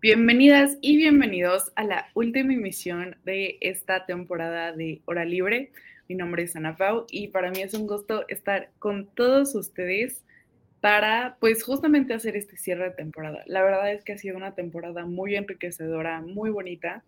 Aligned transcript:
Bienvenidas 0.00 0.78
y 0.80 0.96
bienvenidos 0.96 1.72
a 1.74 1.82
la 1.82 2.06
última 2.14 2.54
emisión 2.54 3.16
de 3.24 3.58
esta 3.60 4.06
temporada 4.06 4.70
de 4.70 5.02
Hora 5.06 5.24
Libre. 5.24 5.72
Mi 6.08 6.14
nombre 6.14 6.44
es 6.44 6.54
Ana 6.54 6.76
Pau 6.76 7.04
y 7.10 7.26
para 7.28 7.50
mí 7.50 7.62
es 7.62 7.74
un 7.74 7.88
gusto 7.88 8.24
estar 8.28 8.70
con 8.78 9.08
todos 9.16 9.56
ustedes 9.56 10.22
para, 10.80 11.36
pues, 11.40 11.64
justamente 11.64 12.14
hacer 12.14 12.36
este 12.36 12.56
cierre 12.56 12.84
de 12.84 12.90
temporada. 12.92 13.42
La 13.46 13.64
verdad 13.64 13.92
es 13.92 14.04
que 14.04 14.12
ha 14.12 14.18
sido 14.18 14.36
una 14.36 14.54
temporada 14.54 15.04
muy 15.04 15.34
enriquecedora, 15.34 16.20
muy 16.20 16.50
bonita, 16.50 17.02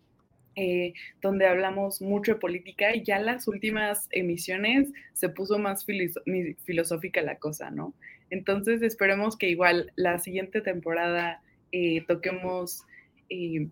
eh, 0.56 0.95
donde 1.22 1.47
hablamos 1.47 2.03
mucho 2.03 2.33
de 2.33 2.41
política 2.41 2.93
y 2.93 3.05
ya 3.05 3.20
las 3.20 3.47
últimas 3.47 4.09
emisiones 4.11 4.89
se 5.12 5.28
puso 5.28 5.61
más 5.61 5.87
filosófica 5.87 7.22
la 7.22 7.37
cosa, 7.37 7.70
¿no? 7.70 7.95
Entonces 8.31 8.83
esperemos 8.83 9.37
que 9.37 9.48
igual 9.48 9.93
la 9.95 10.19
siguiente 10.19 10.61
temporada 10.61 11.41
eh, 11.73 12.05
toquemos 12.07 12.85
eh, 13.29 13.69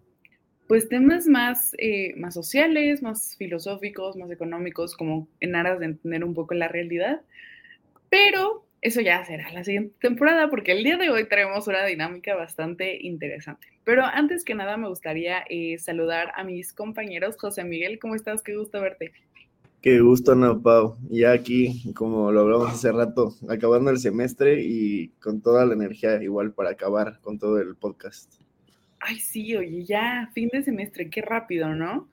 pues 0.66 0.88
temas 0.88 1.26
más, 1.26 1.74
eh, 1.78 2.14
más 2.16 2.34
sociales, 2.34 3.02
más 3.02 3.36
filosóficos, 3.36 4.16
más 4.16 4.30
económicos, 4.30 4.96
como 4.96 5.28
en 5.40 5.56
aras 5.56 5.80
de 5.80 5.86
entender 5.86 6.24
un 6.24 6.34
poco 6.34 6.54
la 6.54 6.68
realidad. 6.68 7.22
Pero 8.10 8.66
eso 8.80 9.00
ya 9.00 9.24
será 9.24 9.50
la 9.52 9.64
siguiente 9.64 9.94
temporada, 10.00 10.50
porque 10.50 10.72
el 10.72 10.84
día 10.84 10.96
de 10.96 11.10
hoy 11.10 11.28
traemos 11.28 11.66
una 11.68 11.84
dinámica 11.84 12.34
bastante 12.34 12.98
interesante. 13.00 13.66
Pero 13.84 14.04
antes 14.04 14.44
que 14.44 14.54
nada 14.54 14.76
me 14.76 14.88
gustaría 14.88 15.44
saludar 15.78 16.32
a 16.36 16.44
mis 16.44 16.72
compañeros. 16.72 17.36
José 17.38 17.64
Miguel, 17.64 17.98
¿cómo 17.98 18.14
estás? 18.14 18.42
Qué 18.42 18.54
gusto 18.54 18.80
verte. 18.80 19.12
Qué 19.80 20.00
gusto, 20.00 20.32
Ana 20.32 20.60
Pau. 20.60 20.96
Ya 21.08 21.30
aquí, 21.30 21.92
como 21.94 22.32
lo 22.32 22.40
hablamos 22.40 22.72
hace 22.72 22.90
rato, 22.90 23.34
acabando 23.48 23.90
el 23.90 23.98
semestre 23.98 24.60
y 24.60 25.10
con 25.20 25.40
toda 25.40 25.64
la 25.64 25.74
energía 25.74 26.20
igual 26.20 26.52
para 26.52 26.70
acabar 26.70 27.20
con 27.20 27.38
todo 27.38 27.60
el 27.60 27.76
podcast. 27.76 28.34
Ay, 28.98 29.20
sí, 29.20 29.54
oye, 29.54 29.84
ya, 29.84 30.30
fin 30.34 30.48
de 30.52 30.64
semestre, 30.64 31.08
qué 31.08 31.22
rápido, 31.22 31.76
¿no? 31.76 32.08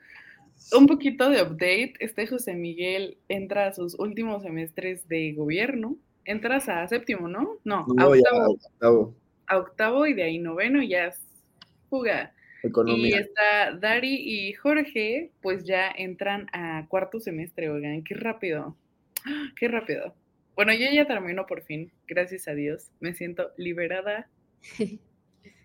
Un 0.77 0.85
poquito 0.85 1.31
de 1.31 1.41
update. 1.41 1.93
Este 1.99 2.27
José 2.27 2.53
Miguel 2.53 3.17
entra 3.29 3.67
a 3.67 3.73
sus 3.73 3.97
últimos 3.97 4.43
semestres 4.43 5.07
de 5.07 5.33
gobierno. 5.33 5.97
Entras 6.23 6.69
a 6.69 6.87
séptimo, 6.87 7.27
¿no? 7.27 7.57
No, 7.63 7.87
a 7.97 8.07
octavo. 8.07 8.51
octavo. 8.51 9.15
A 9.47 9.57
octavo 9.57 10.05
y 10.05 10.13
de 10.13 10.23
ahí 10.23 10.37
noveno 10.37 10.83
y 10.83 10.89
ya 10.89 11.07
es 11.07 11.19
fuga. 11.89 12.34
Y 12.97 13.13
está 13.13 13.71
Dari 13.79 14.15
y 14.15 14.53
Jorge, 14.53 15.31
pues 15.41 15.65
ya 15.65 15.91
entran 15.95 16.47
a 16.53 16.85
cuarto 16.87 17.19
semestre, 17.19 17.69
oigan, 17.69 18.03
qué 18.03 18.15
rápido, 18.15 18.75
qué 19.55 19.67
rápido. 19.67 20.15
Bueno, 20.55 20.73
yo 20.73 20.87
ya 20.91 21.05
termino 21.05 21.45
por 21.45 21.63
fin, 21.63 21.91
gracias 22.07 22.47
a 22.47 22.55
Dios, 22.55 22.91
me 22.99 23.13
siento 23.13 23.51
liberada. 23.57 24.29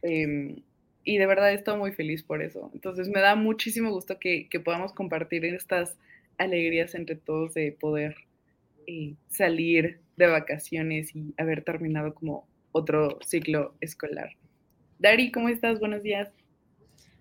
Em, 0.02 0.62
y 1.04 1.18
de 1.18 1.26
verdad 1.26 1.52
estoy 1.52 1.78
muy 1.78 1.92
feliz 1.92 2.22
por 2.22 2.42
eso. 2.42 2.70
Entonces 2.72 3.08
me 3.08 3.20
da 3.20 3.34
muchísimo 3.34 3.90
gusto 3.90 4.18
que, 4.18 4.48
podamos 4.64 4.92
compartir 4.92 5.44
estas 5.44 5.98
alegrías 6.38 6.94
entre 6.94 7.16
todos 7.16 7.52
de 7.52 7.72
poder 7.72 8.14
eh, 8.86 9.14
salir 9.28 10.00
de 10.16 10.26
vacaciones 10.26 11.14
y 11.14 11.34
haber 11.36 11.64
terminado 11.64 12.14
como 12.14 12.48
otro 12.72 13.18
ciclo 13.26 13.74
escolar. 13.80 14.36
Dari, 14.98 15.32
¿cómo 15.32 15.48
estás? 15.48 15.80
Buenos 15.80 16.02
días. 16.02 16.30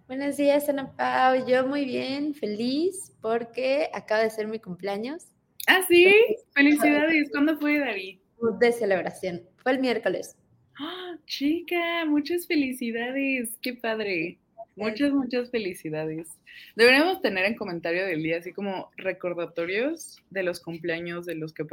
Buenos 0.09 0.37
días, 0.37 0.67
Ana 0.67 0.91
Pau. 0.95 1.45
Yo 1.47 1.67
muy 1.67 1.85
bien, 1.85 2.33
feliz 2.33 3.15
porque 3.21 3.91
acaba 3.93 4.23
de 4.23 4.31
ser 4.31 4.47
mi 4.47 4.57
cumpleaños. 4.57 5.27
Ah, 5.67 5.81
sí, 5.87 6.11
felicidades. 6.55 7.29
¿Cuándo 7.29 7.59
fue, 7.59 7.77
David? 7.77 8.17
De 8.59 8.71
celebración. 8.71 9.43
Fue 9.57 9.73
el 9.73 9.79
miércoles. 9.79 10.35
¡Ah, 10.79 11.15
chica, 11.27 12.05
muchas 12.07 12.47
felicidades. 12.47 13.55
Qué 13.61 13.75
padre. 13.75 14.39
Muchas, 14.75 15.11
muchas 15.11 15.51
felicidades. 15.51 16.39
Deberíamos 16.75 17.21
tener 17.21 17.45
en 17.45 17.53
comentario 17.53 18.03
del 18.07 18.23
día 18.23 18.39
así 18.39 18.51
como 18.51 18.89
recordatorios 18.97 20.17
de 20.31 20.41
los 20.41 20.59
cumpleaños 20.59 21.27
de 21.27 21.35
los 21.35 21.53
que 21.53 21.65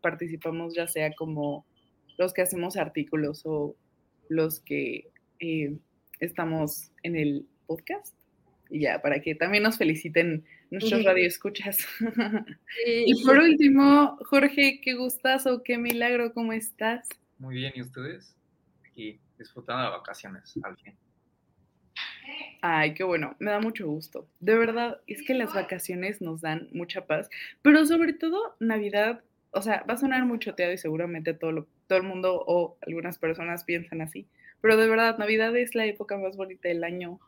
participamos, 0.00 0.76
ya 0.76 0.86
sea 0.86 1.12
como 1.12 1.66
los 2.18 2.32
que 2.32 2.42
hacemos 2.42 2.76
artículos 2.76 3.42
o 3.46 3.74
los 4.28 4.60
que 4.60 5.10
eh, 5.40 5.76
estamos 6.20 6.90
en 7.02 7.16
el 7.16 7.46
podcast. 7.66 8.14
Y 8.70 8.80
ya, 8.80 9.00
para 9.00 9.20
que 9.20 9.34
también 9.34 9.62
nos 9.62 9.78
feliciten 9.78 10.44
nuestros 10.70 11.04
radioescuchas. 11.04 11.78
y 12.86 13.24
por 13.24 13.38
último, 13.38 14.18
Jorge, 14.26 14.80
qué 14.82 14.94
gustazo, 14.94 15.62
qué 15.62 15.78
milagro, 15.78 16.34
¿cómo 16.34 16.52
estás? 16.52 17.08
Muy 17.38 17.54
bien, 17.54 17.72
¿y 17.74 17.82
ustedes? 17.82 18.36
Aquí 18.84 19.20
disfrutando 19.38 19.84
de 19.84 19.90
vacaciones, 19.90 20.54
al 20.62 20.76
fin. 20.76 20.94
Ay, 22.60 22.94
qué 22.94 23.04
bueno, 23.04 23.36
me 23.38 23.50
da 23.50 23.60
mucho 23.60 23.86
gusto. 23.86 24.28
De 24.40 24.56
verdad, 24.56 25.00
es 25.06 25.22
que 25.22 25.34
las 25.34 25.54
vacaciones 25.54 26.20
nos 26.20 26.40
dan 26.40 26.68
mucha 26.72 27.06
paz, 27.06 27.30
pero 27.62 27.86
sobre 27.86 28.12
todo 28.12 28.56
Navidad, 28.58 29.22
o 29.52 29.62
sea, 29.62 29.84
va 29.88 29.94
a 29.94 29.98
sonar 29.98 30.24
mucho 30.26 30.54
teado 30.54 30.72
y 30.72 30.78
seguramente 30.78 31.34
todo, 31.34 31.66
todo 31.86 31.98
el 31.98 32.04
mundo 32.04 32.42
o 32.46 32.76
algunas 32.86 33.18
personas 33.18 33.64
piensan 33.64 34.00
así, 34.00 34.26
pero 34.60 34.76
de 34.76 34.88
verdad, 34.88 35.18
Navidad 35.18 35.56
es 35.56 35.74
la 35.74 35.86
época 35.86 36.16
más 36.16 36.36
bonita 36.36 36.68
del 36.68 36.84
año. 36.84 37.20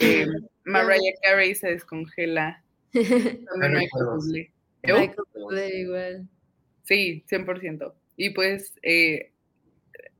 Eh, 0.00 0.26
Mariah 0.64 1.14
Carey 1.22 1.54
se 1.54 1.70
descongela. 1.70 2.62
También 2.92 3.72
no 3.72 3.78
hay 3.78 3.88
combustible. 3.88 4.52
No 4.84 4.96
hay 4.96 5.80
igual. 5.80 6.28
Sí, 6.84 7.24
100%. 7.28 7.92
Y 8.16 8.30
pues 8.30 8.74
eh, 8.82 9.32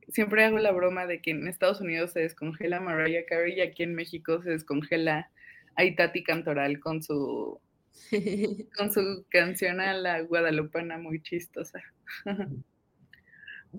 siempre 0.09 0.43
hago 0.43 0.59
la 0.59 0.71
broma 0.71 1.05
de 1.05 1.21
que 1.21 1.31
en 1.31 1.47
Estados 1.47 1.81
Unidos 1.81 2.11
se 2.11 2.21
descongela 2.21 2.79
Mariah 2.79 3.25
Carey 3.25 3.57
y 3.57 3.61
aquí 3.61 3.83
en 3.83 3.95
México 3.95 4.41
se 4.41 4.51
descongela 4.51 5.29
Aitati 5.75 6.23
Cantoral 6.23 6.79
con 6.79 7.01
su 7.01 7.59
con 8.77 8.91
su 8.91 9.25
canción 9.29 9.79
a 9.79 9.93
la 9.93 10.21
guadalupana 10.21 10.97
muy 10.97 11.21
chistosa. 11.21 11.81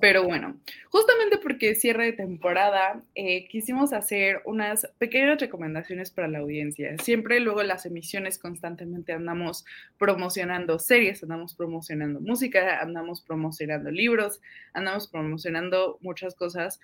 Pero 0.01 0.25
bueno, 0.25 0.59
justamente 0.89 1.37
porque 1.37 1.75
cierre 1.75 2.07
de 2.07 2.13
temporada, 2.15 3.03
eh, 3.15 3.47
quisimos 3.49 3.93
hacer 3.93 4.41
unas 4.47 4.91
pequeñas 4.97 5.39
recomendaciones 5.39 6.11
para 6.11 6.29
la 6.29 6.39
audiencia. 6.39 6.97
Siempre 6.99 7.41
luego 7.41 7.63
las 7.63 7.85
emisiones 7.85 8.39
constantemente 8.39 9.13
andamos 9.13 9.67
promocionando 9.99 10.79
series, 10.79 11.23
andamos 11.23 11.55
promocionando 11.55 12.21
música, 12.21 12.81
andamos 12.81 13.21
promocionando 13.21 13.91
libros, 13.91 14.41
andamos 14.73 15.09
promocionando 15.09 15.99
muchas 16.01 16.35
cosas, 16.35 16.81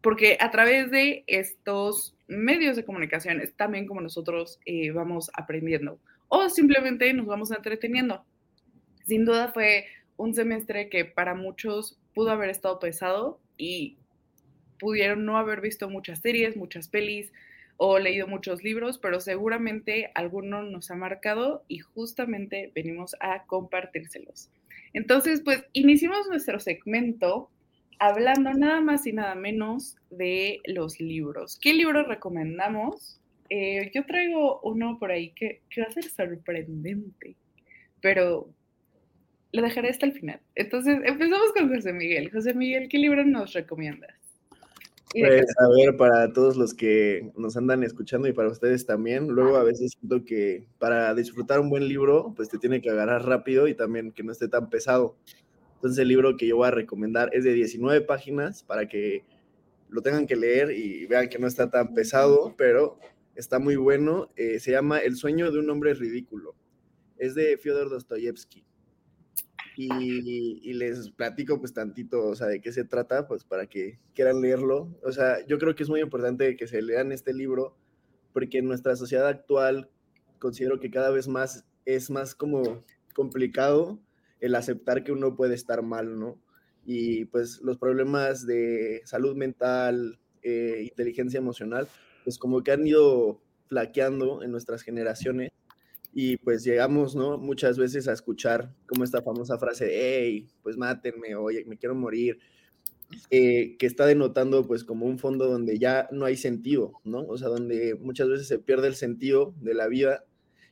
porque 0.00 0.36
a 0.40 0.50
través 0.50 0.90
de 0.90 1.22
estos 1.28 2.16
medios 2.26 2.76
de 2.76 2.84
comunicación 2.84 3.40
es 3.40 3.54
también 3.54 3.86
como 3.86 4.00
nosotros 4.00 4.58
eh, 4.66 4.90
vamos 4.90 5.30
aprendiendo 5.34 6.00
o 6.28 6.48
simplemente 6.48 7.12
nos 7.12 7.26
vamos 7.26 7.50
entreteniendo. 7.50 8.24
Sin 9.04 9.24
duda 9.24 9.52
fue 9.52 9.86
un 10.16 10.34
semestre 10.34 10.88
que 10.88 11.04
para 11.04 11.34
muchos 11.34 11.98
pudo 12.16 12.30
haber 12.30 12.48
estado 12.48 12.78
pesado 12.78 13.38
y 13.58 13.98
pudieron 14.80 15.26
no 15.26 15.36
haber 15.36 15.60
visto 15.60 15.90
muchas 15.90 16.20
series, 16.20 16.56
muchas 16.56 16.88
pelis 16.88 17.30
o 17.76 17.98
leído 17.98 18.26
muchos 18.26 18.64
libros, 18.64 18.96
pero 18.96 19.20
seguramente 19.20 20.10
alguno 20.14 20.62
nos 20.62 20.90
ha 20.90 20.94
marcado 20.94 21.62
y 21.68 21.80
justamente 21.80 22.72
venimos 22.74 23.16
a 23.20 23.44
compartírselos. 23.44 24.48
Entonces, 24.94 25.42
pues 25.44 25.66
iniciamos 25.74 26.26
nuestro 26.28 26.58
segmento 26.58 27.50
hablando 27.98 28.50
nada 28.54 28.80
más 28.80 29.06
y 29.06 29.12
nada 29.12 29.34
menos 29.34 29.96
de 30.08 30.62
los 30.64 30.98
libros. 31.00 31.58
¿Qué 31.60 31.74
libros 31.74 32.08
recomendamos 32.08 33.20
Eh, 33.50 33.92
yo 33.94 34.04
traigo 34.06 34.60
uno 34.62 34.98
por 34.98 35.12
ahí 35.12 35.30
que, 35.32 35.60
que 35.70 35.82
va 35.82 35.86
a 35.88 35.92
ser 35.92 36.04
sorprendente, 36.04 37.36
pero 38.00 38.48
lo 39.52 39.62
dejaré 39.62 39.90
hasta 39.90 40.06
el 40.06 40.12
final. 40.12 40.40
Entonces, 40.54 40.98
empezamos 41.04 41.52
con 41.56 41.74
José 41.74 41.92
Miguel. 41.92 42.30
José 42.30 42.54
Miguel, 42.54 42.88
¿qué 42.88 42.98
libro 42.98 43.24
nos 43.24 43.52
recomiendas? 43.52 44.14
Pues 45.12 45.46
a 45.58 45.68
ver, 45.68 45.96
para 45.96 46.32
todos 46.32 46.56
los 46.56 46.74
que 46.74 47.30
nos 47.36 47.56
andan 47.56 47.82
escuchando 47.82 48.28
y 48.28 48.32
para 48.32 48.50
ustedes 48.50 48.84
también, 48.84 49.28
luego 49.28 49.56
a 49.56 49.62
veces 49.62 49.92
siento 49.98 50.24
que 50.24 50.66
para 50.78 51.14
disfrutar 51.14 51.60
un 51.60 51.70
buen 51.70 51.88
libro, 51.88 52.34
pues 52.36 52.50
te 52.50 52.58
tiene 52.58 52.82
que 52.82 52.90
agarrar 52.90 53.24
rápido 53.24 53.66
y 53.68 53.74
también 53.74 54.12
que 54.12 54.22
no 54.22 54.32
esté 54.32 54.48
tan 54.48 54.68
pesado. 54.68 55.16
Entonces 55.76 55.98
el 56.00 56.08
libro 56.08 56.36
que 56.36 56.46
yo 56.46 56.56
voy 56.56 56.68
a 56.68 56.72
recomendar 56.72 57.30
es 57.32 57.44
de 57.44 57.54
19 57.54 58.02
páginas 58.02 58.62
para 58.62 58.88
que 58.88 59.24
lo 59.88 60.02
tengan 60.02 60.26
que 60.26 60.36
leer 60.36 60.72
y 60.72 61.06
vean 61.06 61.28
que 61.28 61.38
no 61.38 61.46
está 61.46 61.70
tan 61.70 61.94
pesado, 61.94 62.54
pero 62.58 62.98
está 63.36 63.58
muy 63.58 63.76
bueno. 63.76 64.28
Eh, 64.36 64.58
se 64.58 64.72
llama 64.72 64.98
El 64.98 65.16
sueño 65.16 65.50
de 65.50 65.60
un 65.60 65.70
hombre 65.70 65.94
ridículo. 65.94 66.54
Es 67.16 67.34
de 67.34 67.56
Fyodor 67.56 67.88
Dostoyevsky. 67.88 68.64
Y, 69.76 70.72
les 70.74 71.10
platico 71.10 71.58
pues 71.58 71.74
tantito, 71.74 72.26
o 72.26 72.34
sea, 72.34 72.46
de 72.46 72.60
qué 72.60 72.72
se 72.72 72.84
trata, 72.84 73.26
pues 73.26 73.44
para 73.44 73.66
que 73.66 73.98
quieran 74.14 74.40
leerlo. 74.40 74.96
O 75.02 75.12
sea, 75.12 75.44
yo 75.46 75.58
creo 75.58 75.74
que 75.74 75.82
es 75.82 75.88
muy 75.88 76.00
importante 76.00 76.56
que 76.56 76.66
se 76.66 76.82
lean 76.82 77.12
este 77.12 77.34
libro 77.34 77.76
porque 78.32 78.58
en 78.58 78.66
nuestra 78.66 78.96
sociedad 78.96 79.26
actual 79.28 79.90
considero 80.38 80.80
que 80.80 80.90
cada 80.90 81.10
vez 81.10 81.28
más 81.28 81.66
es 81.84 82.10
más 82.10 82.34
como 82.34 82.84
complicado 83.14 84.00
el 84.40 84.54
aceptar 84.54 85.04
que 85.04 85.12
uno 85.12 85.36
puede 85.36 85.54
estar 85.54 85.82
mal, 85.82 86.18
¿no? 86.18 86.40
Y 86.84 87.24
pues 87.26 87.60
los 87.62 87.78
problemas 87.78 88.46
de 88.46 89.02
salud 89.04 89.34
mental, 89.34 90.18
eh, 90.42 90.86
inteligencia 90.88 91.38
emocional, 91.38 91.88
pues 92.24 92.38
como 92.38 92.62
que 92.62 92.72
han 92.72 92.86
ido 92.86 93.40
flaqueando 93.68 94.42
en 94.42 94.52
nuestras 94.52 94.82
generaciones 94.82 95.50
y 96.18 96.38
pues 96.38 96.64
llegamos, 96.64 97.14
¿no? 97.14 97.36
Muchas 97.36 97.76
veces 97.76 98.08
a 98.08 98.14
escuchar 98.14 98.72
como 98.86 99.04
esta 99.04 99.20
famosa 99.20 99.58
frase, 99.58 99.90
hey, 99.92 100.48
pues 100.62 100.78
mátenme, 100.78 101.36
oye, 101.36 101.62
me 101.66 101.76
quiero 101.76 101.94
morir, 101.94 102.38
eh, 103.30 103.76
que 103.78 103.84
está 103.84 104.06
denotando 104.06 104.66
pues 104.66 104.82
como 104.82 105.04
un 105.04 105.18
fondo 105.18 105.46
donde 105.46 105.78
ya 105.78 106.08
no 106.12 106.24
hay 106.24 106.38
sentido, 106.38 106.94
¿no? 107.04 107.26
O 107.26 107.36
sea, 107.36 107.48
donde 107.48 107.96
muchas 107.96 108.30
veces 108.30 108.48
se 108.48 108.58
pierde 108.58 108.88
el 108.88 108.94
sentido 108.94 109.54
de 109.60 109.74
la 109.74 109.88
vida 109.88 110.24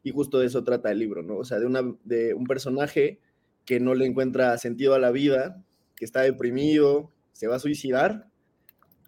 y 0.03 0.13
justo 0.13 0.39
de 0.39 0.47
eso 0.47 0.65
trata 0.65 0.91
el 0.91 0.99
libro, 0.99 1.23
¿no? 1.23 1.37
O 1.37 1.45
sea, 1.45 1.59
de, 1.59 1.67
una, 1.67 1.95
de 2.05 2.33
un 2.33 2.47
personaje 2.47 3.21
que 3.67 3.81
no 3.81 3.95
le 3.95 4.07
encuentra 4.07 4.57
sentido 4.57 4.95
a 4.95 4.99
la 4.99 5.11
vida, 5.11 5.63
que 5.95 6.07
está 6.07 6.23
deprimido, 6.23 7.11
se 7.35 7.49
va 7.49 7.57
a 7.57 7.61
suicidar 7.61 8.29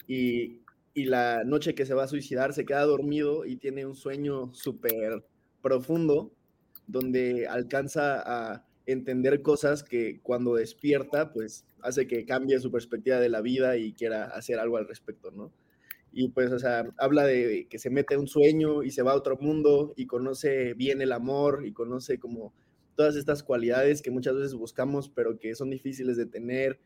y, 0.06 0.60
y 0.92 1.04
la 1.06 1.44
noche 1.44 1.74
que 1.74 1.86
se 1.86 1.94
va 1.94 2.04
a 2.04 2.08
suicidar 2.08 2.52
se 2.52 2.66
queda 2.66 2.82
dormido 2.82 3.46
y 3.46 3.56
tiene 3.56 3.86
un 3.86 3.94
sueño 3.94 4.52
súper 4.52 5.24
profundo 5.66 6.30
donde 6.86 7.48
alcanza 7.48 8.22
a 8.24 8.64
entender 8.86 9.42
cosas 9.42 9.82
que 9.82 10.20
cuando 10.22 10.54
despierta, 10.54 11.32
pues 11.32 11.66
hace 11.82 12.06
que 12.06 12.24
cambie 12.24 12.60
su 12.60 12.70
perspectiva 12.70 13.18
de 13.18 13.28
la 13.28 13.40
vida 13.40 13.76
y 13.76 13.92
quiera 13.92 14.26
hacer 14.26 14.60
algo 14.60 14.76
al 14.76 14.86
respecto, 14.86 15.32
¿no? 15.32 15.52
Y 16.12 16.28
pues, 16.28 16.52
o 16.52 16.58
sea, 16.60 16.88
habla 16.98 17.24
de 17.24 17.66
que 17.68 17.80
se 17.80 17.90
mete 17.90 18.14
a 18.14 18.18
un 18.20 18.28
sueño 18.28 18.84
y 18.84 18.92
se 18.92 19.02
va 19.02 19.10
a 19.10 19.16
otro 19.16 19.36
mundo 19.38 19.92
y 19.96 20.06
conoce 20.06 20.74
bien 20.74 21.02
el 21.02 21.10
amor 21.10 21.64
y 21.66 21.72
conoce 21.72 22.18
como 22.20 22.54
todas 22.94 23.16
estas 23.16 23.42
cualidades 23.42 24.02
que 24.02 24.12
muchas 24.12 24.36
veces 24.36 24.54
buscamos, 24.54 25.08
pero 25.08 25.40
que 25.40 25.56
son 25.56 25.70
difíciles 25.70 26.16
de 26.16 26.26
tener. 26.26 26.78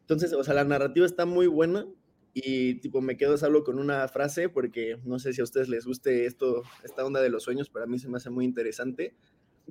Entonces, 0.00 0.32
o 0.32 0.42
sea, 0.42 0.54
la 0.54 0.64
narrativa 0.64 1.06
está 1.06 1.24
muy 1.24 1.46
buena, 1.46 1.86
y 2.44 2.74
tipo 2.76 3.00
me 3.00 3.16
quedo 3.16 3.36
solo 3.36 3.64
con 3.64 3.78
una 3.78 4.06
frase 4.08 4.48
porque 4.48 4.98
no 5.04 5.18
sé 5.18 5.32
si 5.32 5.40
a 5.40 5.44
ustedes 5.44 5.68
les 5.68 5.86
guste 5.86 6.26
esto, 6.26 6.62
esta 6.84 7.04
onda 7.04 7.20
de 7.20 7.30
los 7.30 7.42
sueños, 7.42 7.70
pero 7.70 7.84
a 7.84 7.88
mí 7.88 7.98
se 7.98 8.08
me 8.08 8.18
hace 8.18 8.30
muy 8.30 8.44
interesante, 8.44 9.14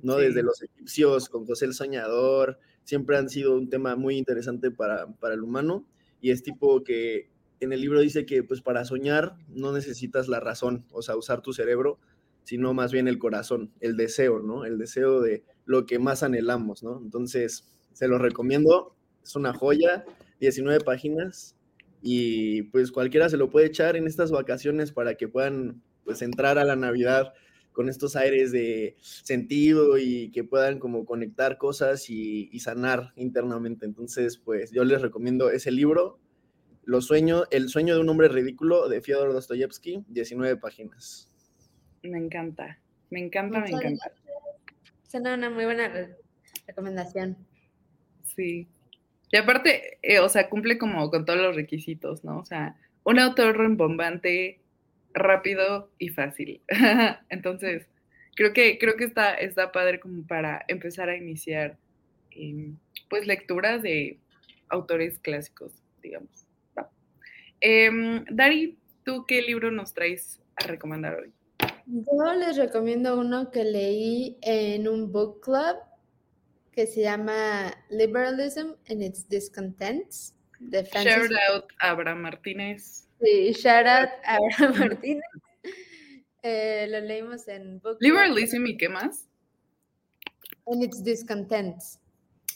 ¿no? 0.02 0.16
Desde 0.16 0.42
los 0.42 0.62
egipcios 0.62 1.28
con 1.28 1.46
José 1.46 1.66
el 1.66 1.74
Soñador, 1.74 2.58
siempre 2.84 3.16
han 3.16 3.28
sido 3.28 3.56
un 3.56 3.68
tema 3.68 3.96
muy 3.96 4.16
interesante 4.16 4.70
para, 4.70 5.06
para 5.06 5.34
el 5.34 5.42
humano 5.42 5.86
y 6.20 6.30
es 6.30 6.42
tipo 6.42 6.82
que 6.84 7.30
en 7.60 7.72
el 7.72 7.80
libro 7.80 8.00
dice 8.00 8.26
que 8.26 8.42
pues 8.42 8.60
para 8.60 8.84
soñar 8.84 9.36
no 9.48 9.72
necesitas 9.72 10.28
la 10.28 10.40
razón, 10.40 10.86
o 10.92 11.02
sea, 11.02 11.16
usar 11.16 11.42
tu 11.42 11.52
cerebro, 11.52 11.98
sino 12.44 12.72
más 12.72 12.92
bien 12.92 13.08
el 13.08 13.18
corazón, 13.18 13.72
el 13.80 13.96
deseo, 13.96 14.40
¿no? 14.40 14.64
El 14.64 14.78
deseo 14.78 15.20
de 15.20 15.44
lo 15.64 15.86
que 15.86 15.98
más 15.98 16.22
anhelamos, 16.22 16.82
¿no? 16.82 17.00
Entonces, 17.02 17.64
se 17.92 18.08
lo 18.08 18.18
recomiendo, 18.18 18.96
es 19.22 19.36
una 19.36 19.52
joya, 19.52 20.04
19 20.40 20.80
páginas, 20.80 21.57
y 22.02 22.62
pues 22.64 22.92
cualquiera 22.92 23.28
se 23.28 23.36
lo 23.36 23.50
puede 23.50 23.66
echar 23.66 23.96
en 23.96 24.06
estas 24.06 24.30
vacaciones 24.30 24.92
para 24.92 25.14
que 25.14 25.28
puedan 25.28 25.82
pues 26.04 26.22
entrar 26.22 26.58
a 26.58 26.64
la 26.64 26.76
Navidad 26.76 27.32
con 27.78 27.88
estos 27.88 28.16
aires 28.16 28.50
de 28.50 28.96
sentido 29.00 29.98
y 29.98 30.30
que 30.32 30.42
puedan 30.42 30.80
como 30.80 31.04
conectar 31.04 31.58
cosas 31.58 32.10
y, 32.10 32.58
sanar 32.58 33.12
internamente. 33.14 33.86
Entonces, 33.86 34.36
pues 34.36 34.72
yo 34.72 34.82
les 34.82 35.00
recomiendo 35.00 35.48
ese 35.50 35.70
libro, 35.70 36.18
Los 36.82 37.06
sueños, 37.06 37.46
El 37.52 37.68
sueño 37.68 37.94
de 37.94 38.00
un 38.00 38.08
hombre 38.08 38.26
ridículo 38.26 38.88
de 38.88 39.00
Fyodor 39.00 39.32
Dostoyevsky, 39.32 40.04
19 40.08 40.56
páginas. 40.56 41.32
Me 42.02 42.18
encanta, 42.18 42.80
me 43.10 43.20
encanta, 43.20 43.60
me 43.60 43.70
encanta. 43.70 44.10
Suena 45.06 45.34
una 45.34 45.48
muy 45.48 45.64
buena 45.64 45.88
recomendación. 46.66 47.36
Sí, 48.24 48.66
y 49.30 49.36
aparte, 49.36 49.98
eh, 50.02 50.20
o 50.20 50.28
sea, 50.28 50.48
cumple 50.48 50.78
como 50.78 51.10
con 51.10 51.24
todos 51.24 51.38
los 51.38 51.54
requisitos, 51.54 52.24
¿no? 52.24 52.38
O 52.38 52.44
sea, 52.44 52.76
un 53.04 53.18
autor 53.18 53.56
rembombante, 53.56 54.60
rápido 55.12 55.90
y 55.98 56.08
fácil. 56.08 56.60
Entonces, 57.28 57.86
creo 58.36 58.52
que, 58.52 58.78
creo 58.78 58.96
que 58.96 59.04
está, 59.04 59.34
está 59.34 59.72
padre 59.72 60.00
como 60.00 60.26
para 60.26 60.64
empezar 60.68 61.08
a 61.08 61.16
iniciar, 61.16 61.76
em, 62.30 62.76
pues, 63.10 63.26
lecturas 63.26 63.82
de 63.82 64.18
autores 64.68 65.18
clásicos, 65.18 65.72
digamos. 66.02 66.46
Em, 67.60 68.24
Dari, 68.30 68.78
¿tú 69.04 69.24
qué 69.26 69.42
libro 69.42 69.70
nos 69.70 69.92
traes 69.92 70.40
a 70.56 70.66
recomendar 70.66 71.16
hoy? 71.16 71.32
Yo 71.86 72.34
les 72.34 72.56
recomiendo 72.56 73.18
uno 73.18 73.50
que 73.50 73.64
leí 73.64 74.38
en 74.42 74.86
un 74.86 75.10
book 75.10 75.40
club 75.40 75.76
que 76.78 76.86
se 76.86 77.00
llama 77.00 77.74
Liberalism 77.90 78.68
and 78.88 79.02
its 79.02 79.28
Discontents. 79.28 80.36
De 80.60 80.84
shout 80.84 81.28
out 81.50 81.64
a 81.80 81.90
Abraham 81.90 82.22
Martínez. 82.22 83.08
Sí, 83.20 83.52
shout 83.52 83.84
out 83.84 84.10
a 84.24 84.36
Abraham 84.36 84.78
Martínez. 84.78 85.24
Eh, 86.44 86.86
lo 86.88 87.00
leímos 87.00 87.48
en 87.48 87.80
Book 87.80 87.96
Liberalism 87.98 88.64
y 88.66 88.76
qué 88.76 88.88
más? 88.88 89.28
And 90.66 90.84
its 90.84 91.02
Discontents. 91.02 91.98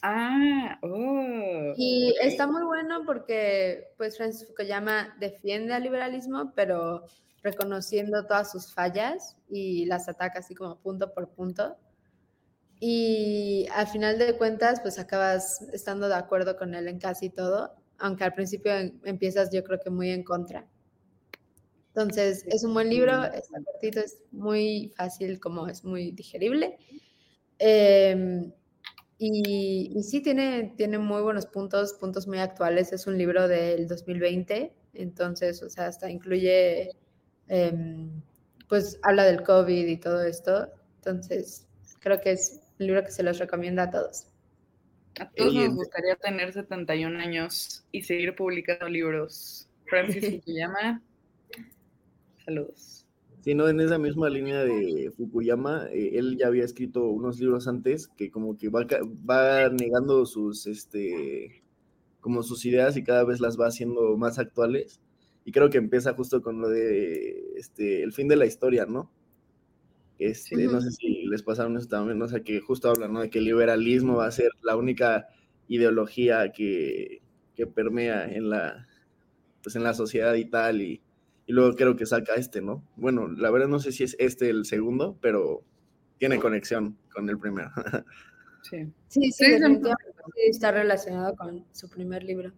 Ah, 0.03 0.79
oh. 0.83 1.75
Y 1.77 2.15
está 2.23 2.47
muy 2.47 2.63
bueno 2.63 3.03
porque 3.05 3.89
pues 3.97 4.17
Francis 4.17 4.47
Fukuyama 4.47 5.17
defiende 5.19 5.75
al 5.75 5.83
liberalismo, 5.83 6.53
pero 6.55 7.07
reconociendo 7.43 8.25
todas 8.29 8.53
sus 8.53 8.73
fallas 8.73 9.37
y 9.51 9.87
las 9.87 10.09
ataca 10.09 10.39
así 10.39 10.55
como 10.55 10.79
punto 10.79 11.13
por 11.13 11.29
punto 11.31 11.77
y 12.85 13.69
al 13.77 13.87
final 13.87 14.19
de 14.19 14.37
cuentas, 14.37 14.81
pues 14.81 14.99
acabas 14.99 15.63
estando 15.73 16.09
de 16.09 16.17
acuerdo 16.17 16.57
con 16.57 16.75
él 16.75 16.89
en 16.89 16.99
casi 16.99 17.31
todo, 17.31 17.77
aunque 17.97 18.25
al 18.25 18.35
principio 18.35 18.73
empiezas 19.05 19.51
yo 19.53 19.63
creo 19.63 19.79
que 19.79 19.89
muy 19.89 20.11
en 20.11 20.25
contra. 20.25 20.67
Entonces, 21.95 22.45
es 22.49 22.65
un 22.65 22.75
buen 22.75 22.91
libro, 22.91 23.23
está 23.23 23.63
cortito, 23.63 24.01
es 24.01 24.19
muy 24.33 24.93
fácil, 24.97 25.39
como 25.39 25.69
es 25.69 25.85
muy 25.85 26.11
digerible. 26.11 26.77
Em, 27.61 28.53
y, 29.17 29.93
y, 29.95 30.03
sí, 30.03 30.21
tiene, 30.21 30.75
tiene 30.77 30.99
muy 30.99 31.23
buenos 31.23 31.47
puntos, 31.47 31.93
puntos 31.93 32.27
muy 32.27 32.39
actuales. 32.39 32.93
Es 32.93 33.07
un 33.07 33.17
libro 33.17 33.47
del 33.47 33.87
2020, 33.87 34.75
entonces, 34.95 35.63
o 35.63 35.71
sea, 35.71 35.87
hasta 35.87 36.11
incluye, 36.11 36.91
em, 37.47 38.11
pues 38.69 38.99
habla 39.05 39.23
del 39.23 39.45
COVID 39.45 39.87
y 39.87 39.99
todo 39.99 40.25
esto. 40.25 40.69
Entonces, 40.97 41.69
creo 42.01 42.21
que 42.21 42.33
es 42.33 42.62
un 42.79 42.87
libro 42.87 43.05
que 43.05 43.11
se 43.11 43.23
los 43.23 43.39
recomienda 43.39 43.85
a 43.85 43.91
todos. 43.91 44.27
A 45.21 45.29
todos 45.31 45.55
nos 45.55 45.75
gustaría 45.75 46.17
tener 46.17 46.53
71 46.53 47.19
años 47.19 47.85
y 47.93 48.03
seguir 48.03 48.35
publicando 48.35 48.89
libros. 48.89 49.69
Francis 49.87 50.25
Fukuyama, 50.41 51.03
saludos. 52.45 53.07
Sí, 53.43 53.55
no, 53.55 53.69
en 53.69 53.81
esa 53.81 53.99
misma 53.99 54.31
línea 54.31 54.65
de 54.65 55.13
Fukuyama, 55.17 55.89
eh, 55.91 56.13
él 56.15 56.39
ya 56.39 56.47
había 56.47 56.65
escrito 56.65 57.05
unos 57.07 57.41
libros 57.41 57.67
antes 57.67 58.07
que 58.07 58.31
como 58.31 58.57
que 58.57 58.69
va, 58.69 58.87
va 59.29 59.69
negando 59.69 60.25
sus, 60.27 60.67
este, 60.69 61.63
como 62.21 62.45
sus 62.45 62.65
ideas 62.65 62.97
y 62.97 63.03
cada 63.03 63.25
vez 63.25 63.41
las 63.41 63.59
va 63.61 63.67
haciendo 63.67 64.17
más 64.17 64.39
actuales. 64.39 65.01
Y 65.45 65.51
creo 65.51 65.71
que 65.71 65.79
empieza 65.79 66.15
justo 66.15 66.41
con 66.41 66.61
lo 66.61 66.69
de, 66.69 67.55
este, 67.57 68.05
el 68.05 68.13
fin 68.13 68.29
de 68.29 68.37
la 68.37 68.47
historia, 68.47 68.87
¿no? 68.87 69.11
Este, 70.21 70.55
no 70.69 70.81
sé 70.81 70.93
si 70.93 71.12
les 71.33 71.43
pasaron 71.43 71.79
eso 71.79 71.89
también, 71.89 72.19
no 72.19 72.29
sé, 72.29 72.43
que 72.43 72.61
justo 72.61 72.91
hablan, 72.91 73.15
¿no? 73.15 73.21
De 73.23 73.31
que 73.31 73.39
el 73.39 73.47
liberalismo 73.47 74.17
va 74.17 74.27
a 74.27 74.31
ser 74.31 74.51
la 74.61 74.77
única 74.77 75.29
ideología 75.67 76.53
que, 76.53 77.23
que 77.57 77.67
permea 77.67 78.31
en 78.31 78.51
la, 78.51 78.87
pues 79.63 79.75
en 79.77 79.83
la 79.83 79.95
sociedad 79.95 80.35
y 80.35 80.45
tal, 80.45 80.83
y, 80.83 81.01
y 81.47 81.53
luego 81.55 81.75
creo 81.75 81.97
que 81.97 82.05
saca 82.05 82.35
este, 82.35 82.61
¿no? 82.61 82.87
Bueno, 82.97 83.29
la 83.29 83.51
verdad 83.51 83.67
no 83.67 83.79
sé 83.79 83.93
si 83.93 84.05
es 84.05 84.15
este 84.19 84.51
el 84.51 84.67
segundo, 84.67 85.17
pero 85.23 85.65
tiene 86.19 86.39
conexión 86.39 86.99
con 87.13 87.29
el 87.29 87.39
primero. 87.39 87.71
Sí. 88.71 88.87
Sí, 89.09 89.33
sí 89.33 89.45
está 90.49 90.71
relacionado 90.71 91.35
con 91.35 91.65
su 91.73 91.91
primer 91.91 92.23
libro. 92.23 92.53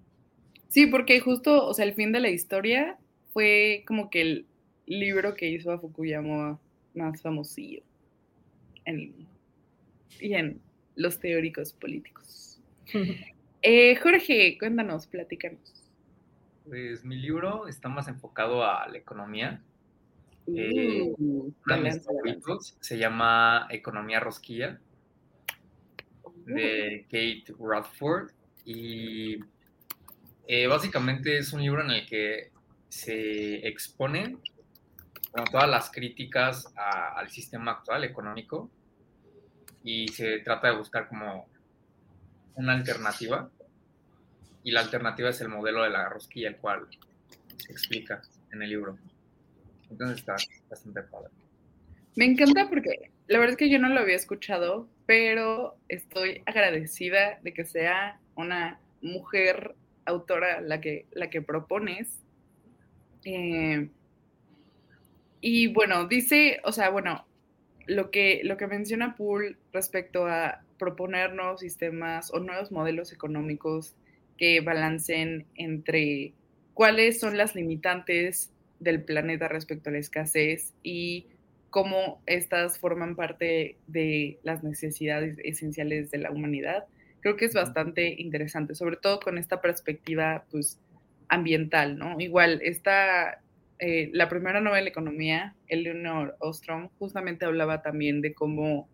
Sí, 0.68 0.86
porque 0.86 1.18
justo, 1.18 1.66
o 1.66 1.72
sea, 1.72 1.86
el 1.86 1.94
fin 1.94 2.12
de 2.12 2.20
la 2.20 2.28
historia 2.28 2.98
fue 3.32 3.84
como 3.86 4.10
que 4.10 4.20
el 4.20 4.46
libro 4.84 5.34
que 5.34 5.48
hizo 5.48 5.72
a 5.72 5.78
Fukuyama 5.78 6.60
más 6.94 7.22
famosillo 7.22 7.82
en 8.84 9.00
el 9.00 9.10
mundo 9.10 9.30
y 10.20 10.34
en 10.34 10.60
los 10.96 11.18
teóricos 11.18 11.72
políticos. 11.72 12.60
Eh, 13.66 13.96
Jorge, 13.96 14.58
cuéntanos, 14.58 15.06
platícanos. 15.06 15.72
Pues 16.66 17.02
mi 17.02 17.16
libro 17.16 17.66
está 17.66 17.88
más 17.88 18.08
enfocado 18.08 18.62
a 18.62 18.86
la 18.88 18.98
economía. 18.98 19.62
Eh, 20.46 21.00
Uh, 21.16 21.50
Uno 21.64 21.76
de 21.76 21.80
mis 21.80 22.04
favoritos 22.04 22.76
se 22.80 22.98
llama 22.98 23.66
Economía 23.70 24.20
Rosquilla 24.20 24.78
de 26.44 27.04
Kate 27.04 27.54
Radford 27.58 28.32
y 28.66 29.38
eh, 30.46 30.66
básicamente 30.66 31.38
es 31.38 31.52
un 31.52 31.62
libro 31.62 31.82
en 31.82 31.90
el 31.90 32.06
que 32.06 32.50
se 32.88 33.66
exponen 33.66 34.38
bueno, 35.34 35.50
todas 35.50 35.68
las 35.68 35.90
críticas 35.90 36.72
a- 36.76 37.18
al 37.18 37.28
sistema 37.28 37.72
actual 37.72 38.04
económico 38.04 38.70
y 39.82 40.06
se 40.08 40.38
trata 40.38 40.70
de 40.70 40.76
buscar 40.76 41.08
como 41.08 41.48
una 42.54 42.72
alternativa 42.72 43.50
y 44.62 44.70
la 44.70 44.80
alternativa 44.80 45.28
es 45.30 45.40
el 45.40 45.48
modelo 45.48 45.82
de 45.82 45.90
la 45.90 46.08
rosquilla, 46.08 46.48
el 46.48 46.56
cual 46.56 46.86
se 47.58 47.72
explica 47.72 48.22
en 48.52 48.62
el 48.62 48.70
libro. 48.70 48.96
Entonces 49.90 50.18
está 50.18 50.36
bastante 50.70 51.02
padre. 51.02 51.30
Me 52.16 52.26
encanta 52.26 52.68
porque 52.68 53.10
la 53.26 53.38
verdad 53.38 53.52
es 53.52 53.56
que 53.56 53.68
yo 53.68 53.80
no 53.80 53.88
lo 53.88 54.00
había 54.00 54.14
escuchado, 54.14 54.88
pero 55.04 55.76
estoy 55.88 56.42
agradecida 56.46 57.40
de 57.42 57.52
que 57.52 57.64
sea 57.64 58.20
una 58.36 58.78
mujer 59.02 59.74
autora 60.06 60.60
la 60.60 60.80
que, 60.80 61.06
la 61.12 61.28
que 61.28 61.42
propones. 61.42 62.20
Eh, 63.24 63.88
y 65.46 65.66
bueno, 65.66 66.06
dice, 66.06 66.62
o 66.64 66.72
sea, 66.72 66.88
bueno, 66.88 67.26
lo 67.86 68.10
que, 68.10 68.40
lo 68.44 68.56
que 68.56 68.66
menciona 68.66 69.14
Poole 69.14 69.58
respecto 69.74 70.26
a 70.26 70.62
proponer 70.78 71.34
nuevos 71.34 71.60
sistemas 71.60 72.32
o 72.32 72.40
nuevos 72.40 72.72
modelos 72.72 73.12
económicos 73.12 73.94
que 74.38 74.62
balancen 74.62 75.44
entre 75.54 76.32
cuáles 76.72 77.20
son 77.20 77.36
las 77.36 77.54
limitantes 77.54 78.52
del 78.80 79.02
planeta 79.02 79.46
respecto 79.48 79.90
a 79.90 79.92
la 79.92 79.98
escasez 79.98 80.72
y 80.82 81.26
cómo 81.68 82.22
estas 82.24 82.78
forman 82.78 83.14
parte 83.14 83.76
de 83.86 84.38
las 84.44 84.64
necesidades 84.64 85.36
esenciales 85.44 86.10
de 86.10 86.18
la 86.18 86.30
humanidad. 86.30 86.86
Creo 87.20 87.36
que 87.36 87.44
es 87.44 87.52
bastante 87.52 88.14
interesante, 88.16 88.74
sobre 88.74 88.96
todo 88.96 89.20
con 89.20 89.36
esta 89.36 89.60
perspectiva 89.60 90.46
pues, 90.50 90.80
ambiental, 91.28 91.98
¿no? 91.98 92.18
Igual, 92.18 92.60
esta, 92.62 93.42
eh, 93.78 94.10
la 94.12 94.28
primera 94.28 94.60
novela 94.60 94.88
Economía, 94.88 95.54
Eleanor 95.68 96.36
Ostrom, 96.38 96.88
justamente 96.98 97.44
hablaba 97.44 97.82
también 97.82 98.20
de 98.20 98.34
cómo, 98.34 98.88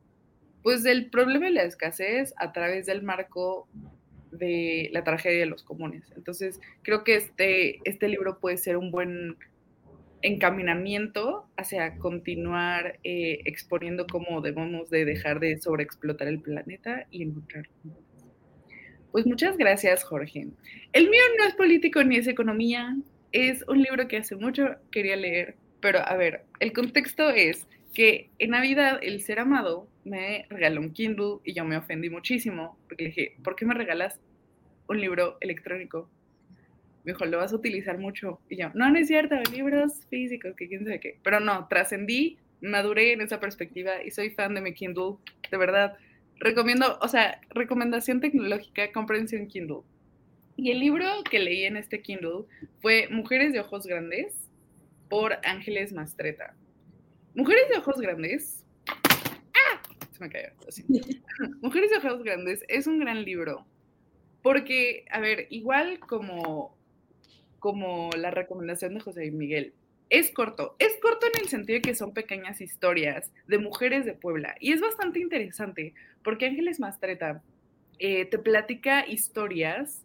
pues, 0.62 0.82
del 0.82 1.10
problema 1.10 1.46
de 1.46 1.52
la 1.52 1.62
escasez 1.64 2.32
a 2.36 2.52
través 2.52 2.86
del 2.86 3.02
marco 3.02 3.68
de 4.30 4.88
la 4.92 5.04
tragedia 5.04 5.40
de 5.40 5.46
los 5.46 5.62
comunes. 5.62 6.04
Entonces, 6.16 6.60
creo 6.82 7.04
que 7.04 7.16
este, 7.16 7.80
este 7.84 8.08
libro 8.08 8.38
puede 8.38 8.56
ser 8.56 8.76
un 8.76 8.90
buen 8.90 9.36
encaminamiento 10.22 11.46
hacia 11.56 11.96
continuar 11.96 12.98
eh, 13.04 13.40
exponiendo 13.44 14.06
cómo 14.06 14.40
debemos 14.40 14.90
de 14.90 15.04
dejar 15.04 15.40
de 15.40 15.58
sobreexplotar 15.58 16.28
el 16.28 16.40
planeta 16.40 17.06
y 17.10 17.22
encontrar. 17.22 17.68
Pues 19.12 19.26
muchas 19.26 19.56
gracias, 19.56 20.04
Jorge. 20.04 20.48
El 20.92 21.10
mío 21.10 21.22
no 21.38 21.44
es 21.46 21.54
político 21.54 22.02
ni 22.04 22.16
es 22.16 22.28
economía, 22.28 22.96
es 23.32 23.64
un 23.68 23.82
libro 23.82 24.08
que 24.08 24.18
hace 24.18 24.36
mucho 24.36 24.76
quería 24.90 25.16
leer, 25.16 25.56
pero 25.80 26.00
a 26.00 26.16
ver, 26.16 26.44
el 26.58 26.72
contexto 26.72 27.30
es 27.30 27.66
que 27.92 28.30
en 28.38 28.50
Navidad 28.50 28.98
el 29.02 29.20
ser 29.20 29.40
amado 29.40 29.88
me 30.04 30.46
regaló 30.48 30.80
un 30.80 30.92
Kindle 30.92 31.38
y 31.44 31.54
yo 31.54 31.64
me 31.64 31.76
ofendí 31.76 32.10
muchísimo 32.10 32.78
porque 32.88 33.06
dije, 33.06 33.36
¿por 33.42 33.56
qué 33.56 33.66
me 33.66 33.74
regalas 33.74 34.20
un 34.88 35.00
libro 35.00 35.38
electrónico? 35.40 36.08
Me 37.04 37.12
dijo, 37.12 37.24
lo 37.24 37.38
vas 37.38 37.52
a 37.52 37.56
utilizar 37.56 37.98
mucho. 37.98 38.40
Y 38.48 38.56
yo, 38.56 38.70
no, 38.74 38.90
no 38.90 38.98
es 38.98 39.08
cierto, 39.08 39.34
libros 39.50 40.06
físicos, 40.10 40.54
que 40.54 40.68
quién 40.68 40.84
sabe 40.84 41.00
qué. 41.00 41.18
Pero 41.22 41.40
no, 41.40 41.66
trascendí, 41.68 42.38
maduré 42.60 43.12
en 43.12 43.22
esa 43.22 43.40
perspectiva 43.40 44.02
y 44.04 44.10
soy 44.10 44.30
fan 44.30 44.54
de 44.54 44.60
mi 44.60 44.74
Kindle, 44.74 45.16
de 45.50 45.56
verdad. 45.56 45.96
Recomiendo, 46.38 46.98
o 47.00 47.08
sea, 47.08 47.40
recomendación 47.50 48.20
tecnológica, 48.20 48.92
cómprense 48.92 49.38
un 49.38 49.46
Kindle. 49.46 49.80
Y 50.62 50.72
el 50.72 50.80
libro 50.80 51.06
que 51.24 51.38
leí 51.38 51.64
en 51.64 51.78
este 51.78 52.02
Kindle 52.02 52.44
fue 52.82 53.08
Mujeres 53.08 53.54
de 53.54 53.60
Ojos 53.60 53.86
Grandes 53.86 54.34
por 55.08 55.38
Ángeles 55.42 55.94
Mastreta. 55.94 56.54
Mujeres 57.34 57.70
de 57.70 57.78
Ojos 57.78 57.98
Grandes. 57.98 58.62
¡Ah! 58.86 59.80
Se 60.12 60.20
me 60.20 60.28
cayó. 60.28 60.48
Mujeres 61.62 61.90
de 61.90 61.96
Ojos 61.96 62.22
Grandes 62.22 62.62
es 62.68 62.86
un 62.86 62.98
gran 62.98 63.24
libro. 63.24 63.64
Porque, 64.42 65.06
a 65.10 65.18
ver, 65.20 65.46
igual 65.48 65.98
como, 65.98 66.76
como 67.58 68.10
la 68.14 68.30
recomendación 68.30 68.92
de 68.92 69.00
José 69.00 69.30
Miguel, 69.30 69.72
es 70.10 70.30
corto. 70.30 70.76
Es 70.78 70.92
corto 71.00 71.26
en 71.32 71.40
el 71.40 71.48
sentido 71.48 71.78
de 71.78 71.82
que 71.82 71.94
son 71.94 72.12
pequeñas 72.12 72.60
historias 72.60 73.32
de 73.46 73.56
mujeres 73.56 74.04
de 74.04 74.12
Puebla. 74.12 74.56
Y 74.60 74.72
es 74.72 74.82
bastante 74.82 75.20
interesante 75.20 75.94
porque 76.22 76.44
Ángeles 76.44 76.80
Mastreta 76.80 77.42
eh, 77.98 78.26
te 78.26 78.38
platica 78.38 79.06
historias 79.08 80.04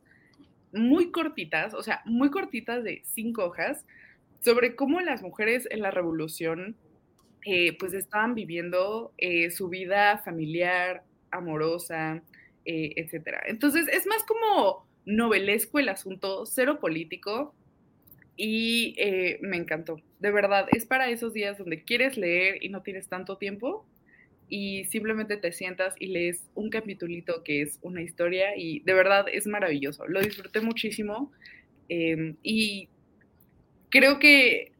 muy 0.73 1.11
cortitas, 1.11 1.73
o 1.73 1.83
sea, 1.83 2.01
muy 2.05 2.29
cortitas 2.29 2.83
de 2.83 3.01
cinco 3.05 3.45
hojas, 3.45 3.85
sobre 4.41 4.75
cómo 4.75 5.01
las 5.01 5.21
mujeres 5.21 5.67
en 5.71 5.81
la 5.81 5.91
revolución 5.91 6.75
eh, 7.45 7.77
pues 7.77 7.93
estaban 7.93 8.35
viviendo 8.35 9.13
eh, 9.17 9.51
su 9.51 9.69
vida 9.69 10.19
familiar, 10.19 11.03
amorosa, 11.31 12.21
eh, 12.65 12.93
etcétera. 12.95 13.41
Entonces 13.45 13.87
es 13.87 14.05
más 14.07 14.23
como 14.23 14.87
novelesco 15.05 15.79
el 15.79 15.89
asunto, 15.89 16.45
cero 16.45 16.79
político, 16.79 17.53
y 18.37 18.95
eh, 18.97 19.37
me 19.41 19.57
encantó. 19.57 19.97
De 20.19 20.31
verdad, 20.31 20.67
es 20.71 20.85
para 20.85 21.09
esos 21.09 21.33
días 21.33 21.57
donde 21.57 21.83
quieres 21.83 22.17
leer 22.17 22.63
y 22.63 22.69
no 22.69 22.81
tienes 22.81 23.07
tanto 23.07 23.37
tiempo 23.37 23.85
y 24.49 24.85
simplemente 24.85 25.37
te 25.37 25.51
sientas 25.51 25.95
y 25.99 26.07
lees 26.07 26.45
un 26.53 26.69
capitulito 26.69 27.43
que 27.43 27.61
es 27.61 27.79
una 27.81 28.01
historia 28.01 28.55
y 28.55 28.79
de 28.81 28.93
verdad 28.93 29.25
es 29.31 29.47
maravilloso. 29.47 30.07
Lo 30.07 30.21
disfruté 30.21 30.61
muchísimo 30.61 31.31
eh, 31.89 32.35
y 32.43 32.89
creo 33.89 34.19
que 34.19 34.71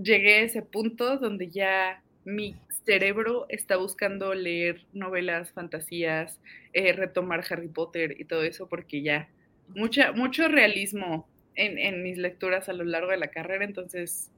llegué 0.00 0.34
a 0.34 0.42
ese 0.42 0.62
punto 0.62 1.18
donde 1.18 1.48
ya 1.48 2.02
mi 2.24 2.56
cerebro 2.84 3.46
está 3.48 3.76
buscando 3.76 4.34
leer 4.34 4.84
novelas, 4.92 5.52
fantasías, 5.52 6.40
eh, 6.72 6.92
retomar 6.92 7.44
Harry 7.50 7.68
Potter 7.68 8.16
y 8.18 8.24
todo 8.24 8.42
eso 8.42 8.68
porque 8.68 9.02
ya 9.02 9.28
mucha, 9.68 10.12
mucho 10.12 10.48
realismo 10.48 11.28
en, 11.54 11.78
en, 11.78 12.02
mis 12.02 12.18
lecturas 12.18 12.68
a 12.68 12.72
lo 12.72 12.84
largo 12.84 13.10
de 13.10 13.18
la 13.18 13.28
carrera, 13.28 13.64
entonces 13.64 14.31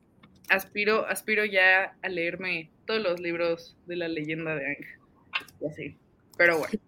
aspiro, 0.48 1.06
aspiro 1.06 1.44
ya 1.44 1.96
a 2.02 2.08
leerme 2.08 2.70
todos 2.86 3.02
los 3.02 3.20
libros 3.20 3.76
de 3.86 3.96
la 3.96 4.08
leyenda 4.08 4.54
de 4.56 4.66
Ang. 4.66 4.86
Y 5.60 5.66
así. 5.66 5.96
Pero 6.36 6.58
bueno. 6.58 6.78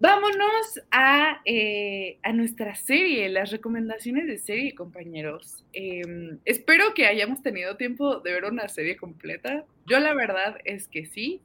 Vámonos 0.00 0.82
a, 0.90 1.40
eh, 1.46 2.18
a, 2.22 2.32
nuestra 2.32 2.74
serie, 2.74 3.28
las 3.30 3.50
recomendaciones 3.50 4.26
de 4.26 4.36
serie, 4.36 4.74
compañeros. 4.74 5.64
Eh, 5.72 6.36
espero 6.44 6.92
que 6.94 7.06
hayamos 7.06 7.42
tenido 7.42 7.76
tiempo 7.76 8.20
de 8.20 8.32
ver 8.32 8.44
una 8.44 8.68
serie 8.68 8.98
completa. 8.98 9.64
Yo 9.86 10.00
la 10.00 10.12
verdad 10.12 10.58
es 10.64 10.88
que 10.88 11.06
sí. 11.06 11.40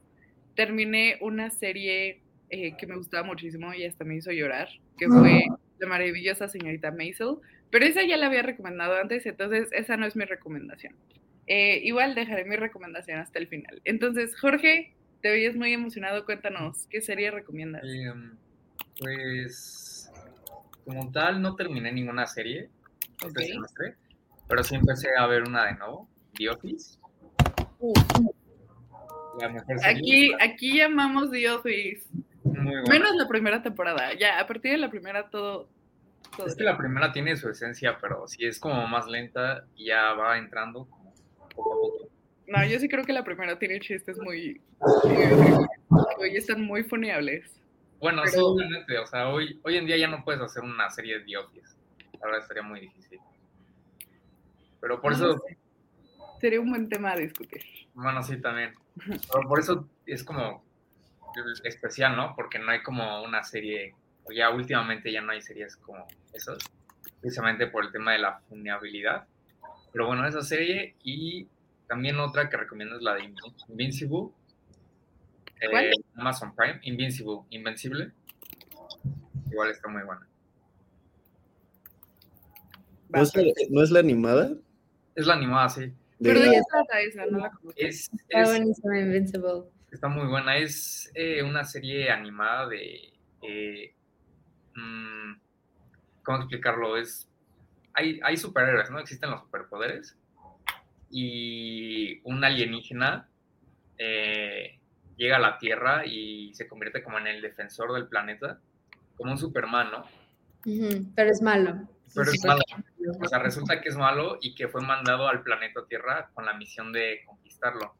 Terminé 0.56 1.16
una 1.22 1.50
serie 1.50 2.20
eh, 2.50 2.76
que 2.76 2.86
me 2.86 2.96
gustaba 2.96 3.26
muchísimo 3.26 3.72
y 3.72 3.84
hasta 3.84 4.04
me 4.04 4.16
hizo 4.16 4.30
llorar, 4.30 4.68
que 4.98 5.06
fue 5.08 5.44
La 5.78 5.86
maravillosa 5.88 6.48
señorita 6.48 6.90
Maisel. 6.90 7.36
Pero 7.70 7.84
esa 7.86 8.02
ya 8.04 8.16
la 8.16 8.26
había 8.26 8.42
recomendado 8.42 8.96
antes, 8.96 9.24
entonces 9.26 9.68
esa 9.72 9.96
no 9.96 10.06
es 10.06 10.16
mi 10.16 10.24
recomendación. 10.24 10.94
Eh, 11.46 11.80
igual 11.84 12.14
dejaré 12.14 12.44
mi 12.44 12.56
recomendación 12.56 13.18
hasta 13.18 13.38
el 13.38 13.48
final. 13.48 13.80
Entonces, 13.84 14.38
Jorge, 14.38 14.92
te 15.22 15.30
veías 15.30 15.56
muy 15.56 15.72
emocionado. 15.72 16.24
Cuéntanos, 16.24 16.86
¿qué 16.90 17.00
serie 17.00 17.30
recomiendas? 17.30 17.82
Eh, 17.84 18.12
pues, 18.98 20.10
como 20.84 21.10
tal, 21.12 21.40
no 21.42 21.54
terminé 21.56 21.92
ninguna 21.92 22.26
serie 22.26 22.68
este 23.22 23.26
Okay. 23.28 23.48
semestre, 23.48 23.94
pero 24.48 24.62
sí 24.64 24.74
empecé 24.74 25.08
a 25.18 25.26
ver 25.26 25.42
una 25.42 25.66
de 25.66 25.74
nuevo, 25.74 26.08
The 26.36 26.48
Office. 26.50 26.98
Uh, 27.78 27.92
La 29.40 29.48
mejor 29.48 29.78
serie. 29.78 29.96
aquí, 29.98 30.32
aquí 30.40 30.78
llamamos 30.78 31.30
The 31.30 31.50
Office. 31.50 32.06
Muy. 32.44 32.74
Menos 32.88 33.14
la 33.16 33.28
primera 33.28 33.62
temporada. 33.62 34.14
Ya, 34.14 34.40
a 34.40 34.46
partir 34.46 34.72
de 34.72 34.78
la 34.78 34.90
primera 34.90 35.28
todo, 35.30 35.68
Es 36.46 36.54
que 36.56 36.64
la 36.64 36.76
primera 36.78 37.12
tiene 37.12 37.36
su 37.36 37.48
esencia, 37.50 37.98
pero 38.00 38.26
si 38.26 38.46
es 38.46 38.58
como 38.58 38.86
más 38.86 39.06
lenta 39.06 39.64
y 39.76 39.86
ya 39.86 40.12
va 40.14 40.38
entrando 40.38 40.86
como 40.86 41.12
poco 41.12 41.44
a 41.44 41.48
poco. 41.76 42.08
No, 42.46 42.64
yo 42.66 42.78
sí 42.78 42.88
creo 42.88 43.04
que 43.04 43.12
la 43.12 43.24
primera 43.24 43.58
tiene 43.58 43.78
chistes 43.80 44.18
muy... 44.18 44.60
Hoy 46.18 46.36
están 46.36 46.62
muy 46.62 46.82
foneables. 46.84 47.60
Bueno, 48.00 48.22
Pero- 48.24 48.32
sí, 48.32 48.40
obviamente, 48.42 48.98
o 48.98 49.06
sea, 49.06 49.28
hoy, 49.28 49.60
hoy 49.62 49.76
en 49.76 49.86
día 49.86 49.96
ya 49.96 50.08
no 50.08 50.24
puedes 50.24 50.40
hacer 50.40 50.62
una 50.62 50.88
serie 50.90 51.18
de 51.18 51.24
dioses. 51.24 51.76
La 52.20 52.26
verdad 52.26 52.40
estaría 52.42 52.62
muy 52.62 52.80
difícil. 52.80 53.18
Pero 54.80 55.00
por 55.00 55.12
No 55.12 55.16
eso, 55.18 55.38
sé. 55.46 55.58
Sería 56.40 56.60
un 56.60 56.70
buen 56.70 56.88
tema 56.88 57.12
a 57.12 57.16
discutir. 57.16 57.62
bueno, 57.94 58.22
sí, 58.22 58.40
también. 58.40 58.74
Pero 58.96 59.48
por 59.48 59.60
eso 59.60 59.88
es 60.06 60.24
como 60.24 60.64
especial, 61.64 62.16
¿no? 62.16 62.34
Porque 62.34 62.58
no 62.58 62.70
hay 62.70 62.82
como 62.82 63.22
una 63.22 63.42
serie, 63.44 63.94
ya 64.32 64.50
últimamente 64.50 65.12
ya 65.12 65.20
no 65.20 65.32
hay 65.32 65.42
series 65.42 65.76
como 65.76 66.06
esas, 66.32 66.58
precisamente 67.20 67.66
por 67.66 67.84
el 67.84 67.92
tema 67.92 68.12
de 68.12 68.18
la 68.18 68.40
funabilidad. 68.48 69.26
Pero 69.92 70.06
bueno, 70.06 70.26
esa 70.26 70.42
serie 70.42 70.94
y 71.02 71.48
también 71.88 72.18
otra 72.20 72.48
que 72.48 72.56
recomiendo 72.56 72.96
es 72.96 73.02
la 73.02 73.14
de 73.14 73.22
Invin- 73.24 73.54
Invincible. 73.68 74.28
eh. 75.60 75.90
Amazon 76.14 76.54
Prime, 76.54 76.78
Invincible, 76.82 77.40
Invencible. 77.50 78.12
Igual 79.50 79.70
está 79.70 79.88
muy 79.88 80.02
buena. 80.02 80.26
¿No 83.08 83.22
es, 83.22 83.34
la, 83.34 83.42
no 83.70 83.82
es 83.82 83.90
la 83.90 83.98
animada? 84.00 84.52
Es 85.16 85.26
la 85.26 85.34
animada, 85.34 85.68
sí. 85.68 85.80
De- 85.86 85.94
Pero 86.20 86.40
¿de 86.40 86.50
qué 86.50 86.60
trata 86.70 87.00
esa? 87.00 87.26
No 87.26 87.38
la 87.38 87.50
conozco. 87.50 87.72
Es, 87.76 88.08
Está 88.28 88.56
Invincible. 88.56 89.64
Está 89.90 90.06
muy 90.08 90.28
buena. 90.28 90.56
Es 90.56 91.10
eh, 91.14 91.42
una 91.42 91.64
serie 91.64 92.10
animada 92.10 92.68
de. 92.68 93.12
eh, 93.42 93.94
¿Cómo 96.22 96.38
explicarlo? 96.38 96.96
Es. 96.96 97.28
Hay, 97.94 98.20
hay 98.22 98.36
superhéroes, 98.36 98.90
¿no? 98.90 98.98
Existen 98.98 99.30
los 99.30 99.40
superpoderes. 99.42 100.16
Y 101.10 102.20
un 102.24 102.44
alienígena 102.44 103.28
eh, 103.98 104.78
llega 105.16 105.36
a 105.36 105.40
la 105.40 105.58
Tierra 105.58 106.06
y 106.06 106.54
se 106.54 106.68
convierte 106.68 107.02
como 107.02 107.18
en 107.18 107.26
el 107.26 107.42
defensor 107.42 107.92
del 107.92 108.06
planeta. 108.06 108.60
Como 109.16 109.32
un 109.32 109.38
Superman, 109.38 109.90
¿no? 109.90 110.04
Pero 111.14 111.30
es 111.30 111.42
malo. 111.42 111.88
Pero 112.14 112.30
es 112.30 112.44
malo. 112.44 112.60
malo. 112.70 112.84
O 113.20 113.28
sea, 113.28 113.38
resulta 113.40 113.80
que 113.80 113.88
es 113.88 113.96
malo 113.96 114.38
y 114.40 114.54
que 114.54 114.68
fue 114.68 114.82
mandado 114.82 115.28
al 115.28 115.42
planeta 115.42 115.84
Tierra 115.88 116.30
con 116.34 116.46
la 116.46 116.54
misión 116.54 116.92
de 116.92 117.22
conquistarlo. 117.26 117.94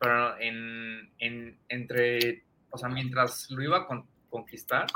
Pero 0.00 0.38
en, 0.40 1.10
en- 1.18 1.58
entre, 1.68 2.44
o 2.70 2.78
sea, 2.78 2.88
mientras 2.88 3.50
lo 3.50 3.62
iba 3.62 3.78
a 3.78 3.86
con- 3.86 4.06
conquistar, 4.30 4.86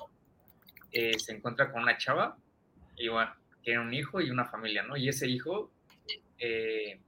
eh, 0.95 1.19
se 1.19 1.33
encuentra 1.33 1.73
con 1.73 1.83
una 1.83 1.99
chava 1.99 2.37
y 2.97 3.09
bueno, 3.09 3.35
tiene 3.63 3.81
un 3.81 3.93
hijo 3.93 4.21
y 4.21 4.31
una 4.31 4.45
familia, 4.45 4.85
¿no? 4.85 4.97
Y 4.97 5.09
ese 5.09 5.29
hijo, 5.29 5.73
eh, 6.39 7.01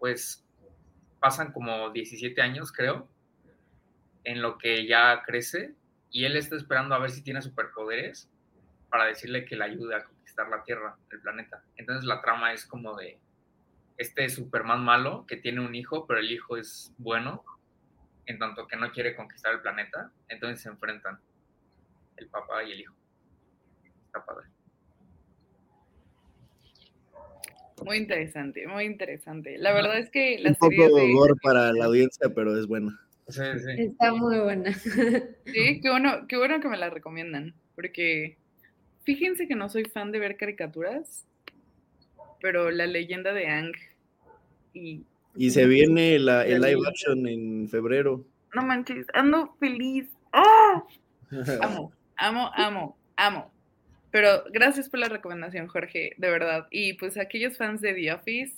pues, 0.00 0.44
pasan 1.20 1.52
como 1.52 1.90
17 1.90 2.42
años, 2.42 2.72
creo, 2.72 3.08
en 4.24 4.42
lo 4.42 4.58
que 4.58 4.86
ya 4.86 5.22
crece 5.24 5.74
y 6.10 6.24
él 6.24 6.36
está 6.36 6.56
esperando 6.56 6.94
a 6.94 6.98
ver 6.98 7.10
si 7.10 7.22
tiene 7.22 7.40
superpoderes 7.40 8.28
para 8.88 9.04
decirle 9.04 9.44
que 9.44 9.56
le 9.56 9.64
ayude 9.64 9.94
a 9.94 10.04
conquistar 10.04 10.48
la 10.48 10.64
Tierra, 10.64 10.96
el 11.10 11.20
planeta. 11.20 11.62
Entonces 11.76 12.04
la 12.04 12.20
trama 12.20 12.52
es 12.52 12.66
como 12.66 12.96
de 12.96 13.20
este 13.96 14.28
Superman 14.28 14.82
malo 14.82 15.24
que 15.28 15.36
tiene 15.36 15.60
un 15.60 15.74
hijo, 15.76 16.06
pero 16.06 16.18
el 16.18 16.32
hijo 16.32 16.56
es 16.56 16.92
bueno, 16.98 17.44
en 18.26 18.38
tanto 18.38 18.66
que 18.66 18.76
no 18.76 18.90
quiere 18.90 19.14
conquistar 19.14 19.54
el 19.54 19.60
planeta. 19.60 20.10
Entonces 20.28 20.62
se 20.62 20.68
enfrentan 20.68 21.20
el 22.16 22.26
papá 22.26 22.64
y 22.64 22.72
el 22.72 22.80
hijo. 22.80 22.99
Está 24.10 24.24
padre. 24.24 24.46
Muy 27.84 27.96
interesante, 27.96 28.66
muy 28.66 28.84
interesante. 28.84 29.56
La 29.56 29.72
verdad 29.72 29.98
es 29.98 30.10
que 30.10 30.36
la 30.40 30.50
un 30.50 30.56
poco 30.56 30.96
de... 30.96 31.12
gore 31.12 31.34
para 31.40 31.72
la 31.72 31.84
audiencia, 31.84 32.28
pero 32.34 32.58
es 32.58 32.66
buena. 32.66 33.00
Sí, 33.28 33.40
sí. 33.58 33.82
Está 33.82 34.12
muy 34.12 34.38
buena. 34.40 34.72
Sí, 35.46 35.80
qué 35.80 35.90
bueno, 35.90 36.26
qué 36.26 36.36
bueno 36.36 36.60
que 36.60 36.68
me 36.68 36.76
la 36.76 36.90
recomiendan, 36.90 37.54
porque 37.76 38.36
fíjense 39.04 39.46
que 39.46 39.54
no 39.54 39.68
soy 39.68 39.84
fan 39.84 40.10
de 40.10 40.18
ver 40.18 40.36
caricaturas, 40.36 41.24
pero 42.40 42.70
la 42.70 42.86
leyenda 42.86 43.32
de 43.32 43.46
Ang 43.46 43.72
y 44.74 45.04
Y 45.36 45.50
se 45.50 45.66
viene 45.66 46.18
la, 46.18 46.44
el 46.44 46.60
live 46.60 46.80
action 46.86 47.26
en 47.28 47.68
febrero. 47.68 48.24
no 48.54 48.62
manches, 48.62 49.06
ando 49.14 49.54
feliz. 49.60 50.08
¡Ah! 50.32 50.82
Amo, 51.62 51.92
amo, 52.16 52.50
amo, 52.54 52.96
amo. 53.16 53.59
Pero 54.10 54.44
gracias 54.52 54.88
por 54.88 55.00
la 55.00 55.08
recomendación, 55.08 55.68
Jorge, 55.68 56.14
de 56.16 56.30
verdad. 56.30 56.66
Y 56.70 56.94
pues 56.94 57.16
aquellos 57.16 57.56
fans 57.56 57.80
de 57.80 57.94
The 57.94 58.12
Office, 58.12 58.54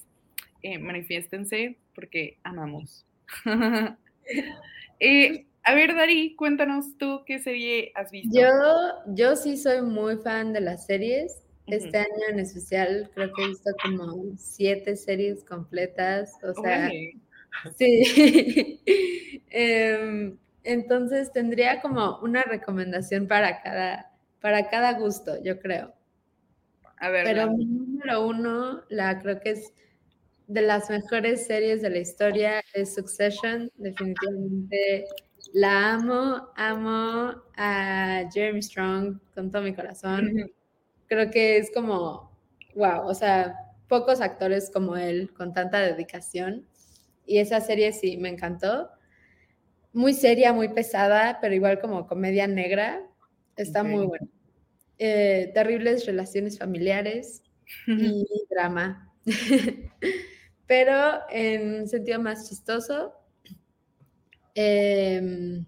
eh, 0.62 0.79
manifiéstense 0.79 1.77
porque 1.95 2.38
amamos. 2.45 3.07
Eh, 5.05 5.47
a 5.65 5.75
ver, 5.75 5.97
Dari, 5.97 6.37
cuéntanos 6.37 6.97
tú 6.97 7.25
qué 7.27 7.41
serie 7.41 7.91
has 7.97 8.12
visto. 8.12 8.38
Yo, 8.38 8.49
yo 9.09 9.35
sí 9.35 9.57
soy 9.57 9.83
muy 9.83 10.17
fan 10.17 10.53
de 10.53 10.61
las 10.61 10.87
series. 10.87 11.43
Este 11.67 11.99
año 11.99 12.29
en 12.31 12.38
especial 12.38 13.11
creo 13.12 13.33
que 13.33 13.43
he 13.43 13.49
visto 13.49 13.71
como 13.83 14.37
siete 14.37 14.95
series 14.95 15.43
completas. 15.43 16.35
O 16.45 16.55
sea, 16.62 16.88
sí. 17.77 18.81
Em, 19.55 20.38
entonces 20.65 21.31
tendría 21.33 21.83
como 21.83 22.19
una 22.21 22.43
recomendación 22.43 23.29
para 23.29 23.61
cada, 23.61 24.12
para 24.42 24.68
cada 24.68 24.98
gusto, 24.98 25.42
yo 25.42 25.59
creo. 25.59 25.94
A 26.98 27.09
ver, 27.09 27.24
Pero 27.24 27.50
mi 27.50 27.64
número 27.64 28.26
uno, 28.26 28.83
la 28.90 29.18
creo 29.18 29.40
que 29.40 29.50
es 29.50 29.72
de 30.46 30.62
las 30.62 30.90
mejores 30.90 31.46
series 31.46 31.81
de 31.81 31.90
la 31.90 31.98
historia, 31.98 32.62
es 32.74 32.94
Succession. 32.94 33.70
Definitivamente 33.76 35.07
la 35.52 35.94
amo, 35.94 36.48
amo 36.57 37.42
a 37.57 38.28
Jeremy 38.33 38.62
Strong 38.62 39.18
con 39.35 39.50
todo 39.50 39.62
mi 39.62 39.74
corazón. 39.74 40.31
Creo 41.07 41.31
que 41.31 41.57
es 41.57 41.70
como, 41.72 42.37
wow, 42.74 43.07
o 43.07 43.14
sea, 43.14 43.55
pocos 43.88 44.20
actores 44.20 44.70
como 44.70 44.96
él 44.96 45.33
con 45.33 45.52
tanta 45.52 45.81
dedicación. 45.81 46.66
Y 47.26 47.38
esa 47.38 47.61
serie 47.61 47.92
sí, 47.92 48.16
me 48.16 48.28
encantó. 48.28 48.90
Muy 49.92 50.14
seria, 50.14 50.52
muy 50.52 50.68
pesada, 50.68 51.38
pero 51.40 51.55
igual 51.55 51.81
como 51.81 52.07
comedia 52.07 52.46
negra. 52.46 53.02
Está 53.57 53.83
muy 53.83 54.05
Ok. 54.05 54.09
buena. 54.09 54.27
Eh, 54.99 55.51
terribles 55.55 56.07
relaciones 56.07 56.59
familiares 56.59 57.43
y 57.87 58.25
drama. 58.51 59.12
Pero 60.67 61.21
en 61.31 61.81
un 61.83 61.88
sentido 61.88 62.21
más 62.21 62.49
chistoso. 62.49 63.15
em, 64.55 65.65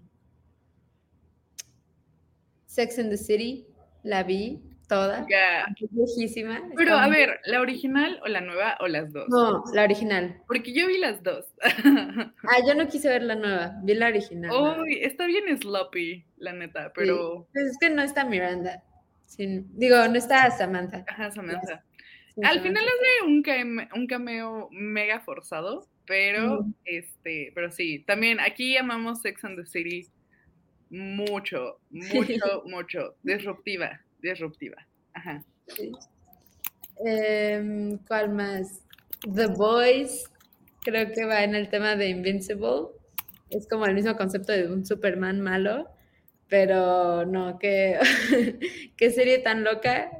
Sex 2.67 2.99
and 2.99 3.09
the 3.09 3.17
City, 3.17 3.67
la 4.03 4.23
vi 4.23 4.61
toda. 4.87 5.25
Ya. 5.29 5.65
Es 5.79 5.89
viejísima. 5.91 6.61
Pero 6.75 6.95
a 6.95 7.07
muy- 7.07 7.15
ver, 7.17 7.39
¿la 7.45 7.61
original 7.61 8.19
o 8.23 8.27
la 8.27 8.41
nueva 8.41 8.77
o 8.79 8.87
las 8.87 9.11
dos? 9.11 9.27
No, 9.29 9.63
la 9.73 9.83
original. 9.83 10.41
Porque 10.47 10.73
yo 10.73 10.87
vi 10.87 10.97
las 10.97 11.21
dos. 11.23 11.45
Ah, 12.47 12.57
yo 12.67 12.75
no 12.75 12.87
quise 12.87 13.09
ver 13.09 13.23
la 13.23 13.35
nueva, 13.35 13.73
vi 13.83 13.93
la 13.95 14.07
original. 14.07 14.51
Uy, 14.79 14.99
está 15.01 15.25
bien 15.25 15.45
sloppy, 15.59 16.25
la 16.37 16.53
neta, 16.53 16.91
pero... 16.93 17.47
Pues 17.53 17.65
es 17.65 17.77
que 17.79 17.89
no 17.89 18.01
está 18.03 18.23
Miranda. 18.25 18.83
Sin- 19.25 19.67
digo, 19.77 19.97
no 20.07 20.15
está 20.15 20.49
Samantha. 20.51 21.03
Ajá, 21.07 21.31
Samantha. 21.31 21.83
Al 22.43 22.59
Samantha. 22.59 22.61
final 22.61 22.83
hace 22.85 23.25
un 23.27 23.41
cameo, 23.41 23.87
un 23.95 24.07
cameo 24.07 24.67
mega 24.71 25.21
forzado, 25.21 25.87
pero 26.05 26.61
Mm. 26.63 26.73
este, 26.85 27.51
pero 27.55 27.71
sí, 27.71 28.03
también 28.05 28.39
aquí 28.39 28.77
amamos 28.77 29.21
Sex 29.21 29.43
and 29.43 29.57
the 29.59 29.65
City 29.65 30.07
mucho, 30.89 31.79
mucho, 31.89 32.63
mucho. 32.65 33.15
Disruptiva, 33.23 34.01
disruptiva. 34.19 34.77
Ajá. 35.13 35.43
Sí. 35.67 35.91
Em, 37.05 37.97
¿Cuál 38.07 38.29
más? 38.29 38.83
The 39.33 39.47
Boys, 39.47 40.31
creo 40.81 41.11
que 41.11 41.25
va 41.25 41.43
en 41.43 41.55
el 41.55 41.69
tema 41.69 41.95
de 41.95 42.09
Invincible. 42.09 42.89
Es 43.49 43.67
como 43.67 43.85
el 43.85 43.95
mismo 43.95 44.15
concepto 44.15 44.51
de 44.51 44.71
un 44.71 44.85
Superman 44.85 45.41
malo, 45.41 45.89
pero 46.47 47.25
no, 47.25 47.57
qué, 47.59 47.99
qué 48.97 49.11
serie 49.11 49.39
tan 49.39 49.63
loca, 49.63 50.11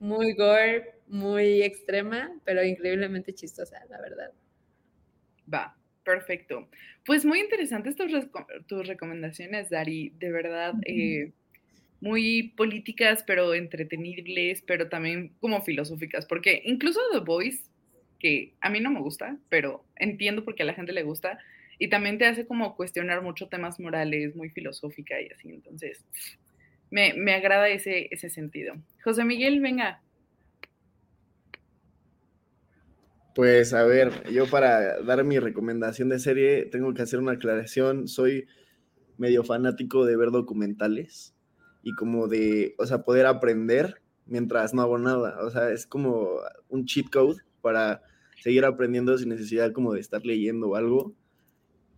muy 0.00 0.34
gore, 0.34 0.94
muy 1.06 1.62
extrema, 1.62 2.30
pero 2.44 2.64
increíblemente 2.64 3.34
chistosa, 3.34 3.84
la 3.88 4.00
verdad. 4.00 4.32
Va, 5.52 5.76
perfecto. 6.04 6.68
Pues 7.04 7.24
muy 7.24 7.40
interesantes 7.40 7.96
tus, 7.96 8.12
tus 8.66 8.86
recomendaciones, 8.86 9.70
Dari, 9.70 10.10
de 10.18 10.32
verdad, 10.32 10.74
eh, 10.86 11.32
muy 12.04 12.52
políticas, 12.54 13.24
pero 13.26 13.54
entretenibles, 13.54 14.60
pero 14.66 14.90
también 14.90 15.32
como 15.40 15.62
filosóficas, 15.62 16.26
porque 16.26 16.60
incluso 16.66 17.00
The 17.12 17.20
Voice, 17.20 17.64
que 18.20 18.52
a 18.60 18.68
mí 18.68 18.78
no 18.80 18.90
me 18.90 19.00
gusta, 19.00 19.38
pero 19.48 19.86
entiendo 19.96 20.44
por 20.44 20.54
qué 20.54 20.64
a 20.64 20.66
la 20.66 20.74
gente 20.74 20.92
le 20.92 21.02
gusta, 21.02 21.38
y 21.78 21.88
también 21.88 22.18
te 22.18 22.26
hace 22.26 22.46
como 22.46 22.76
cuestionar 22.76 23.22
mucho 23.22 23.48
temas 23.48 23.80
morales, 23.80 24.36
muy 24.36 24.50
filosófica 24.50 25.18
y 25.18 25.28
así, 25.28 25.48
entonces, 25.48 26.04
me, 26.90 27.14
me 27.14 27.32
agrada 27.32 27.70
ese, 27.70 28.08
ese 28.10 28.28
sentido. 28.28 28.74
José 29.02 29.24
Miguel, 29.24 29.60
venga. 29.60 30.02
Pues 33.34 33.72
a 33.72 33.82
ver, 33.82 34.30
yo 34.30 34.46
para 34.46 35.00
dar 35.00 35.24
mi 35.24 35.38
recomendación 35.38 36.10
de 36.10 36.18
serie 36.18 36.66
tengo 36.66 36.92
que 36.92 37.00
hacer 37.00 37.18
una 37.18 37.32
aclaración. 37.32 38.08
Soy 38.08 38.46
medio 39.16 39.42
fanático 39.42 40.04
de 40.04 40.16
ver 40.16 40.30
documentales 40.30 41.33
y 41.84 41.94
como 41.94 42.26
de, 42.28 42.74
o 42.78 42.86
sea, 42.86 43.04
poder 43.04 43.26
aprender 43.26 44.02
mientras 44.26 44.74
no 44.74 44.82
hago 44.82 44.98
nada. 44.98 45.38
O 45.42 45.50
sea, 45.50 45.70
es 45.70 45.86
como 45.86 46.38
un 46.68 46.84
cheat 46.86 47.10
code 47.10 47.42
para 47.60 48.02
seguir 48.42 48.64
aprendiendo 48.64 49.16
sin 49.16 49.28
necesidad 49.28 49.72
como 49.72 49.92
de 49.94 50.00
estar 50.00 50.24
leyendo 50.24 50.70
o 50.70 50.76
algo. 50.76 51.14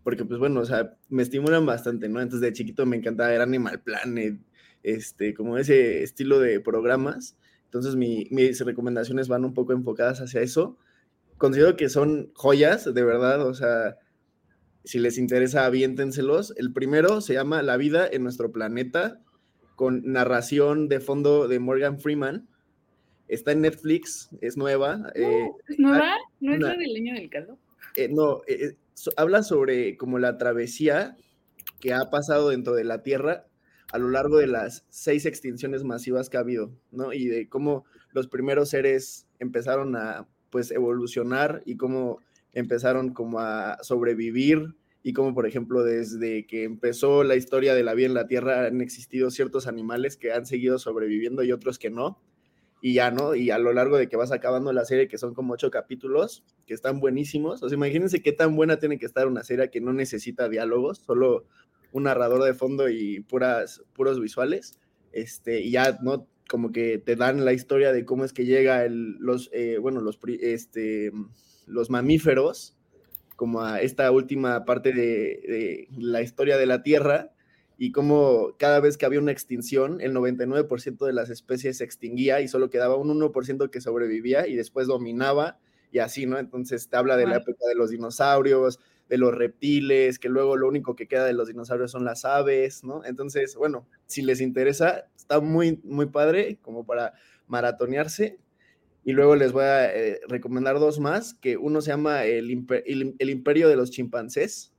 Porque 0.05 0.25
pues 0.25 0.39
bueno, 0.39 0.61
o 0.61 0.65
sea, 0.65 0.97
me 1.09 1.23
estimulan 1.23 1.65
bastante, 1.67 2.09
¿no? 2.09 2.21
Entonces 2.21 2.43
de 2.43 2.53
chiquito 2.53 2.85
me 2.87 2.97
encantaba 2.97 3.31
ver 3.31 3.41
Animal 3.41 3.81
Planet, 3.81 4.39
este, 4.83 5.35
como 5.35 5.57
ese 5.57 6.03
estilo 6.03 6.39
de 6.41 6.61
programas. 6.61 7.37
Entonces 7.65 7.97
mi, 7.97 8.29
mis 8.31 8.61
recomendaciones 8.65 9.29
van 9.29 9.45
un 9.45 9.55
poco 9.55 9.73
enfocadas 9.73 10.21
hacia 10.21 10.43
eso 10.43 10.77
considero 11.39 11.77
que 11.77 11.89
son 11.89 12.31
joyas, 12.35 12.93
de 12.93 13.05
verdad, 13.05 13.47
o 13.47 13.55
sea, 13.55 13.99
si 14.85 14.99
les 14.99 15.19
interesa, 15.19 15.67
aviéntenselos. 15.67 16.55
El 16.57 16.73
primero 16.73 17.21
se 17.21 17.35
llama 17.35 17.63
La 17.63 17.77
vida 17.77 18.09
en 18.11 18.23
nuestro 18.23 18.53
planeta, 18.53 19.21
con 19.77 20.03
narración 20.11 20.89
de 20.89 21.01
fondo 21.01 21.47
de 21.47 21.61
Morgan 21.61 22.01
Freeman. 22.01 22.49
Está 23.29 23.53
en 23.53 23.61
Netflix, 23.61 24.31
es 24.41 24.57
nueva. 24.57 25.13
Eh, 25.15 25.49
¿Es 25.69 25.79
nueva? 25.79 26.17
¿No 26.41 26.55
es 26.55 26.61
la 26.61 26.77
del 26.77 26.93
leño 26.93 27.15
del 27.15 27.31
caldo? 27.31 27.59
Eh, 27.97 28.09
no, 28.11 28.43
eh, 28.47 28.77
habla 29.17 29.43
sobre 29.43 29.97
como 29.97 30.19
la 30.19 30.39
travesía 30.39 31.17
que 31.81 31.93
ha 31.93 32.11
pasado 32.11 32.51
dentro 32.51 32.75
de 32.75 32.85
la 32.85 33.03
Tierra 33.03 33.47
a 33.93 33.99
lo 33.99 34.11
largo 34.11 34.39
de 34.39 34.47
las 34.47 34.85
seis 34.89 35.27
extinciones 35.27 35.85
masivas 35.85 36.29
que 36.29 36.37
ha 36.37 36.41
habido, 36.41 36.73
¿no? 36.91 37.13
Y 37.13 37.27
de 37.27 37.49
cómo 37.49 37.85
los 38.13 38.29
primeros 38.29 38.71
seres 38.71 39.27
empezaron 39.39 39.95
a 39.97 40.27
pues 40.51 40.71
evolucionar 40.71 41.63
y 41.67 41.77
cómo 41.77 42.21
empezaron 42.53 43.13
como 43.13 43.41
a 43.41 43.79
sobrevivir 43.83 44.75
y 45.07 45.13
cómo, 45.13 45.35
por 45.35 45.47
ejemplo, 45.47 45.85
desde 45.85 46.49
que 46.49 46.65
empezó 46.65 47.23
la 47.23 47.37
historia 47.37 47.77
de 47.77 47.85
la 47.85 47.95
vida 47.95 48.09
en 48.09 48.15
la 48.15 48.27
Tierra 48.27 48.67
han 48.67 48.81
existido 48.81 49.31
ciertos 49.31 49.69
animales 49.69 50.17
que 50.17 50.33
han 50.33 50.47
seguido 50.47 50.81
sobreviviendo 50.81 51.45
y 51.45 51.53
otros 51.53 51.79
que 51.79 51.91
no. 51.91 52.21
Y 52.83 52.95
ya, 52.95 53.13
¿no? 53.13 53.37
Y 53.37 53.53
a 53.53 53.59
lo 53.59 53.73
largo 53.73 53.99
de 53.99 54.09
que 54.09 54.17
vas 54.17 54.33
acabando 54.33 54.73
la 54.73 54.85
serie, 54.85 55.07
que 55.07 55.17
son 55.17 55.33
como 55.33 55.55
ocho 55.55 55.71
capítulos, 55.71 56.43
que 56.67 56.75
están 56.75 56.99
buenísimos. 56.99 57.63
O 57.63 57.69
sea, 57.69 57.77
imagínense 57.77 58.21
qué 58.21 58.33
tan 58.33 58.57
buena 58.57 58.81
tiene 58.81 58.99
que 58.99 59.07
estar 59.07 59.29
una 59.29 59.45
serie 59.45 59.71
que 59.71 59.81
no 59.81 59.93
necesita 59.93 60.49
diálogos, 60.49 60.99
solo 60.99 61.47
un 61.93 62.03
narrador 62.03 62.43
de 62.43 62.55
fondo 62.55 62.89
y 62.89 63.21
puras, 63.21 63.85
puros 63.95 64.21
visuales. 64.21 64.81
Este, 65.13 65.61
y 65.61 65.71
ya, 65.71 66.01
¿no? 66.03 66.27
como 66.49 66.73
que 66.73 66.99
te 66.99 67.15
dan 67.15 67.45
la 67.45 67.53
historia 67.53 67.93
de 67.93 68.05
cómo 68.05 68.25
es 68.25 68.33
que 68.33 68.45
llega 68.45 68.85
los, 68.89 69.51
eh, 69.53 69.79
bueno, 69.79 70.01
los, 70.01 70.19
este, 70.41 71.13
los 71.65 71.91
mamíferos, 71.91 72.76
como 73.37 73.63
a 73.63 73.81
esta 73.81 74.11
última 74.11 74.65
parte 74.65 74.93
de, 74.93 75.89
la 75.97 76.23
historia 76.23 76.57
de 76.57 76.67
la 76.67 76.83
Tierra, 76.83 77.33
y 77.79 77.93
cómo 77.93 78.55
cada 78.59 78.81
vez 78.81 78.97
que 78.97 79.05
había 79.05 79.21
una 79.21 79.33
extinción, 79.33 80.01
el 80.01 80.15
99% 80.15 81.05
de 81.05 81.13
las 81.13 81.29
especies 81.29 81.79
se 81.79 81.85
extinguía 81.85 82.41
y 82.41 82.49
solo 82.49 82.71
quedaba 82.71 82.97
un 82.97 83.11
1% 83.11 83.71
que 83.71 83.81
sobrevivía 83.83 84.47
y 84.47 84.57
después 84.57 84.87
dominaba 84.87 85.59
y 85.93 85.99
así, 85.99 86.25
¿no? 86.25 86.39
Entonces 86.39 86.89
te 86.89 86.97
habla 86.97 87.19
de 87.19 87.27
la 87.27 87.37
época 87.37 87.67
de 87.69 87.75
los 87.75 87.91
dinosaurios, 87.91 88.81
de 89.09 89.19
los 89.19 89.35
reptiles, 89.35 90.19
que 90.19 90.29
luego 90.29 90.57
lo 90.57 90.69
único 90.69 90.97
que 90.97 91.07
queda 91.07 91.25
de 91.27 91.35
los 91.35 91.49
dinosaurios 91.49 91.91
son 91.91 92.05
las 92.05 92.25
aves, 92.25 92.83
¿no? 92.83 93.05
Entonces, 93.05 93.55
bueno, 93.57 93.87
si 94.07 94.23
les 94.23 94.41
interesa, 94.41 95.07
está 95.17 95.41
muy, 95.41 95.81
muy 95.85 96.07
padre 96.07 96.59
como 96.63 96.85
para 96.85 97.13
maratonearse. 97.47 98.39
Y 99.07 99.13
luego 99.13 99.37
les 99.37 99.53
voy 99.53 99.63
a 99.63 99.95
eh, 99.95 100.19
recomendar 100.27 100.81
dos 100.81 100.99
más, 100.99 101.33
que 101.35 101.57
uno 101.57 101.81
se 101.81 101.93
llama 101.93 102.25
el, 102.25 102.51
Imperio 102.51 103.69
de 103.69 103.77
los 103.77 103.93
Chimpancés, 103.93 104.73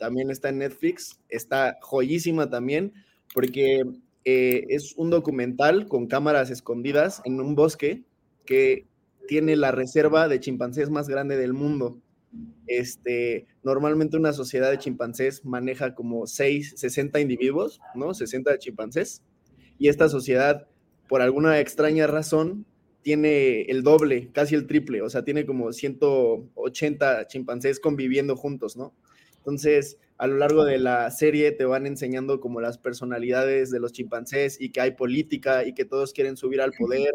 también 0.00 0.32
está 0.32 0.48
en 0.48 0.58
Netflix, 0.58 1.20
está 1.28 1.78
joyísima 1.80 2.50
también, 2.50 2.92
porque 3.32 3.84
eh, 4.24 4.66
es 4.68 4.94
un 4.96 5.10
documental 5.10 5.86
con 5.86 6.08
cámaras 6.08 6.50
escondidas 6.50 7.22
en 7.24 7.40
un 7.40 7.54
bosque 7.54 8.02
que 8.44 8.88
tiene 9.28 9.54
la 9.54 9.70
reserva 9.70 10.26
de 10.26 10.40
chimpancés 10.40 10.90
más 10.90 11.08
grande 11.08 11.36
del 11.36 11.52
mundo. 11.52 12.00
Este, 12.66 13.46
normalmente 13.62 14.16
una 14.16 14.32
sociedad 14.32 14.72
de 14.72 14.78
chimpancés 14.78 15.44
maneja 15.44 15.94
como 15.94 16.26
6, 16.26 16.74
60 16.78 17.20
individuos, 17.20 17.80
¿no? 17.94 18.12
60 18.12 18.58
chimpancés. 18.58 19.22
Y 19.78 19.86
esta 19.86 20.08
sociedad, 20.08 20.66
por 21.08 21.22
alguna 21.22 21.60
extraña 21.60 22.08
razón, 22.08 22.66
tiene 23.02 23.62
el 23.62 23.82
doble, 23.82 24.30
casi 24.32 24.54
el 24.54 24.66
triple, 24.66 25.02
o 25.02 25.10
sea, 25.10 25.24
tiene 25.24 25.44
como 25.44 25.72
180 25.72 27.26
chimpancés 27.26 27.80
conviviendo 27.80 28.36
juntos, 28.36 28.76
¿no? 28.76 28.94
Entonces, 29.38 29.98
a 30.18 30.28
lo 30.28 30.36
largo 30.36 30.64
de 30.64 30.78
la 30.78 31.10
serie 31.10 31.50
te 31.50 31.64
van 31.64 31.84
enseñando 31.84 32.40
como 32.40 32.60
las 32.60 32.78
personalidades 32.78 33.72
de 33.72 33.80
los 33.80 33.92
chimpancés 33.92 34.60
y 34.60 34.70
que 34.70 34.80
hay 34.80 34.92
política 34.92 35.64
y 35.66 35.74
que 35.74 35.84
todos 35.84 36.12
quieren 36.12 36.36
subir 36.36 36.60
al 36.60 36.72
poder 36.72 37.12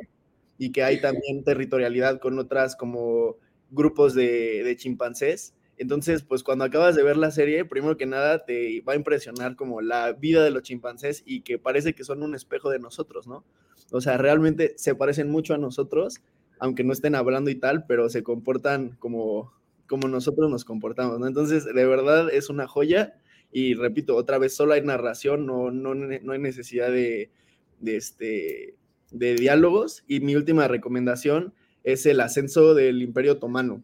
y 0.58 0.74
que 0.74 0.84
hay 0.84 1.00
también 1.00 1.46
territorialidad 1.46 2.20
con 2.20 2.38
otras 2.38 2.76
como 2.76 3.38
grupos 3.72 4.14
de, 4.14 4.76
chimpancés. 4.78 5.54
Entonces, 5.78 6.24
pues 6.24 6.44
cuando 6.44 6.66
acabas 6.66 6.96
de 6.96 7.04
ver 7.04 7.18
la 7.18 7.32
serie, 7.32 7.64
primero 7.66 7.98
que 7.98 8.06
nada 8.08 8.46
te 8.46 8.82
va 8.82 8.94
a 8.94 8.96
impresionar 8.96 9.56
como 9.56 9.82
la 9.82 10.14
vida 10.14 10.44
de 10.44 10.52
los 10.52 10.64
chimpancés 10.64 11.24
y 11.26 11.42
que 11.42 11.60
parece 11.60 11.94
que 11.94 12.04
son 12.04 12.24
un 12.24 12.34
espejo 12.34 12.70
de 12.70 12.80
nosotros, 12.80 13.28
¿no? 13.28 13.46
O 13.92 14.02
sea, 14.02 14.18
realmente 14.18 14.74
se 14.78 14.96
parecen 14.96 15.30
mucho 15.30 15.54
a 15.54 15.58
nosotros, 15.58 16.22
aunque 16.60 16.84
no 16.84 16.94
estén 16.94 17.14
hablando 17.16 17.52
y 17.52 17.56
tal, 17.56 17.86
pero 17.86 18.10
se 18.10 18.24
comportan 18.24 18.98
como, 19.00 19.54
como 19.88 20.08
nosotros 20.08 20.50
nos 20.50 20.66
comportamos, 20.66 21.20
¿no? 21.20 21.28
Entonces, 21.28 21.66
de 21.66 21.86
verdad 21.86 22.30
es 22.32 22.50
una 22.50 22.68
joya 22.68 23.14
y 23.52 23.76
repito, 23.76 24.16
otra 24.16 24.38
vez 24.38 24.56
solo 24.56 24.74
hay 24.74 24.82
narración, 24.82 25.46
no, 25.46 25.72
no, 25.72 25.96
no 25.96 26.34
hay 26.34 26.40
necesidad 26.40 26.92
de, 26.92 27.32
este, 27.86 28.76
de 29.12 29.36
diálogos. 29.36 30.04
Y 30.08 30.20
mi 30.20 30.36
última 30.36 30.68
recomendación 30.68 31.54
es 31.84 32.06
El 32.06 32.20
ascenso 32.20 32.74
del 32.74 33.02
Imperio 33.02 33.34
Otomano, 33.34 33.84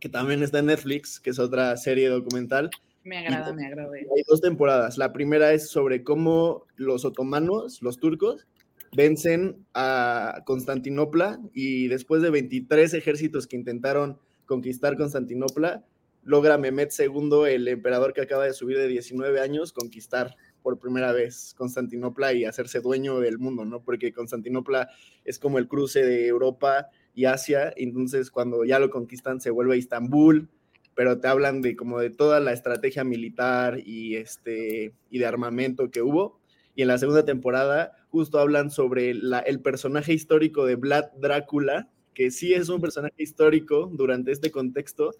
que 0.00 0.08
también 0.08 0.42
está 0.42 0.58
en 0.58 0.66
Netflix, 0.66 1.20
que 1.20 1.30
es 1.30 1.38
otra 1.38 1.76
serie 1.76 2.08
documental. 2.08 2.70
Me 3.04 3.18
agrada, 3.18 3.52
me 3.52 3.66
agrada. 3.66 3.90
Hay 3.92 4.22
dos 4.28 4.40
temporadas. 4.40 4.96
La 4.96 5.12
primera 5.12 5.52
es 5.52 5.68
sobre 5.68 6.02
cómo 6.02 6.66
los 6.76 7.04
otomanos, 7.04 7.82
los 7.82 7.98
turcos, 7.98 8.46
vencen 8.94 9.66
a 9.74 10.42
Constantinopla 10.46 11.40
y 11.52 11.88
después 11.88 12.22
de 12.22 12.30
23 12.30 12.94
ejércitos 12.94 13.46
que 13.46 13.56
intentaron 13.56 14.18
conquistar 14.46 14.96
Constantinopla, 14.96 15.84
logra 16.22 16.58
Mehmet 16.58 16.92
II, 16.98 17.44
el 17.48 17.68
emperador 17.68 18.12
que 18.12 18.22
acaba 18.22 18.44
de 18.44 18.54
subir 18.54 18.78
de 18.78 18.88
19 18.88 19.40
años, 19.40 19.72
conquistar 19.72 20.36
por 20.62 20.78
primera 20.78 21.12
vez 21.12 21.54
Constantinopla 21.58 22.32
y 22.32 22.46
hacerse 22.46 22.80
dueño 22.80 23.20
del 23.20 23.38
mundo, 23.38 23.64
¿no? 23.66 23.82
Porque 23.82 24.12
Constantinopla 24.12 24.88
es 25.24 25.38
como 25.38 25.58
el 25.58 25.68
cruce 25.68 26.04
de 26.04 26.26
Europa 26.26 26.88
y 27.14 27.26
Asia, 27.26 27.72
entonces 27.76 28.30
cuando 28.30 28.64
ya 28.64 28.78
lo 28.78 28.90
conquistan 28.90 29.40
se 29.40 29.50
vuelve 29.50 29.74
a 29.74 29.78
Istambul, 29.78 30.48
pero 30.94 31.18
te 31.20 31.28
hablan 31.28 31.60
de 31.60 31.76
como 31.76 32.00
de 32.00 32.10
toda 32.10 32.40
la 32.40 32.52
estrategia 32.52 33.04
militar 33.04 33.80
y, 33.84 34.16
este, 34.16 34.94
y 35.10 35.18
de 35.18 35.26
armamento 35.26 35.90
que 35.90 36.02
hubo. 36.02 36.40
Y 36.76 36.82
en 36.82 36.88
la 36.88 36.98
segunda 36.98 37.24
temporada 37.24 37.92
justo 38.08 38.38
hablan 38.38 38.70
sobre 38.70 39.10
el 39.10 39.60
personaje 39.60 40.12
histórico 40.12 40.66
de 40.66 40.76
Vlad 40.76 41.06
Drácula, 41.20 41.88
que 42.14 42.30
sí 42.30 42.54
es 42.54 42.68
un 42.68 42.80
personaje 42.80 43.22
histórico 43.22 43.90
durante 43.92 44.30
este 44.30 44.50
contexto, 44.50 45.12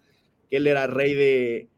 que 0.49 0.57
él 0.57 0.67
era 0.67 0.87
rey 0.87 1.13
de, 1.13 1.69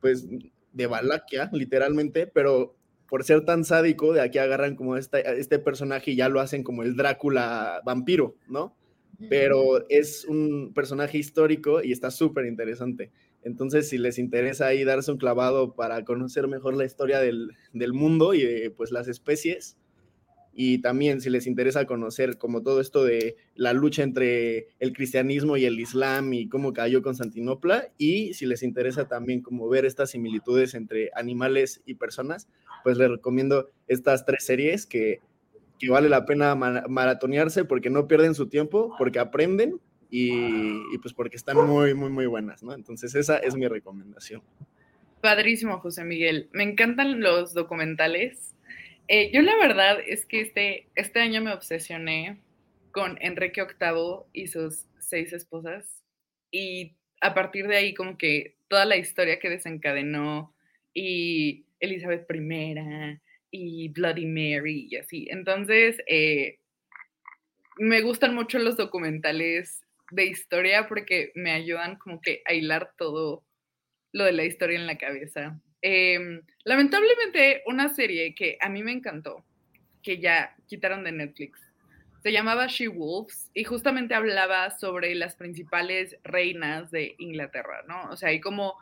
pues, 0.00 0.26
de 0.72 0.86
Valaquia, 0.86 1.48
literalmente, 1.52 2.26
pero 2.26 2.76
por 3.08 3.24
ser 3.24 3.44
tan 3.44 3.64
sádico, 3.64 4.12
de 4.12 4.22
aquí 4.22 4.38
agarran 4.38 4.76
como 4.76 4.96
este, 4.96 5.38
este 5.38 5.58
personaje 5.58 6.12
y 6.12 6.16
ya 6.16 6.28
lo 6.28 6.40
hacen 6.40 6.62
como 6.62 6.82
el 6.82 6.96
Drácula 6.96 7.80
vampiro, 7.84 8.36
¿no? 8.48 8.74
Pero 9.28 9.88
es 9.88 10.24
un 10.24 10.72
personaje 10.74 11.18
histórico 11.18 11.82
y 11.82 11.92
está 11.92 12.10
súper 12.10 12.46
interesante. 12.46 13.10
Entonces, 13.42 13.88
si 13.88 13.98
les 13.98 14.18
interesa 14.18 14.66
ahí 14.66 14.84
darse 14.84 15.10
un 15.10 15.18
clavado 15.18 15.74
para 15.74 16.04
conocer 16.04 16.46
mejor 16.48 16.74
la 16.74 16.84
historia 16.84 17.20
del, 17.20 17.56
mundo 17.92 18.34
y 18.34 18.42
de 18.42 18.70
pues 18.70 18.92
las 18.92 19.08
especies, 19.08 19.76
y 20.54 20.82
también 20.82 21.22
si 21.22 21.30
les 21.30 21.46
interesa 21.46 21.86
conocer 21.86 22.36
como 22.36 22.62
todo 22.62 22.80
esto 22.80 23.04
de 23.04 23.36
la 23.54 23.72
lucha 23.72 24.02
entre 24.02 24.68
el 24.80 24.92
cristianismo 24.92 25.56
y 25.56 25.64
el 25.64 25.80
islam 25.80 26.34
y 26.34 26.48
cómo 26.48 26.72
cayó 26.74 27.02
Constantinopla, 27.02 27.90
y 27.98 28.34
si 28.34 28.46
les 28.46 28.62
interesa 28.62 29.08
también 29.08 29.40
como 29.40 29.68
ver 29.68 29.86
estas 29.86 30.10
similitudes 30.10 30.74
entre 30.74 31.10
animales 31.14 31.82
y 31.86 31.94
personas, 31.94 32.48
pues 32.84 32.98
les 32.98 33.10
recomiendo 33.10 33.70
estas 33.88 34.26
tres 34.26 34.44
series 34.44 34.86
que 34.86 35.20
que 35.82 35.90
vale 35.90 36.08
la 36.08 36.24
pena 36.24 36.54
maratonearse 36.54 37.64
porque 37.64 37.90
no 37.90 38.06
pierden 38.06 38.36
su 38.36 38.48
tiempo, 38.48 38.94
porque 38.98 39.18
aprenden 39.18 39.80
y, 40.10 40.96
pues 40.98 41.12
porque 41.12 41.34
están 41.34 41.56
muy, 41.56 41.92
muy, 41.92 42.08
muy 42.08 42.26
buenas, 42.26 42.62
¿no? 42.62 42.72
Entonces 42.72 43.16
esa 43.16 43.38
es 43.38 43.56
mi 43.56 43.66
recomendación. 43.66 44.42
Padrísimo, 45.20 45.80
José 45.80 46.04
Miguel. 46.04 46.48
Me 46.52 46.62
encantan 46.62 47.20
los 47.20 47.52
documentales. 47.52 48.54
Eh, 49.08 49.32
yo 49.32 49.42
la 49.42 49.56
verdad 49.56 49.98
es 50.06 50.24
que 50.24 50.42
este, 50.42 50.86
este 50.94 51.18
año 51.18 51.42
me 51.42 51.52
obsesioné 51.52 52.40
con 52.92 53.18
Enrique 53.20 53.64
VIII 53.64 54.26
y 54.32 54.46
sus 54.46 54.86
seis 55.00 55.32
esposas 55.32 56.04
y 56.52 56.94
a 57.20 57.34
partir 57.34 57.66
de 57.66 57.76
ahí 57.76 57.92
como 57.92 58.16
que 58.16 58.54
toda 58.68 58.84
la 58.84 58.96
historia 58.96 59.40
que 59.40 59.50
desencadenó 59.50 60.54
y 60.94 61.64
Elizabeth 61.80 62.30
I 62.32 62.38
y 63.52 63.88
Bloody 63.90 64.26
Mary 64.26 64.88
y 64.90 64.96
así. 64.96 65.28
Entonces, 65.30 66.02
eh, 66.08 66.58
me 67.78 68.00
gustan 68.00 68.34
mucho 68.34 68.58
los 68.58 68.76
documentales 68.76 69.82
de 70.10 70.26
historia 70.26 70.88
porque 70.88 71.30
me 71.36 71.52
ayudan 71.52 71.96
como 71.96 72.20
que 72.20 72.42
a 72.46 72.54
hilar 72.54 72.92
todo 72.98 73.44
lo 74.12 74.24
de 74.24 74.32
la 74.32 74.44
historia 74.44 74.78
en 74.78 74.86
la 74.86 74.98
cabeza. 74.98 75.60
Em, 75.80 76.42
lamentablemente, 76.64 77.62
una 77.66 77.88
serie 77.88 78.34
que 78.34 78.56
a 78.60 78.68
mí 78.68 78.82
me 78.82 78.92
encantó, 78.92 79.44
que 80.02 80.18
ya 80.18 80.56
quitaron 80.66 81.04
de 81.04 81.12
Netflix, 81.12 81.60
se 82.22 82.32
llamaba 82.32 82.68
She 82.68 82.88
Wolves 82.88 83.50
y 83.52 83.64
justamente 83.64 84.14
hablaba 84.14 84.70
sobre 84.70 85.14
las 85.14 85.34
principales 85.34 86.16
reinas 86.22 86.90
de 86.90 87.14
Inglaterra, 87.18 87.82
¿no? 87.88 88.10
O 88.10 88.16
sea, 88.16 88.32
y 88.32 88.40
como 88.40 88.76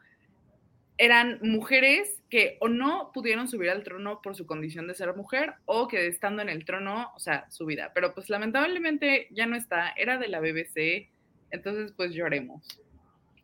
eran 1.01 1.39
mujeres 1.41 2.21
que 2.29 2.59
o 2.61 2.69
no 2.69 3.11
pudieron 3.15 3.49
subir 3.49 3.71
al 3.71 3.83
trono 3.85 4.21
por 4.23 4.37
su 4.37 4.45
condición 4.45 4.87
de 4.87 4.95
ser 4.95 5.17
mujer 5.17 5.55
o 5.65 5.89
que 5.89 6.07
estando 6.07 6.43
en 6.43 6.51
el 6.51 6.67
trono, 6.67 7.11
o 7.17 7.19
sea, 7.19 7.51
su 7.51 7.65
vida. 7.65 7.91
Pero 7.95 8.13
pues 8.13 8.29
lamentablemente 8.29 9.27
ya 9.31 9.47
no 9.47 9.57
está, 9.57 9.95
era 9.97 10.19
de 10.19 10.29
la 10.29 10.41
BBC, 10.41 11.09
entonces 11.51 11.95
pues 11.97 12.13
lloremos. 12.13 12.63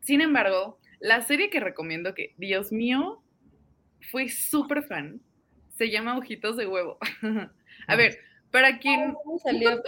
Sin 0.00 0.20
embargo, 0.20 0.78
la 1.00 1.22
serie 1.22 1.48
que 1.48 1.60
recomiendo 1.60 2.12
que, 2.12 2.34
Dios 2.36 2.72
mío, 2.72 3.22
fui 4.10 4.28
súper 4.28 4.82
fan, 4.82 5.22
se 5.70 5.90
llama 5.90 6.18
Ojitos 6.18 6.58
de 6.58 6.66
Huevo. 6.66 6.98
A 7.86 7.96
ver, 7.96 8.18
para 8.50 8.78
quien... 8.78 9.14
salió? 9.42 9.82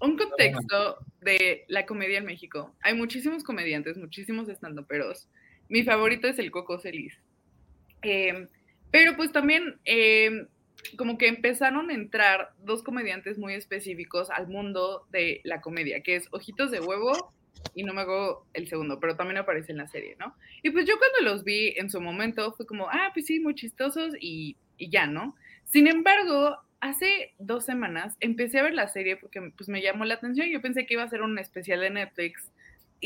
Un 0.00 0.18
contexto 0.18 0.98
de 1.20 1.64
la 1.68 1.86
comedia 1.86 2.18
en 2.18 2.24
México. 2.24 2.74
Hay 2.82 2.94
muchísimos 2.94 3.44
comediantes, 3.44 3.96
muchísimos 3.96 4.48
estandoperos. 4.48 5.28
Mi 5.68 5.82
favorito 5.82 6.28
es 6.28 6.38
el 6.38 6.50
Coco 6.50 6.78
Celis. 6.78 7.18
Em, 8.02 8.48
pero 8.90 9.16
pues 9.16 9.32
también 9.32 9.78
em, 9.84 10.46
como 10.96 11.18
que 11.18 11.28
empezaron 11.28 11.90
a 11.90 11.94
entrar 11.94 12.52
dos 12.62 12.82
comediantes 12.82 13.38
muy 13.38 13.54
específicos 13.54 14.30
al 14.30 14.48
mundo 14.48 15.06
de 15.10 15.40
la 15.44 15.60
comedia, 15.60 16.02
que 16.02 16.16
es 16.16 16.28
Ojitos 16.30 16.70
de 16.70 16.80
Huevo 16.80 17.32
y 17.74 17.82
no 17.82 17.94
me 17.94 18.02
hago 18.02 18.46
el 18.54 18.68
segundo, 18.68 19.00
pero 19.00 19.16
también 19.16 19.38
aparece 19.38 19.72
en 19.72 19.78
la 19.78 19.88
serie, 19.88 20.16
¿no? 20.18 20.34
Y 20.62 20.70
pues 20.70 20.86
yo 20.86 20.94
cuando 20.98 21.30
los 21.30 21.44
vi 21.44 21.74
en 21.76 21.90
su 21.90 22.00
momento 22.00 22.52
fue 22.52 22.66
como, 22.66 22.88
ah, 22.88 23.10
pues 23.12 23.26
sí, 23.26 23.40
muy 23.40 23.54
chistosos 23.54 24.14
y, 24.20 24.56
y 24.78 24.88
ya, 24.90 25.06
¿no? 25.06 25.34
Sin 25.64 25.88
embargo, 25.88 26.58
hace 26.80 27.34
dos 27.38 27.64
semanas 27.64 28.16
empecé 28.20 28.58
a 28.58 28.62
ver 28.62 28.74
la 28.74 28.88
serie 28.88 29.16
porque 29.16 29.40
pues 29.56 29.68
me 29.68 29.82
llamó 29.82 30.04
la 30.04 30.14
atención. 30.14 30.48
Yo 30.48 30.62
pensé 30.62 30.86
que 30.86 30.94
iba 30.94 31.02
a 31.02 31.08
ser 31.08 31.22
un 31.22 31.38
especial 31.38 31.80
de 31.80 31.90
Netflix 31.90 32.50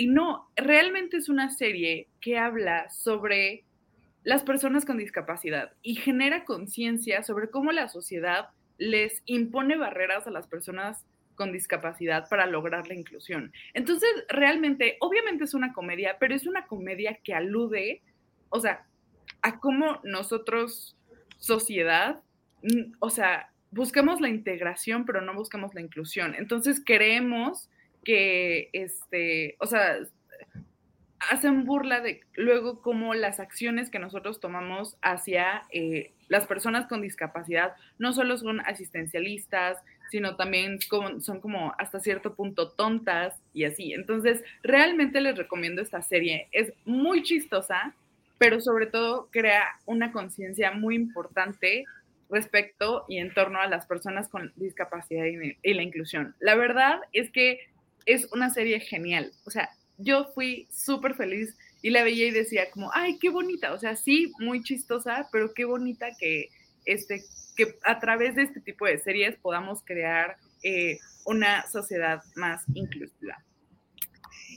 y 0.00 0.06
no, 0.06 0.50
realmente 0.56 1.18
es 1.18 1.28
una 1.28 1.50
serie 1.50 2.08
que 2.22 2.38
habla 2.38 2.88
sobre 2.88 3.64
las 4.24 4.42
personas 4.42 4.86
con 4.86 4.96
discapacidad 4.96 5.74
y 5.82 5.94
genera 5.94 6.46
conciencia 6.46 7.22
sobre 7.22 7.50
cómo 7.50 7.70
la 7.70 7.86
sociedad 7.86 8.48
les 8.78 9.20
impone 9.26 9.76
barreras 9.76 10.26
a 10.26 10.30
las 10.30 10.46
personas 10.46 11.04
con 11.34 11.52
discapacidad 11.52 12.30
para 12.30 12.46
lograr 12.46 12.88
la 12.88 12.94
inclusión. 12.94 13.52
Entonces, 13.74 14.08
realmente, 14.30 14.96
obviamente 15.00 15.44
es 15.44 15.52
una 15.52 15.74
comedia, 15.74 16.16
pero 16.18 16.34
es 16.34 16.46
una 16.46 16.66
comedia 16.66 17.18
que 17.22 17.34
alude, 17.34 18.00
o 18.48 18.58
sea, 18.58 18.86
a 19.42 19.60
cómo 19.60 20.00
nosotros, 20.02 20.96
sociedad, 21.36 22.22
o 23.00 23.10
sea, 23.10 23.52
buscamos 23.70 24.22
la 24.22 24.30
integración, 24.30 25.04
pero 25.04 25.20
no 25.20 25.34
buscamos 25.34 25.74
la 25.74 25.82
inclusión. 25.82 26.34
Entonces, 26.36 26.80
creemos 26.82 27.68
que, 28.04 28.70
este, 28.72 29.56
o 29.58 29.66
sea, 29.66 29.98
hacen 31.30 31.64
burla 31.64 32.00
de 32.00 32.22
luego 32.34 32.80
como 32.80 33.14
las 33.14 33.40
acciones 33.40 33.90
que 33.90 33.98
nosotros 33.98 34.40
tomamos 34.40 34.96
hacia 35.02 35.62
eh, 35.70 36.12
las 36.28 36.46
personas 36.46 36.86
con 36.86 37.02
discapacidad 37.02 37.74
no 37.98 38.12
solo 38.12 38.38
son 38.38 38.60
asistencialistas, 38.60 39.78
sino 40.10 40.36
también 40.36 40.78
como, 40.88 41.20
son 41.20 41.40
como 41.40 41.74
hasta 41.78 42.00
cierto 42.00 42.34
punto 42.34 42.70
tontas 42.70 43.38
y 43.52 43.64
así. 43.64 43.92
Entonces, 43.92 44.42
realmente 44.62 45.20
les 45.20 45.36
recomiendo 45.36 45.82
esta 45.82 46.02
serie. 46.02 46.48
Es 46.52 46.72
muy 46.84 47.22
chistosa, 47.22 47.94
pero 48.38 48.60
sobre 48.60 48.86
todo 48.86 49.28
crea 49.30 49.64
una 49.86 50.12
conciencia 50.12 50.72
muy 50.72 50.96
importante 50.96 51.84
respecto 52.28 53.04
y 53.08 53.18
en 53.18 53.34
torno 53.34 53.60
a 53.60 53.68
las 53.68 53.86
personas 53.86 54.28
con 54.28 54.52
discapacidad 54.56 55.24
y 55.26 55.74
la 55.74 55.82
inclusión. 55.82 56.34
La 56.40 56.54
verdad 56.54 57.00
es 57.12 57.30
que 57.30 57.69
es 58.06 58.30
una 58.32 58.50
serie 58.50 58.80
genial. 58.80 59.32
O 59.44 59.50
sea, 59.50 59.70
yo 59.98 60.26
fui 60.34 60.66
súper 60.70 61.14
feliz 61.14 61.56
y 61.82 61.90
la 61.90 62.02
veía 62.02 62.26
y 62.26 62.30
decía 62.30 62.70
como, 62.70 62.90
ay, 62.94 63.18
qué 63.18 63.28
bonita. 63.28 63.72
O 63.72 63.78
sea, 63.78 63.96
sí, 63.96 64.32
muy 64.38 64.62
chistosa, 64.62 65.28
pero 65.32 65.52
qué 65.54 65.64
bonita 65.64 66.08
que, 66.18 66.48
este, 66.84 67.22
que 67.56 67.76
a 67.84 67.98
través 68.00 68.34
de 68.34 68.42
este 68.42 68.60
tipo 68.60 68.86
de 68.86 68.98
series 68.98 69.36
podamos 69.36 69.82
crear 69.84 70.36
eh, 70.62 70.98
una 71.24 71.66
sociedad 71.66 72.22
más 72.34 72.64
inclusiva. 72.74 73.42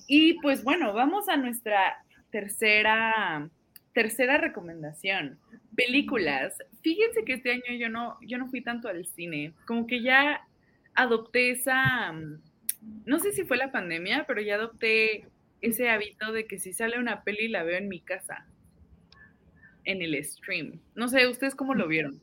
Y 0.08 0.40
pues 0.42 0.64
bueno, 0.64 0.94
vamos 0.94 1.30
a 1.30 1.38
nuestra 1.38 2.04
tercera, 2.32 3.50
tercera 3.94 4.38
recomendación. 4.38 5.40
Películas. 5.76 6.56
Fíjense 6.82 7.24
que 7.24 7.34
este 7.34 7.52
año 7.52 7.78
yo 7.80 7.90
no, 7.90 8.18
yo 8.22 8.38
no 8.38 8.50
fui 8.50 8.62
tanto 8.62 8.88
al 8.88 9.06
cine, 9.06 9.54
como 9.66 9.88
que 9.88 10.02
ya 10.02 10.46
adopté 10.94 11.52
esa 11.52 12.14
no 13.06 13.20
sé 13.20 13.32
si 13.32 13.44
fue 13.44 13.58
la 13.58 13.72
pandemia, 13.72 14.26
pero 14.28 14.42
ya 14.42 14.56
adopté 14.56 15.28
ese 15.62 15.90
hábito 15.90 16.32
de 16.32 16.46
que 16.46 16.60
si 16.60 16.74
sale 16.74 17.00
una 17.00 17.24
peli 17.24 17.48
la 17.48 17.64
veo 17.64 17.78
en 17.78 17.88
mi 17.88 18.02
casa, 18.02 18.46
en 19.86 20.02
el 20.02 20.22
stream. 20.24 20.82
No 20.96 21.08
sé, 21.08 21.28
¿ustedes 21.28 21.56
cómo 21.56 21.74
lo 21.74 21.88
vieron? 21.88 22.22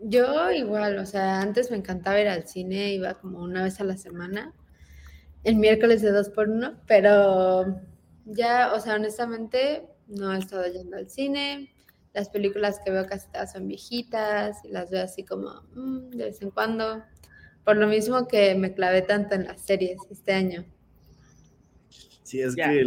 Yo 0.00 0.50
igual, 0.50 0.98
o 0.98 1.06
sea, 1.06 1.40
antes 1.40 1.70
me 1.70 1.76
encantaba 1.76 2.20
ir 2.20 2.28
al 2.28 2.46
cine, 2.46 2.92
iba 2.92 3.14
como 3.14 3.40
una 3.40 3.62
vez 3.62 3.80
a 3.80 3.84
la 3.84 3.96
semana, 3.96 4.52
el 5.44 5.56
miércoles 5.56 6.02
de 6.02 6.10
dos 6.10 6.28
por 6.28 6.48
uno, 6.48 6.76
pero 6.86 7.80
ya, 8.24 8.72
o 8.74 8.80
sea, 8.80 8.96
honestamente 8.96 9.86
no 10.06 10.34
he 10.34 10.38
estado 10.38 10.66
yendo 10.66 10.96
al 10.96 11.08
cine. 11.08 11.72
Las 12.12 12.28
películas 12.28 12.80
que 12.84 12.90
veo 12.90 13.06
casi 13.06 13.30
todas 13.30 13.52
son 13.52 13.68
viejitas 13.68 14.64
y 14.64 14.68
las 14.68 14.90
veo 14.90 15.04
así 15.04 15.24
como 15.24 15.62
mm, 15.74 16.10
de 16.10 16.24
vez 16.24 16.42
en 16.42 16.50
cuando. 16.50 17.04
Por 17.64 17.76
lo 17.76 17.86
mismo 17.86 18.26
que 18.26 18.54
me 18.54 18.72
clavé 18.74 19.02
tanto 19.02 19.34
en 19.34 19.44
las 19.44 19.60
series 19.60 19.98
este 20.10 20.32
año. 20.32 20.64
Sí, 22.22 22.40
es 22.40 22.54
que 22.54 22.84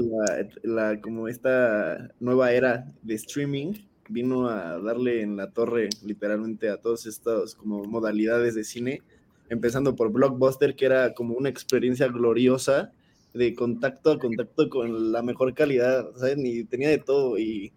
la, 0.64 1.02
como 1.02 1.28
esta 1.28 2.12
nueva 2.22 2.54
era 2.54 2.90
de 3.02 3.16
streaming 3.16 3.74
vino 4.08 4.48
a 4.48 4.80
darle 4.80 5.22
en 5.22 5.36
la 5.36 5.52
torre 5.52 5.90
literalmente 6.06 6.70
a 6.70 6.78
todas 6.78 7.06
estas 7.06 7.56
como 7.56 7.84
modalidades 7.84 8.56
de 8.56 8.64
cine, 8.64 9.02
empezando 9.50 9.96
por 9.96 10.12
Blockbuster, 10.12 10.76
que 10.76 10.86
era 10.86 11.14
como 11.14 11.34
una 11.36 11.50
experiencia 11.50 12.08
gloriosa 12.08 12.94
de 13.34 13.54
contacto 13.54 14.12
a 14.12 14.20
contacto 14.20 14.70
con 14.70 15.12
la 15.12 15.22
mejor 15.22 15.54
calidad, 15.54 16.08
¿sabes? 16.16 16.38
Y 16.38 16.64
tenía 16.64 16.90
de 16.90 17.00
todo 17.00 17.38
y 17.38 17.74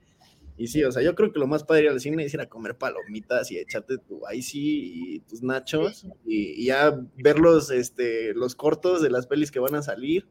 y 0.59 0.69
sí, 0.69 0.83
o 0.85 0.91
sea, 0.91 1.03
yo 1.03 1.15
creo 1.15 1.33
que 1.33 1.39
lo 1.39 1.47
más 1.47 1.65
padre 1.65 1.89
al 1.89 2.01
cine 2.01 2.25
es 2.25 2.33
ir 2.33 2.41
a 2.41 2.49
comer 2.49 2.77
palomitas 2.77 3.51
y 3.51 3.59
echarte 3.59 3.99
tu 3.99 4.23
icy 4.33 5.17
y 5.17 5.21
tus 5.21 5.43
nachos 5.43 6.07
y, 6.25 6.65
ya 6.65 6.99
ver 7.17 7.39
los, 7.39 7.71
este, 7.71 8.33
los 8.33 8.55
cortos 8.55 9.03
de 9.03 9.11
las 9.11 9.27
pelis 9.27 9.51
que 9.51 9.59
van 9.59 9.75
a 9.75 9.83
salir 9.83 10.27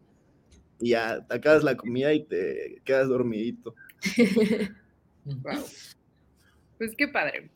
y 0.80 0.90
ya 0.90 1.26
te 1.28 1.36
acabas 1.36 1.64
la 1.64 1.78
comida 1.78 2.12
y 2.14 2.24
te 2.24 2.82
quedas 2.84 3.08
dormidito. 3.08 3.76
wow. 5.26 5.64
Pues 6.78 6.96
qué 6.98 7.08
padre. 7.08 7.52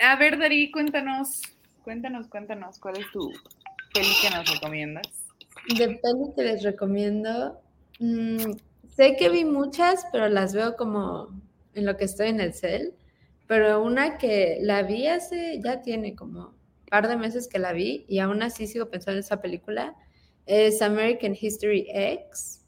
A 0.00 0.16
ver, 0.16 0.38
Dari, 0.38 0.70
cuéntanos, 0.70 1.42
cuéntanos, 1.82 2.28
cuéntanos, 2.28 2.78
¿cuál 2.78 2.98
es 2.98 3.10
tu 3.12 3.32
peli 3.92 4.08
que 4.22 4.30
nos 4.30 4.48
recomiendas? 4.48 5.26
De 5.76 5.88
peli 5.88 6.32
que 6.36 6.42
les 6.42 6.62
recomiendo, 6.62 7.60
mm, 7.98 8.52
sé 8.88 9.16
que 9.18 9.28
vi 9.28 9.44
muchas, 9.44 10.06
pero 10.12 10.28
las 10.28 10.54
veo 10.54 10.76
como 10.76 11.28
en 11.74 11.86
lo 11.86 11.96
que 11.96 12.04
estoy 12.04 12.28
en 12.28 12.40
el 12.40 12.54
cel, 12.54 12.94
pero 13.46 13.82
una 13.82 14.18
que 14.18 14.58
la 14.62 14.82
vi 14.82 15.06
hace, 15.06 15.60
ya 15.62 15.82
tiene 15.82 16.14
como 16.14 16.48
un 16.48 16.86
par 16.90 17.08
de 17.08 17.16
meses 17.16 17.48
que 17.48 17.58
la 17.58 17.72
vi 17.72 18.04
y 18.08 18.18
aún 18.18 18.42
así 18.42 18.66
sigo 18.66 18.90
pensando 18.90 19.18
en 19.18 19.24
esa 19.24 19.40
película, 19.40 19.94
es 20.46 20.82
American 20.82 21.36
History 21.38 21.86
X. 21.88 22.64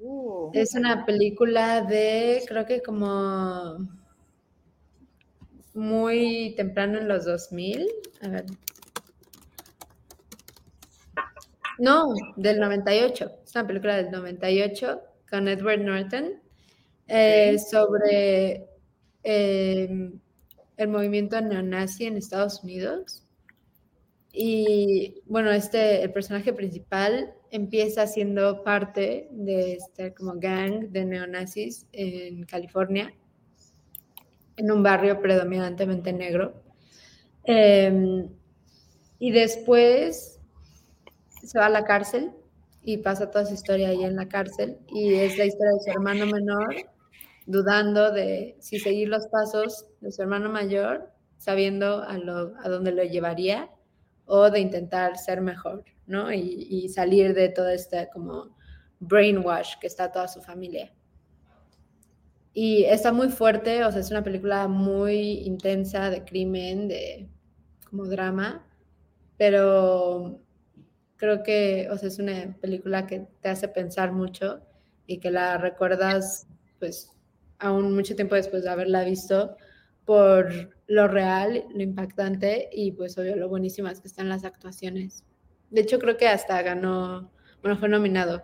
Uh. 0.00 0.50
Es 0.54 0.74
una 0.74 1.04
película 1.04 1.82
de, 1.82 2.42
creo 2.46 2.66
que 2.66 2.82
como 2.82 3.78
muy 5.78 6.54
temprano 6.56 6.98
en 6.98 7.08
los 7.08 7.24
2000. 7.24 7.86
A 8.22 8.28
ver. 8.28 8.46
No, 11.78 12.12
del 12.36 12.58
98. 12.58 13.30
Es 13.44 13.54
una 13.54 13.66
película 13.66 13.96
del 13.96 14.10
98 14.10 15.00
con 15.30 15.48
Edward 15.48 15.80
Norton. 15.80 16.40
Eh, 17.08 17.58
sobre 17.58 18.68
em, 19.22 20.20
el 20.76 20.88
movimiento 20.88 21.40
neonazi 21.40 22.04
en 22.04 22.18
Estados 22.18 22.62
Unidos. 22.62 23.24
Y 24.30 25.22
bueno, 25.24 25.50
este, 25.50 26.02
el 26.02 26.12
personaje 26.12 26.52
principal 26.52 27.32
empieza 27.50 28.06
siendo 28.06 28.62
parte 28.62 29.28
de 29.32 29.72
este 29.74 30.12
como 30.12 30.34
gang 30.34 30.90
de 30.90 31.06
neonazis 31.06 31.86
en 31.92 32.44
California, 32.44 33.12
en 34.56 34.70
un 34.70 34.82
barrio 34.82 35.20
predominantemente 35.22 36.12
negro. 36.12 36.62
Em, 37.44 38.28
y 39.18 39.32
después 39.32 40.38
se 41.42 41.58
va 41.58 41.66
a 41.66 41.70
la 41.70 41.84
cárcel 41.84 42.32
y 42.82 42.98
pasa 42.98 43.30
toda 43.30 43.46
su 43.46 43.54
historia 43.54 43.88
ahí 43.88 44.04
en 44.04 44.16
la 44.16 44.28
cárcel. 44.28 44.78
Y 44.88 45.14
es 45.14 45.38
la 45.38 45.46
historia 45.46 45.72
de 45.72 45.80
su 45.80 45.90
hermano 45.90 46.26
menor 46.26 46.97
dudando 47.48 48.12
de 48.12 48.56
si 48.60 48.78
seguir 48.78 49.08
los 49.08 49.26
pasos 49.28 49.86
de 50.00 50.12
su 50.12 50.20
hermano 50.20 50.50
mayor, 50.50 51.10
sabiendo 51.38 52.02
a, 52.02 52.18
dónde 52.68 52.92
lo 52.92 53.02
llevaría, 53.02 53.70
o 54.26 54.50
de 54.50 54.60
intentar 54.60 55.16
ser 55.16 55.40
mejor, 55.40 55.82
¿no? 56.06 56.30
Y, 56.30 56.66
y 56.68 56.88
salir 56.90 57.32
de 57.32 57.48
todo 57.48 57.70
este 57.70 58.10
como 58.12 58.54
brainwash 59.00 59.78
que 59.80 59.86
está 59.86 60.12
toda 60.12 60.28
su 60.28 60.42
familia. 60.42 60.92
Y 62.52 62.84
está 62.84 63.12
muy 63.12 63.30
fuerte, 63.30 63.82
o 63.84 63.90
sea, 63.90 64.00
es 64.00 64.10
una 64.10 64.22
película 64.22 64.68
muy 64.68 65.40
intensa 65.46 66.10
de 66.10 66.24
crimen, 66.24 66.88
de 66.88 67.30
como 67.88 68.04
drama, 68.04 68.66
pero 69.38 70.42
creo 71.16 71.42
que, 71.42 71.88
o 71.90 71.96
sea, 71.96 72.08
es 72.08 72.18
una 72.18 72.58
película 72.60 73.06
que 73.06 73.26
te 73.40 73.48
hace 73.48 73.68
pensar 73.68 74.12
mucho 74.12 74.60
y 75.06 75.18
que 75.18 75.30
la 75.30 75.56
recuerdas, 75.56 76.46
pues, 76.78 77.14
aún 77.58 77.94
mucho 77.94 78.14
tiempo 78.16 78.34
después 78.34 78.64
de 78.64 78.70
haberla 78.70 79.04
visto, 79.04 79.56
por 80.04 80.76
lo 80.86 81.08
real, 81.08 81.64
lo 81.74 81.82
impactante 81.82 82.68
y 82.72 82.92
pues 82.92 83.18
obvio 83.18 83.36
lo 83.36 83.48
buenísimas 83.48 84.00
que 84.00 84.08
están 84.08 84.28
las 84.28 84.44
actuaciones. 84.44 85.24
De 85.70 85.82
hecho, 85.82 85.98
creo 85.98 86.16
que 86.16 86.28
hasta 86.28 86.62
ganó, 86.62 87.30
bueno, 87.60 87.78
fue 87.78 87.88
nominado 87.88 88.42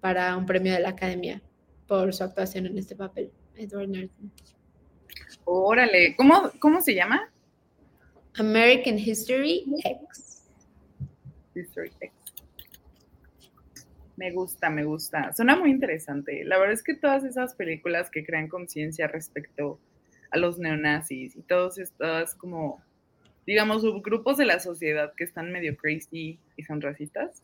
para 0.00 0.36
un 0.36 0.44
premio 0.44 0.72
de 0.72 0.80
la 0.80 0.90
Academia 0.90 1.40
por 1.86 2.12
su 2.12 2.24
actuación 2.24 2.66
en 2.66 2.78
este 2.78 2.96
papel, 2.96 3.30
Edward 3.54 3.88
Norton. 3.88 4.32
Órale, 5.44 6.16
¿cómo, 6.16 6.50
cómo 6.58 6.80
se 6.80 6.94
llama? 6.94 7.30
American 8.36 8.98
History 8.98 9.64
X. 9.84 10.48
History 11.54 11.92
X. 12.00 12.23
Me 14.16 14.30
gusta, 14.32 14.70
me 14.70 14.84
gusta. 14.84 15.32
Suena 15.32 15.56
muy 15.56 15.70
interesante. 15.70 16.44
La 16.44 16.58
verdad 16.58 16.74
es 16.74 16.82
que 16.82 16.94
todas 16.94 17.24
esas 17.24 17.54
películas 17.54 18.10
que 18.10 18.24
crean 18.24 18.48
conciencia 18.48 19.08
respecto 19.08 19.80
a 20.30 20.38
los 20.38 20.58
neonazis 20.58 21.36
y 21.36 21.42
todos 21.42 21.78
estos 21.78 22.34
como, 22.36 22.82
digamos, 23.46 23.82
subgrupos 23.82 24.36
de 24.36 24.46
la 24.46 24.60
sociedad 24.60 25.12
que 25.16 25.24
están 25.24 25.50
medio 25.52 25.76
crazy 25.76 26.38
y 26.56 26.62
son 26.62 26.80
racistas, 26.80 27.42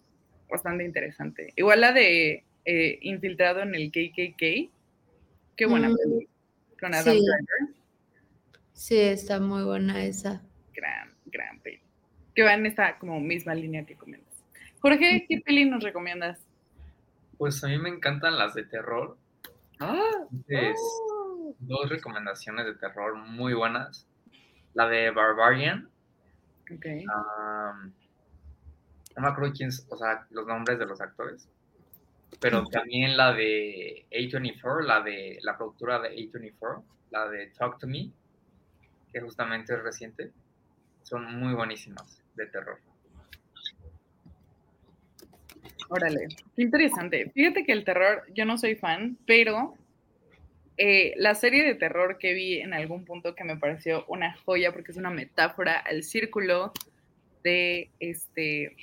bastante 0.48 0.84
interesante. 0.84 1.52
Igual 1.56 1.80
la 1.80 1.92
de 1.92 2.44
eh, 2.64 2.98
Infiltrado 3.02 3.62
en 3.62 3.74
el 3.74 3.90
KKK. 3.90 4.70
Qué 5.56 5.66
buena 5.66 5.88
Mm, 5.88 5.96
película. 5.96 6.26
Con 6.80 6.94
Adam 6.94 7.14
sí. 7.16 7.20
Driver. 7.20 7.74
Sí, 8.72 8.96
está 8.98 9.40
muy 9.40 9.62
buena 9.64 10.04
esa. 10.04 10.40
Gran, 10.74 11.10
gran 11.26 11.60
peli. 11.60 11.80
Que 12.34 12.42
va 12.42 12.54
en 12.54 12.64
esta 12.66 12.98
como 12.98 13.20
misma 13.20 13.54
línea 13.54 13.84
que 13.84 13.94
comentas. 13.96 14.28
Jorge, 14.80 15.26
¿qué 15.28 15.40
peli 15.44 15.64
nos 15.66 15.82
recomiendas? 15.82 16.38
Pues 17.40 17.64
a 17.64 17.68
mí 17.68 17.78
me 17.78 17.88
encantan 17.88 18.36
las 18.36 18.52
de 18.52 18.64
terror. 18.64 19.16
Ah, 19.80 20.10
Entonces, 20.30 20.78
dos 21.60 21.88
recomendaciones 21.88 22.66
de 22.66 22.74
terror 22.74 23.16
muy 23.16 23.54
buenas. 23.54 24.06
La 24.74 24.86
de 24.86 25.10
Barbarian. 25.10 25.88
ok. 26.70 26.86
am, 27.10 27.94
no 29.16 29.22
me 29.22 29.28
acuerdo 29.28 29.54
quién, 29.56 29.70
es, 29.70 29.86
o 29.88 29.96
sea, 29.96 30.26
los 30.28 30.46
nombres 30.46 30.78
de 30.78 30.84
los 30.84 31.00
actores. 31.00 31.48
Pero 32.40 32.62
también 32.66 33.16
la 33.16 33.32
de 33.32 34.06
A24, 34.10 34.84
la 34.84 35.00
de 35.00 35.38
la 35.40 35.56
productora 35.56 35.98
de 35.98 36.10
A24, 36.10 36.84
la 37.10 37.26
de 37.26 37.46
Talk 37.58 37.78
to 37.78 37.86
Me, 37.86 38.10
que 39.10 39.20
justamente 39.22 39.72
es 39.72 39.82
reciente. 39.82 40.30
Son 41.04 41.24
muy 41.40 41.54
buenísimas 41.54 42.22
de 42.34 42.44
terror. 42.48 42.89
Órale, 45.90 46.28
qué 46.54 46.62
interesante. 46.62 47.30
Fíjate 47.34 47.64
que 47.64 47.72
el 47.72 47.84
terror, 47.84 48.24
yo 48.32 48.44
no 48.44 48.56
soy 48.58 48.76
fan, 48.76 49.18
pero 49.26 49.74
eh, 50.76 51.14
la 51.16 51.34
serie 51.34 51.64
de 51.64 51.74
terror 51.74 52.16
que 52.16 52.32
vi 52.32 52.60
en 52.60 52.72
algún 52.72 53.04
punto 53.04 53.34
que 53.34 53.42
me 53.42 53.56
pareció 53.56 54.04
una 54.06 54.36
joya, 54.44 54.72
porque 54.72 54.92
es 54.92 54.96
una 54.96 55.10
metáfora 55.10 55.76
al 55.78 56.04
círculo 56.04 56.72
de 57.42 57.90
este, 57.98 58.76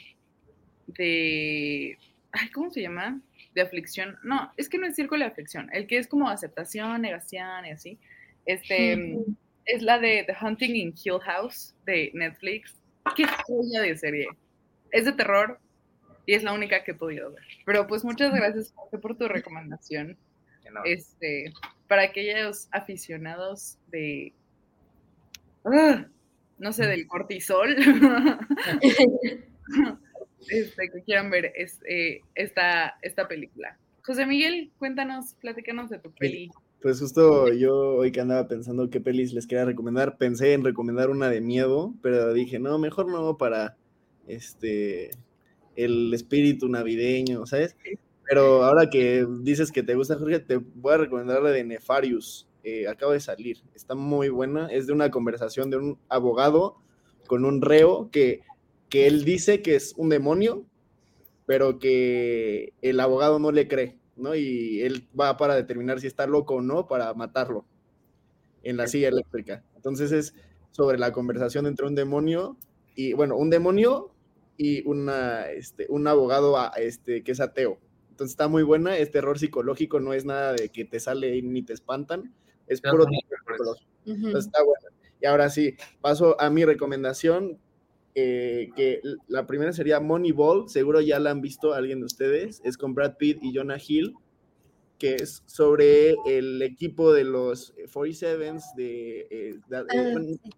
de, 0.87 1.97
ay, 2.33 2.49
¿cómo 2.49 2.71
se 2.71 2.81
llama? 2.81 3.21
De 3.55 3.61
aflicción. 3.61 4.17
No, 4.23 4.51
es 4.57 4.67
que 4.67 4.77
no 4.77 4.85
es 4.85 4.95
círculo 4.95 5.23
de 5.23 5.31
aflicción, 5.31 5.69
el 5.71 5.87
que 5.87 5.99
es 5.99 6.07
como 6.07 6.29
aceptación, 6.29 7.01
negación 7.01 7.65
y 7.65 7.71
así. 7.71 7.97
Este, 8.45 9.17
es 9.63 9.81
la 9.81 9.97
de 9.97 10.25
The 10.27 10.35
Hunting 10.45 10.75
in 10.75 10.93
Hill 11.01 11.19
House 11.21 11.73
de 11.85 12.11
Netflix. 12.13 12.75
Qué 13.15 13.25
joya 13.45 13.81
de 13.81 13.97
serie. 13.97 14.27
Es 14.91 15.05
de 15.05 15.13
terror, 15.13 15.59
y 16.27 16.35
es 16.35 16.43
la 16.43 16.53
única 16.53 16.83
que 16.83 16.91
he 16.91 16.95
podido 16.95 17.31
ver. 17.31 17.43
Pero 17.65 17.87
pues 17.87 18.03
muchas 18.03 18.31
gracias 18.31 18.71
Jorge, 18.75 18.99
por 18.99 19.17
tu 19.17 19.27
recomendación. 19.27 20.15
Este, 20.85 21.53
para 21.87 22.03
aquellos 22.03 22.67
aficionados 22.71 23.77
de, 23.87 24.33
ah, 25.65 26.05
no 26.59 26.73
sé, 26.73 26.85
del 26.85 27.07
cortisol, 27.07 27.73
este, 30.49 30.89
que 30.89 31.03
quieran 31.05 31.29
ver 31.29 31.51
es- 31.55 31.79
eh, 31.89 32.21
esta, 32.35 32.97
esta 33.01 33.27
película. 33.27 33.77
José 34.05 34.25
Miguel, 34.25 34.71
cuéntanos, 34.77 35.33
platícanos 35.41 35.89
de 35.89 35.99
tu 35.99 36.11
peli. 36.11 36.51
Pues 36.81 36.99
justo 36.99 37.51
yo 37.53 37.95
hoy 37.95 38.11
que 38.11 38.21
andaba 38.21 38.47
pensando 38.47 38.89
qué 38.89 39.01
pelis 39.01 39.33
les 39.33 39.47
quería 39.47 39.65
recomendar, 39.65 40.17
pensé 40.17 40.53
en 40.53 40.63
recomendar 40.63 41.09
una 41.09 41.29
de 41.29 41.41
miedo, 41.41 41.93
pero 42.01 42.33
dije, 42.33 42.59
no, 42.59 42.77
mejor 42.77 43.09
no 43.09 43.37
para 43.37 43.75
este 44.27 45.11
el 45.77 46.13
espíritu 46.13 46.67
navideño, 46.67 47.45
¿sabes? 47.45 47.77
Pero 48.27 48.63
ahora 48.63 48.89
que 48.89 49.25
dices 49.41 49.71
que 49.71 49.83
te 49.83 49.95
gusta, 49.95 50.17
Jorge, 50.17 50.39
te 50.39 50.57
voy 50.57 50.93
a 50.93 50.97
recomendar 50.97 51.41
la 51.41 51.51
de 51.51 51.63
Nefarius. 51.63 52.49
eh, 52.63 52.85
acaba 52.89 53.13
de 53.13 53.21
salir, 53.21 53.63
está 53.73 53.95
muy 53.95 54.27
buena. 54.27 54.67
Es 54.67 54.87
de 54.87 54.93
una 54.93 55.09
conversación 55.09 55.69
de 55.69 55.77
un 55.77 55.99
abogado 56.09 56.75
con 57.25 57.45
un 57.45 57.61
reo 57.61 58.09
que, 58.11 58.41
que 58.89 59.07
él 59.07 59.23
dice 59.23 59.61
que 59.61 59.75
es 59.75 59.93
un 59.95 60.09
demonio, 60.09 60.65
pero 61.45 61.79
que 61.79 62.73
el 62.81 62.99
abogado 62.99 63.39
no 63.39 63.51
le 63.53 63.69
cree, 63.69 63.97
¿no? 64.17 64.35
Y 64.35 64.81
él 64.81 65.07
va 65.17 65.37
para 65.37 65.55
determinar 65.55 66.01
si 66.01 66.07
está 66.07 66.27
loco 66.27 66.55
o 66.55 66.61
no 66.61 66.87
para 66.87 67.13
matarlo 67.13 67.65
en 68.63 68.75
la 68.75 68.87
silla 68.87 69.07
eléctrica. 69.07 69.63
Entonces 69.75 70.11
es 70.11 70.33
sobre 70.71 70.97
la 70.97 71.13
conversación 71.13 71.67
entre 71.67 71.87
un 71.87 71.95
demonio 71.95 72.57
y, 72.95 73.13
bueno, 73.13 73.37
un 73.37 73.49
demonio 73.49 74.11
y 74.57 74.85
una, 74.87 75.49
este, 75.51 75.85
un 75.89 76.07
abogado 76.07 76.57
a- 76.57 76.69
este, 76.77 77.23
que 77.23 77.31
es 77.31 77.39
ateo. 77.39 77.79
Entonces 78.09 78.31
está 78.33 78.47
muy 78.47 78.63
buena, 78.63 78.97
es 78.97 79.11
terror 79.11 79.37
psicológico, 79.37 79.99
no 79.99 80.13
es 80.13 80.25
nada 80.25 80.53
de 80.53 80.69
que 80.69 80.85
te 80.85 80.99
sale 80.99 81.39
ni 81.43 81.61
te 81.61 81.73
espantan, 81.73 82.33
es 82.65 82.81
puro 82.81 83.05
mejores. 83.05 83.23
psicológico. 83.45 83.91
Ujú. 84.05 84.15
Entonces 84.27 84.45
está 84.47 84.63
buena. 84.63 84.87
Y 85.21 85.25
ahora 85.27 85.49
sí, 85.49 85.75
paso 86.01 86.39
a 86.41 86.49
mi 86.49 86.65
recomendación, 86.65 87.59
eh, 88.15 88.69
que 88.75 89.01
la 89.27 89.45
primera 89.45 89.71
sería 89.73 89.99
Moneyball, 89.99 90.67
seguro 90.69 91.01
ya 91.01 91.19
la 91.19 91.29
han 91.31 91.41
visto 91.41 91.73
alguien 91.73 91.99
de 91.99 92.05
ustedes, 92.05 92.61
es 92.65 92.77
con 92.77 92.95
Brad 92.95 93.17
Pitt 93.17 93.43
y 93.43 93.53
Jonah 93.55 93.77
Hill, 93.85 94.15
que 94.97 95.15
es 95.15 95.43
sobre 95.45 96.15
el 96.25 96.59
equipo 96.63 97.13
de 97.13 97.23
los 97.23 97.75
47s 97.93 98.73
de, 98.75 99.27
eh, 99.29 99.59
de- 99.67 99.77
eh, 99.77 99.83
Ah, 99.89 100.09
bueno, 100.11 100.25
sí. 100.43 100.49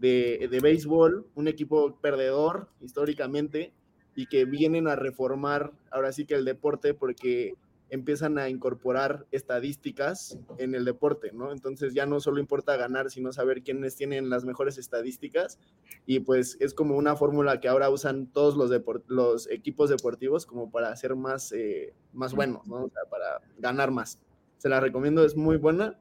De, 0.00 0.48
de 0.50 0.60
béisbol, 0.60 1.26
un 1.34 1.48
equipo 1.48 1.96
perdedor 2.00 2.68
históricamente 2.80 3.72
y 4.16 4.26
que 4.26 4.44
vienen 4.44 4.88
a 4.88 4.96
reformar 4.96 5.72
ahora 5.90 6.12
sí 6.12 6.24
que 6.24 6.34
el 6.34 6.44
deporte 6.44 6.94
porque 6.94 7.54
empiezan 7.90 8.38
a 8.38 8.48
incorporar 8.48 9.26
estadísticas 9.32 10.38
en 10.58 10.74
el 10.74 10.84
deporte, 10.84 11.32
¿no? 11.32 11.52
Entonces 11.52 11.92
ya 11.92 12.06
no 12.06 12.20
solo 12.20 12.38
importa 12.38 12.76
ganar, 12.76 13.10
sino 13.10 13.32
saber 13.32 13.62
quiénes 13.62 13.96
tienen 13.96 14.30
las 14.30 14.44
mejores 14.44 14.78
estadísticas 14.78 15.58
y 16.06 16.20
pues 16.20 16.56
es 16.60 16.72
como 16.72 16.96
una 16.96 17.16
fórmula 17.16 17.60
que 17.60 17.68
ahora 17.68 17.90
usan 17.90 18.28
todos 18.28 18.56
los, 18.56 18.70
los 19.08 19.50
equipos 19.50 19.90
deportivos 19.90 20.46
como 20.46 20.70
para 20.70 20.94
ser 20.96 21.16
más, 21.16 21.52
eh, 21.52 21.92
más 22.12 22.32
buenos, 22.32 22.66
¿no? 22.68 22.84
O 22.84 22.90
sea, 22.90 23.02
para 23.10 23.40
ganar 23.58 23.90
más. 23.90 24.20
Se 24.58 24.68
la 24.68 24.80
recomiendo, 24.80 25.24
es 25.24 25.36
muy 25.36 25.56
buena. 25.56 25.98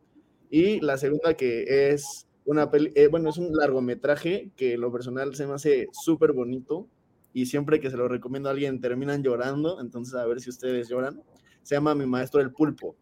Y 0.52 0.80
la 0.82 0.97
segunda 0.97 1.36
que 1.36 1.91
es 1.91 2.28
una 2.50 2.72
peli, 2.72 2.91
eh, 2.95 3.06
bueno, 3.06 3.30
es 3.30 3.38
un 3.38 3.56
largometraje 3.56 4.50
que 4.56 4.74
en 4.74 4.82
lo 4.82 4.91
personal 4.91 5.36
se 5.36 5.45
me 5.45 5.54
hace 5.54 5.88
súper 5.91 6.34
bonito 6.34 6.88
y 7.32 7.45
siempre 7.45 7.80
que 7.80 7.91
se 7.91 7.97
lo 7.97 8.08
recomiendo 8.08 8.50
a 8.50 8.54
alguien 8.54 8.82
terminan 8.82 9.22
llorando, 9.22 9.80
entonces 9.80 10.16
a 10.16 10.26
ver 10.26 10.41
si 10.41 10.50
ustedes 10.50 10.89
lloran. 10.89 11.22
Se 11.62 11.76
llama 11.76 11.93
Mi 11.93 12.08
Maestro 12.08 12.41
el 12.41 12.52
Pulpo. 12.52 12.95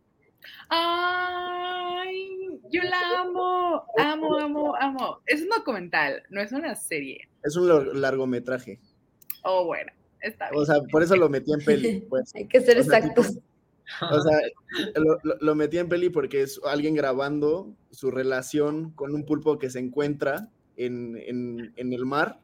Ay, 0.67 2.59
yo 2.69 2.83
la 2.83 3.21
amo, 3.21 3.85
amo, 3.97 4.37
amo, 4.37 4.37
amo, 4.37 4.75
amo. 4.75 5.19
Es 5.25 5.41
un 5.41 5.49
documental, 5.49 6.23
no 6.29 6.41
es 6.41 6.51
una 6.51 6.75
serie. 6.75 7.29
Es 7.41 7.55
un 7.55 8.01
largometraje. 8.01 8.81
Oh, 9.45 9.63
bueno, 9.63 9.93
está 10.19 10.49
bien. 10.49 10.61
O 10.61 10.65
sea, 10.65 10.81
por 10.91 11.03
eso 11.03 11.15
lo 11.15 11.29
metí 11.29 11.53
en 11.53 11.63
peli. 11.63 12.05
Pues. 12.09 12.35
Hay 12.35 12.49
que 12.49 12.59
ser 12.59 12.79
exactos. 12.79 13.39
O 14.11 14.21
sea, 14.21 14.39
lo, 15.23 15.37
lo, 15.39 15.55
metí 15.55 15.77
en 15.77 15.89
peli 15.89 16.09
porque 16.09 16.41
es 16.41 16.59
alguien 16.65 16.95
grabando 16.95 17.73
su 17.91 18.11
relación 18.11 18.91
con 18.91 19.13
un 19.13 19.25
pulpo 19.25 19.57
que 19.57 19.69
se 19.69 19.79
encuentra 19.79 20.49
en, 20.75 21.17
en, 21.17 21.73
en, 21.75 21.93
el 21.93 22.05
mar 22.05 22.39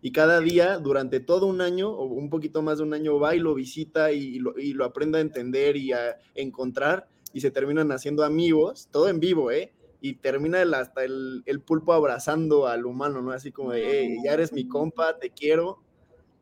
y 0.00 0.12
cada 0.12 0.40
día, 0.40 0.78
durante 0.78 1.20
todo 1.20 1.46
un 1.46 1.60
año 1.60 1.90
o 1.90 2.04
un 2.04 2.30
poquito 2.30 2.62
más 2.62 2.78
de 2.78 2.84
un 2.84 2.94
año, 2.94 3.18
va 3.18 3.34
y 3.34 3.38
lo 3.38 3.54
visita 3.54 4.12
y, 4.12 4.38
lo, 4.38 4.58
y 4.58 4.72
lo 4.72 4.84
aprende 4.84 5.18
a 5.18 5.22
entender 5.22 5.76
y 5.76 5.92
a 5.92 6.16
encontrar 6.34 7.08
y 7.32 7.40
se 7.40 7.50
terminan 7.50 7.90
haciendo 7.90 8.22
amigos, 8.22 8.88
todo 8.90 9.08
en 9.08 9.18
vivo, 9.18 9.50
¿eh? 9.50 9.72
Y 10.00 10.16
termina 10.16 10.60
el, 10.60 10.74
hasta 10.74 11.04
el, 11.04 11.42
el 11.46 11.60
pulpo 11.60 11.94
abrazando 11.94 12.66
al 12.66 12.84
humano, 12.84 13.22
¿no? 13.22 13.32
Así 13.32 13.50
como 13.50 13.72
de, 13.72 13.82
hey, 13.86 14.16
ya 14.24 14.34
eres 14.34 14.52
mi 14.52 14.68
compa, 14.68 15.18
te 15.18 15.30
quiero 15.30 15.83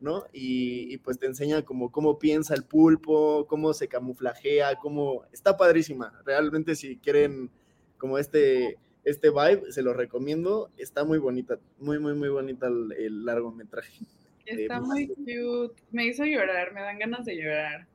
¿no? 0.03 0.27
Y, 0.33 0.99
pues 0.99 1.19
te 1.19 1.27
enseña 1.27 1.63
como 1.63 1.91
cómo 1.91 2.19
piensa 2.19 2.55
el 2.55 2.65
pulpo, 2.65 3.47
cómo 3.47 3.73
se 3.73 3.89
camuflajea, 3.89 4.77
cómo... 4.77 5.25
Está 5.33 5.57
padrísima. 5.57 6.13
Realmente 6.27 6.75
si 6.75 6.97
quieren 6.99 7.51
como 7.97 8.19
este, 8.19 8.79
este 9.05 9.31
vibe, 9.31 9.71
se 9.71 9.83
lo 9.83 9.95
recomiendo. 9.95 10.71
Está 10.77 11.05
muy 11.05 11.19
bonita, 11.19 11.59
muy, 11.79 11.99
muy, 11.99 12.15
muy 12.15 12.29
bonita 12.29 12.67
el, 12.67 13.25
largometraje. 13.25 14.05
Está 14.45 14.81
muy 14.81 15.07
cute. 15.09 15.81
Me 15.93 16.07
hizo 16.07 16.25
llorar, 16.25 16.75
me 16.75 16.81
dan 16.81 16.99
ganas 16.99 17.25
de 17.25 17.37
llorar. 17.37 17.87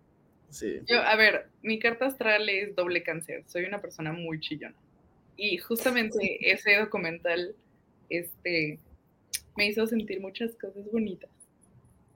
Sí. 0.49 0.80
Yo, 0.88 1.01
a 1.01 1.16
ver, 1.18 1.49
mi 1.62 1.78
carta 1.78 2.05
astral 2.05 2.47
es 2.47 2.74
doble 2.74 3.03
cáncer. 3.03 3.43
Soy 3.47 3.66
una 3.66 3.82
persona 3.82 4.14
muy 4.14 4.39
chillona. 4.39 4.78
Y 5.36 5.58
justamente 5.58 6.51
ese 6.51 6.78
documental 6.78 7.53
este, 8.10 8.80
me 9.58 9.68
hizo 9.68 9.86
sentir 9.86 10.22
muchas 10.22 10.55
cosas 10.55 10.89
bonitas 10.89 11.30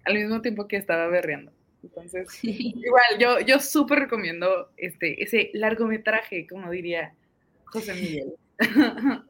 al 0.05 0.15
mismo 0.15 0.41
tiempo 0.41 0.67
que 0.67 0.77
estaba 0.77 1.07
berreando. 1.07 1.51
Entonces, 1.83 2.27
igual, 2.43 3.03
yo, 3.19 3.39
yo 3.39 3.59
súper 3.59 3.99
recomiendo 3.99 4.71
este, 4.77 5.23
ese 5.23 5.49
largometraje, 5.53 6.47
como 6.47 6.69
diría 6.71 7.13
José 7.65 7.93
Miguel. 7.93 8.33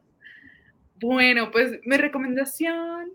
bueno, 1.00 1.50
pues 1.50 1.80
mi 1.84 1.96
recomendación 1.96 3.12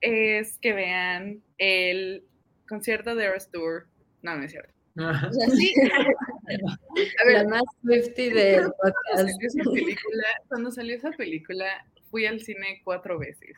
es 0.00 0.58
que 0.58 0.72
vean 0.72 1.42
el 1.58 2.24
concierto 2.68 3.14
de 3.14 3.24
Eras 3.24 3.50
Tour. 3.50 3.86
No, 4.22 4.36
no 4.36 4.44
es 4.44 4.52
cierto. 4.52 4.72
O 4.98 5.32
sea, 5.32 5.50
sí. 5.50 5.74
A 7.22 7.26
ver, 7.26 7.42
la 7.42 7.48
más 7.48 7.62
Swifty 7.82 8.30
de 8.30 8.66
cuando 8.80 9.10
salió, 9.20 9.46
esa 9.46 9.70
película, 9.70 10.26
cuando 10.48 10.70
salió 10.70 10.96
esa 10.96 11.10
película, 11.10 11.86
fui 12.10 12.24
al 12.24 12.40
cine 12.40 12.80
cuatro 12.82 13.18
veces. 13.18 13.56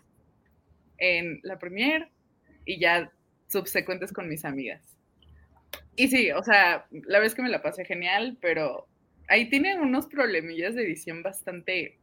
En 0.98 1.38
la 1.44 1.58
premiere 1.58 2.10
y 2.64 2.80
ya 2.80 3.12
subsecuentes 3.48 4.12
con 4.12 4.28
mis 4.28 4.44
amigas. 4.44 4.82
Y 5.96 6.08
sí, 6.08 6.30
o 6.30 6.42
sea, 6.42 6.86
la 6.90 7.18
vez 7.18 7.34
que 7.34 7.42
me 7.42 7.48
la 7.48 7.62
pasé 7.62 7.84
genial, 7.84 8.38
pero 8.40 8.86
ahí 9.28 9.50
tiene 9.50 9.80
unos 9.80 10.06
problemillas 10.06 10.74
de 10.74 10.84
edición 10.84 11.22
bastante 11.22 11.98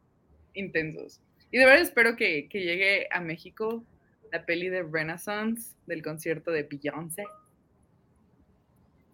intensos. 0.54 1.20
Y 1.50 1.58
de 1.58 1.64
verdad 1.64 1.82
espero 1.82 2.16
que, 2.16 2.48
llegue 2.52 3.08
a 3.10 3.20
México 3.20 3.84
la 4.32 4.44
peli 4.44 4.68
de 4.68 4.82
Renaissance 4.82 5.74
del 5.86 6.02
concierto 6.02 6.50
de 6.50 6.64
Beyoncé. 6.64 7.24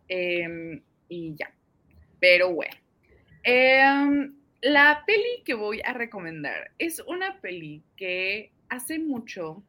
Em, 0.09 0.83
y 1.09 1.35
ya. 1.37 1.53
Pero 2.19 2.53
bueno. 2.53 2.75
Em, 3.45 4.35
la 4.63 5.03
peli 5.07 5.43
que 5.45 5.55
voy 5.55 5.81
a 5.85 5.93
recomendar 5.93 6.71
es 6.79 7.01
una 7.01 7.41
peli 7.41 7.83
que 7.97 8.53
hace 8.69 8.99
mucho 8.99 9.63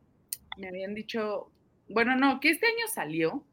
me 0.57 0.67
habían 0.67 0.93
dicho 0.93 1.51
bueno, 1.89 2.15
no, 2.15 2.39
que 2.39 2.49
este 2.49 2.65
año 2.67 2.87
salió, 2.93 3.43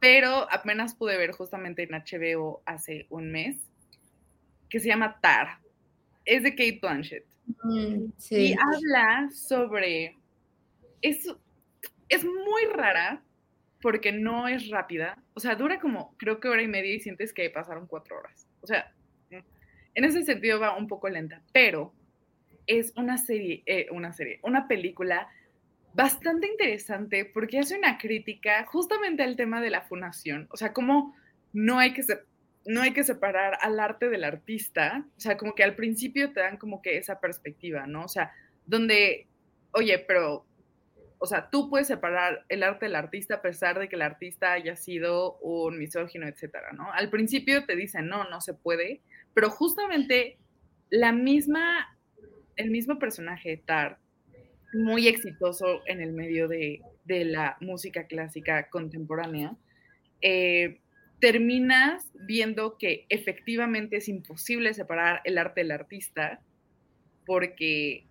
pero 0.00 0.50
apenas 0.50 0.94
pude 0.94 1.16
ver 1.16 1.32
justamente 1.32 1.82
en 1.82 1.90
HBO 1.90 2.62
hace 2.66 3.06
un 3.10 3.30
mes, 3.30 3.56
que 4.68 4.80
se 4.80 4.88
llama 4.88 5.18
Tar. 5.20 5.58
Es 6.24 6.42
de 6.42 6.50
Kate 6.50 6.78
Blanchett. 6.80 7.24
Mm, 7.62 8.06
y 8.30 8.52
habla 8.52 9.30
sobre... 9.32 10.16
Es, 11.02 11.26
es 12.08 12.24
muy 12.24 12.64
rara 12.72 13.22
porque 13.80 14.10
no 14.12 14.48
es 14.48 14.68
rápida. 14.68 15.22
O 15.34 15.40
sea, 15.40 15.54
dura 15.54 15.78
como 15.78 16.16
creo 16.16 16.40
que 16.40 16.48
hora 16.48 16.62
y 16.62 16.68
media 16.68 16.94
y 16.94 17.00
sientes 17.00 17.32
que 17.32 17.48
pasaron 17.50 17.86
cuatro 17.86 18.18
horas. 18.18 18.48
O 18.60 18.66
sea, 18.66 18.92
en 19.30 20.04
ese 20.04 20.24
sentido 20.24 20.60
va 20.60 20.76
un 20.76 20.88
poco 20.88 21.08
lenta, 21.08 21.42
pero 21.52 21.92
es 22.66 22.92
una 22.96 23.16
serie, 23.16 23.62
eh, 23.66 23.86
una 23.90 24.12
serie, 24.12 24.40
una 24.42 24.68
película 24.68 25.28
bastante 25.96 26.46
interesante 26.46 27.24
porque 27.24 27.58
hace 27.58 27.76
una 27.76 27.96
crítica 27.96 28.66
justamente 28.66 29.22
al 29.22 29.34
tema 29.34 29.62
de 29.62 29.70
la 29.70 29.80
fundación, 29.80 30.46
o 30.50 30.56
sea, 30.58 30.74
cómo 30.74 31.16
no 31.54 31.78
hay 31.78 31.94
que 31.94 32.02
no 32.66 32.82
hay 32.82 32.92
que 32.92 33.04
separar 33.04 33.56
al 33.62 33.80
arte 33.80 34.10
del 34.10 34.24
artista, 34.24 35.06
o 35.16 35.20
sea, 35.20 35.38
como 35.38 35.54
que 35.54 35.64
al 35.64 35.74
principio 35.74 36.32
te 36.32 36.40
dan 36.40 36.58
como 36.58 36.82
que 36.82 36.98
esa 36.98 37.20
perspectiva, 37.20 37.86
¿no? 37.86 38.04
O 38.04 38.08
sea, 38.08 38.32
donde, 38.66 39.28
oye, 39.70 40.00
pero, 40.00 40.44
o 41.18 41.26
sea, 41.26 41.48
tú 41.48 41.70
puedes 41.70 41.86
separar 41.86 42.44
el 42.48 42.64
arte 42.64 42.86
del 42.86 42.96
artista 42.96 43.36
a 43.36 43.42
pesar 43.42 43.78
de 43.78 43.88
que 43.88 43.96
el 43.96 44.02
artista 44.02 44.52
haya 44.52 44.76
sido 44.76 45.38
un 45.38 45.78
misógino, 45.78 46.26
etcétera, 46.26 46.72
¿no? 46.72 46.92
Al 46.92 47.08
principio 47.08 47.64
te 47.64 47.76
dicen, 47.76 48.08
no, 48.08 48.28
no 48.28 48.40
se 48.40 48.52
puede, 48.52 49.00
pero 49.32 49.48
justamente 49.48 50.36
la 50.90 51.12
misma, 51.12 51.96
el 52.56 52.70
mismo 52.70 52.98
personaje, 52.98 53.62
Tar, 53.64 53.98
muy 54.76 55.08
exitoso 55.08 55.82
en 55.86 56.00
el 56.00 56.12
medio 56.12 56.48
de, 56.48 56.80
la 57.06 57.56
música 57.60 58.06
clásica 58.06 58.68
contemporánea, 58.68 59.56
eh, 60.20 60.80
terminas 61.20 62.10
viendo 62.26 62.76
que 62.78 63.06
efectivamente 63.08 63.96
es 63.96 64.08
imposible 64.08 64.74
separar 64.74 65.20
el 65.24 65.38
arte 65.38 65.60
del 65.60 65.70
artista 65.70 66.40
porque, 67.24 68.06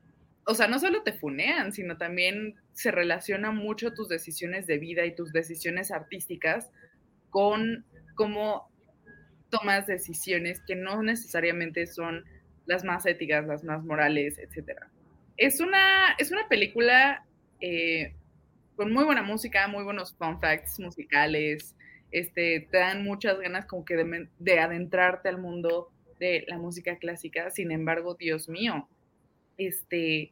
o 0.45 0.55
sea, 0.55 0.67
no 0.67 0.79
solo 0.79 1.03
te 1.03 1.13
funean, 1.13 1.71
sino 1.71 1.97
también 1.97 2.55
se 2.73 2.91
relaciona 2.91 3.51
mucho 3.51 3.93
tus 3.93 4.09
decisiones 4.09 4.65
de 4.65 4.79
vida 4.79 5.05
y 5.05 5.15
tus 5.15 5.31
decisiones 5.31 5.91
artísticas 5.91 6.71
con 7.29 7.85
cómo 8.15 8.69
tomas 9.49 9.87
decisiones 9.87 10.61
que 10.65 10.75
no 10.75 11.03
necesariamente 11.03 11.85
son 11.85 12.25
las 12.65 12.83
más 12.83 13.05
éticas, 13.05 13.45
las 13.45 13.63
más 13.63 13.83
morales, 13.83 14.39
etcétera 14.39 14.89
es 15.37 15.59
una, 15.59 16.13
es 16.17 16.31
una 16.31 16.47
película 16.47 17.25
eh, 17.59 18.13
con 18.75 18.91
muy 18.91 19.05
buena 19.05 19.23
música, 19.23 19.67
muy 19.67 19.83
buenos 19.83 20.15
fun 20.15 20.39
facts 20.39 20.79
musicales, 20.79 21.75
este, 22.11 22.67
te 22.71 22.77
dan 22.77 23.03
muchas 23.03 23.39
ganas 23.39 23.65
como 23.65 23.83
que 23.85 23.95
de, 24.39 24.59
adentrarte 24.59 25.29
al 25.29 25.37
mundo 25.37 25.91
de 26.19 26.45
la 26.47 26.57
música 26.57 26.97
clásica, 26.97 27.49
sin 27.51 27.71
embargo, 27.71 28.15
Dios 28.15 28.47
mío, 28.47 28.87
este, 29.57 30.31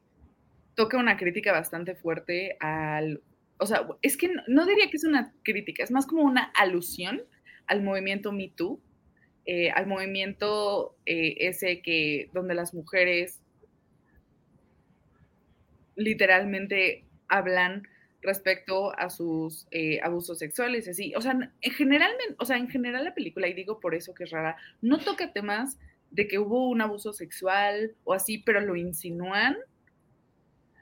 toca 0.75 0.97
una 0.97 1.17
crítica 1.17 1.51
bastante 1.51 1.95
fuerte 1.95 2.57
al, 2.59 3.21
o 3.57 3.65
sea, 3.65 3.87
es 4.01 4.17
que 4.17 4.29
no, 4.47 4.65
diría 4.65 4.89
que 4.89 4.97
es 4.97 5.03
una 5.03 5.33
crítica, 5.43 5.83
es 5.83 5.91
más 5.91 6.05
como 6.05 6.23
una 6.23 6.51
alusión 6.55 7.21
al 7.67 7.81
movimiento 7.81 8.31
Me 8.31 8.49
Too, 8.49 8.79
eh, 9.45 9.71
al 9.71 9.87
movimiento 9.87 10.95
eh, 11.05 11.35
ese 11.39 11.81
que, 11.81 12.29
donde 12.33 12.55
las 12.55 12.73
mujeres 12.73 13.42
literalmente 15.95 17.05
hablan 17.27 17.87
respecto 18.23 18.97
a 18.97 19.09
sus 19.09 19.67
eh, 19.71 19.99
abusos 20.01 20.39
sexuales, 20.39 20.87
así. 20.87 21.13
O 21.15 21.21
sea, 21.21 21.37
en 21.61 21.71
general, 21.71 22.11
o 22.39 22.45
sea, 22.45 22.57
en 22.57 22.69
general 22.69 23.03
la 23.03 23.13
película, 23.13 23.47
y 23.47 23.53
digo 23.53 23.79
por 23.79 23.95
eso 23.95 24.13
que 24.13 24.23
es 24.23 24.31
rara, 24.31 24.55
no 24.81 24.97
toca 24.97 25.33
temas 25.33 25.77
de 26.09 26.27
que 26.27 26.39
hubo 26.39 26.69
un 26.69 26.81
abuso 26.81 27.11
sexual 27.11 27.95
o 28.03 28.13
así, 28.13 28.37
pero 28.37 28.61
lo 28.61 28.75
insinúan. 28.75 29.57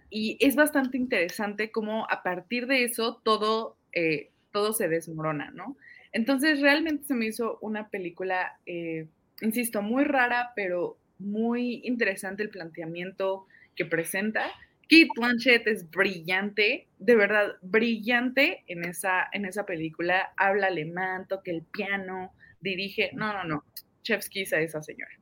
Y 0.10 0.38
es 0.40 0.56
bastante 0.56 0.98
interesante 0.98 1.72
cómo 1.72 2.06
a 2.10 2.22
partir 2.22 2.68
de 2.68 2.84
eso 2.84 3.22
todo, 3.24 3.78
eh, 3.94 4.30
todo 4.52 4.74
se 4.74 4.90
desmorona, 4.90 5.52
¿no? 5.52 5.78
Entonces 6.12 6.60
realmente 6.60 7.06
se 7.06 7.14
me 7.14 7.28
hizo 7.28 7.58
una 7.62 7.90
película, 7.90 8.60
eh, 8.66 9.08
insisto, 9.42 9.82
muy 9.82 10.04
rara, 10.04 10.52
pero 10.56 10.98
muy 11.18 11.82
interesante 11.86 12.44
el 12.44 12.50
planteamiento 12.50 13.48
que 13.76 13.86
presenta 13.86 14.52
Kate 14.92 15.08
Blanchett 15.16 15.68
es 15.68 15.90
brillante, 15.90 16.90
de 17.00 17.16
verdad, 17.16 17.54
brillante 17.62 18.66
en 18.68 18.84
esa, 18.84 19.30
en 19.32 19.46
esa 19.46 19.66
película. 19.66 20.34
Habla 20.36 20.68
alemán, 20.68 21.28
toca 21.30 21.50
el 21.50 21.64
piano, 21.64 22.34
dirige. 22.60 23.10
No, 23.14 23.32
no, 23.32 23.46
no. 23.46 23.64
Chefskis 24.04 24.52
a 24.52 24.60
esa 24.60 24.84
señora. 24.84 25.14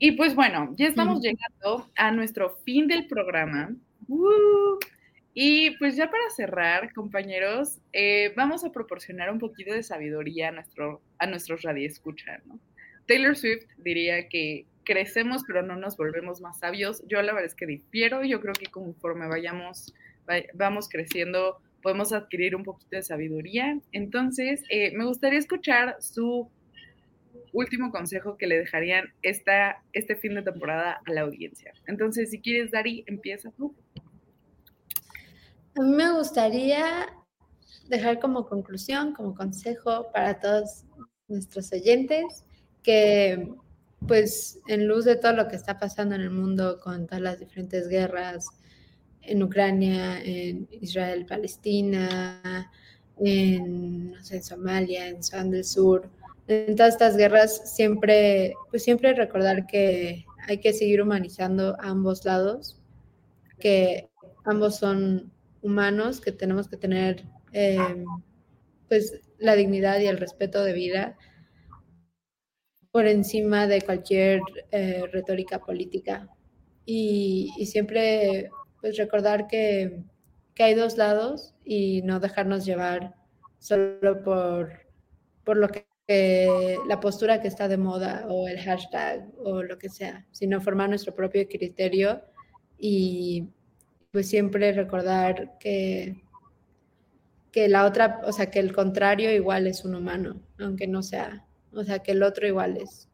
Y 0.00 0.12
pues 0.12 0.34
bueno, 0.34 0.74
ya 0.76 0.88
estamos 0.88 1.20
llegando 1.22 1.92
a 1.94 2.10
nuestro 2.10 2.56
fin 2.64 2.88
del 2.88 3.06
programa. 3.06 3.70
y 5.32 5.70
pues 5.78 5.94
ya 5.94 6.10
para 6.10 6.28
cerrar, 6.30 6.92
compañeros, 6.92 7.80
eh, 7.92 8.32
vamos 8.36 8.64
a 8.64 8.72
proporcionar 8.72 9.30
un 9.30 9.38
poquito 9.38 9.72
de 9.72 9.84
sabiduría 9.84 10.48
a, 10.48 10.52
nuestro, 10.52 11.00
a 11.18 11.26
nuestros 11.28 11.62
radioescuchas, 11.62 12.44
¿no? 12.46 12.58
Taylor 13.06 13.36
Swift 13.36 13.66
diría 13.78 14.28
que 14.28 14.66
crecemos, 14.84 15.42
pero 15.46 15.62
no 15.62 15.76
nos 15.76 15.96
volvemos 15.96 16.40
más 16.40 16.58
sabios. 16.58 17.02
Yo 17.06 17.22
la 17.22 17.32
verdad 17.32 17.46
es 17.46 17.54
que 17.54 17.66
difiero, 17.66 18.24
yo 18.24 18.40
creo 18.40 18.54
que 18.54 18.66
conforme 18.66 19.28
vayamos, 19.28 19.94
vamos 20.54 20.88
creciendo, 20.88 21.60
podemos 21.82 22.12
adquirir 22.12 22.54
un 22.56 22.64
poquito 22.64 22.96
de 22.96 23.02
sabiduría. 23.02 23.78
Entonces, 23.92 24.62
eh, 24.70 24.92
me 24.96 25.04
gustaría 25.04 25.38
escuchar 25.38 25.96
su 26.00 26.50
último 27.52 27.90
consejo 27.90 28.36
que 28.36 28.46
le 28.46 28.58
dejarían 28.58 29.12
esta, 29.22 29.82
este 29.92 30.16
fin 30.16 30.34
de 30.34 30.42
temporada 30.42 31.00
a 31.04 31.12
la 31.12 31.22
audiencia. 31.22 31.72
Entonces, 31.86 32.30
si 32.30 32.40
quieres, 32.40 32.70
Dari, 32.70 33.04
empieza 33.06 33.50
tú. 33.52 33.74
A 35.76 35.82
mí 35.82 35.90
me 35.96 36.12
gustaría 36.12 37.06
dejar 37.88 38.20
como 38.20 38.46
conclusión, 38.46 39.14
como 39.14 39.34
consejo 39.34 40.10
para 40.12 40.38
todos 40.38 40.84
nuestros 41.28 41.72
oyentes, 41.72 42.44
que 42.82 43.48
pues 44.06 44.58
en 44.68 44.86
luz 44.86 45.04
de 45.04 45.16
todo 45.16 45.32
lo 45.32 45.48
que 45.48 45.56
está 45.56 45.78
pasando 45.78 46.14
en 46.14 46.20
el 46.20 46.30
mundo 46.30 46.78
con 46.80 47.06
todas 47.06 47.22
las 47.22 47.38
diferentes 47.38 47.88
guerras 47.88 48.46
en 49.22 49.42
Ucrania, 49.42 50.20
en 50.22 50.68
Israel, 50.80 51.26
Palestina, 51.26 52.70
en, 53.18 54.12
no 54.12 54.24
sé, 54.24 54.36
en 54.36 54.42
Somalia, 54.42 55.08
en 55.08 55.22
Sudán 55.22 55.50
del 55.50 55.64
Sur, 55.64 56.10
en 56.48 56.74
todas 56.76 56.94
estas 56.94 57.16
guerras 57.16 57.74
siempre, 57.74 58.54
pues 58.70 58.82
siempre 58.82 59.14
recordar 59.14 59.66
que 59.66 60.24
hay 60.48 60.58
que 60.58 60.72
seguir 60.72 61.02
humanizando 61.02 61.76
a 61.80 61.88
ambos 61.88 62.24
lados, 62.24 62.80
que 63.58 64.08
ambos 64.44 64.76
son 64.76 65.30
humanos, 65.62 66.20
que 66.20 66.32
tenemos 66.32 66.68
que 66.68 66.76
tener 66.76 67.22
eh, 67.52 68.04
pues 68.88 69.20
la 69.38 69.54
dignidad 69.54 70.00
y 70.00 70.06
el 70.06 70.18
respeto 70.18 70.64
de 70.64 70.72
vida 70.72 71.16
por 72.92 73.06
encima 73.06 73.66
de 73.66 73.80
cualquier 73.80 74.40
eh, 74.70 75.04
retórica 75.10 75.58
política. 75.58 76.28
Y, 76.84 77.50
siempre 77.66 78.50
pues 78.80 78.96
recordar 78.96 79.46
que, 79.46 80.02
que, 80.54 80.62
hay 80.64 80.74
dos 80.74 80.96
lados 80.98 81.54
y 81.64 82.02
no 82.02 82.20
dejarnos 82.20 82.64
llevar 82.64 83.14
solo 83.58 84.22
por, 84.22 84.72
por 85.44 85.56
lo 85.56 85.68
que 85.68 85.86
la 86.88 87.00
postura 87.00 87.40
que 87.40 87.48
está 87.48 87.68
de 87.68 87.76
moda 87.76 88.26
o 88.28 88.48
el 88.48 88.58
hashtag 88.58 89.28
o 89.38 89.62
lo 89.62 89.78
que 89.78 89.88
sea, 89.88 90.26
sino 90.32 90.60
formar 90.60 90.88
nuestro 90.88 91.14
propio 91.14 91.46
criterio 91.48 92.22
y 92.76 93.48
pues 94.10 94.28
siempre 94.28 94.72
recordar 94.72 95.56
que, 95.58 96.20
que 97.52 97.68
la 97.68 97.86
otra, 97.86 98.20
o 98.24 98.32
sea, 98.32 98.50
que 98.50 98.58
el 98.58 98.74
contrario 98.74 99.32
igual 99.32 99.66
es 99.68 99.84
un 99.84 99.94
humano, 99.94 100.42
aunque 100.58 100.86
no 100.86 101.02
sea 101.02 101.46
o 101.74 101.84
sea, 101.84 102.00
que 102.00 102.12
el 102.12 102.22
otro 102.22 102.46
igual 102.46 102.76
es 102.76 103.08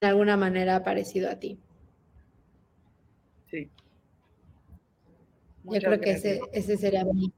de 0.00 0.06
alguna 0.06 0.36
manera 0.36 0.82
parecido 0.82 1.30
a 1.30 1.38
ti. 1.38 1.58
Sí. 3.50 3.70
Yo 5.64 5.80
creo 5.80 6.00
que 6.00 6.12
ese, 6.12 6.40
ese 6.52 6.76
sería 6.76 7.04
mi, 7.04 7.32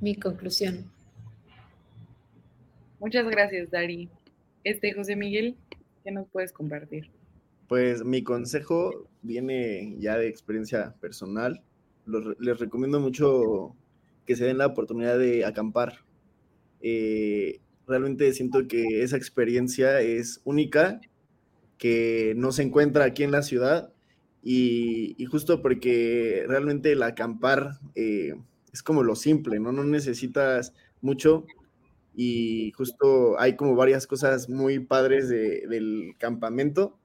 mi, 0.00 0.14
conclusión. 0.14 0.90
Muchas 3.00 3.26
gracias, 3.26 3.70
Dari. 3.70 4.08
Este, 4.62 4.92
José 4.92 5.16
Miguel, 5.16 5.56
¿qué 6.04 6.12
nos 6.12 6.28
puedes 6.28 6.52
compartir? 6.52 7.10
Pues 7.68 8.04
mi 8.04 8.22
consejo 8.22 9.08
viene 9.22 9.96
ya 9.98 10.16
de 10.16 10.28
experiencia 10.28 10.94
personal. 11.00 11.62
les 12.06 12.58
recomiendo 12.58 13.00
mucho 13.00 13.74
que 14.26 14.36
se 14.36 14.44
den 14.44 14.58
la 14.58 14.66
oportunidad 14.66 15.18
de 15.18 15.44
acampar. 15.44 15.98
Eh, 16.80 17.60
Realmente 17.86 18.32
siento 18.32 18.66
que 18.66 19.02
esa 19.02 19.16
experiencia 19.16 20.00
es 20.00 20.40
única, 20.44 21.00
que 21.78 22.34
no 22.36 22.52
se 22.52 22.62
encuentra 22.62 23.04
aquí 23.04 23.24
en 23.24 23.30
la 23.30 23.42
ciudad 23.42 23.92
y, 24.42 25.24
justo 25.30 25.62
porque 25.62 26.44
realmente 26.46 26.92
el 26.92 27.02
acampar 27.02 27.78
eh, 27.94 28.34
es 28.72 28.82
como 28.82 29.02
lo 29.02 29.16
simple, 29.16 29.58
¿no? 29.60 29.72
No 29.72 29.84
necesitas 29.84 30.72
mucho 31.00 31.46
y 32.14 32.72
justo 32.72 33.38
hay 33.38 33.56
como 33.56 33.74
varias 33.74 34.06
cosas 34.06 34.48
muy 34.48 34.78
padres 34.78 35.28
del 35.28 36.14
campamento. 36.18 36.98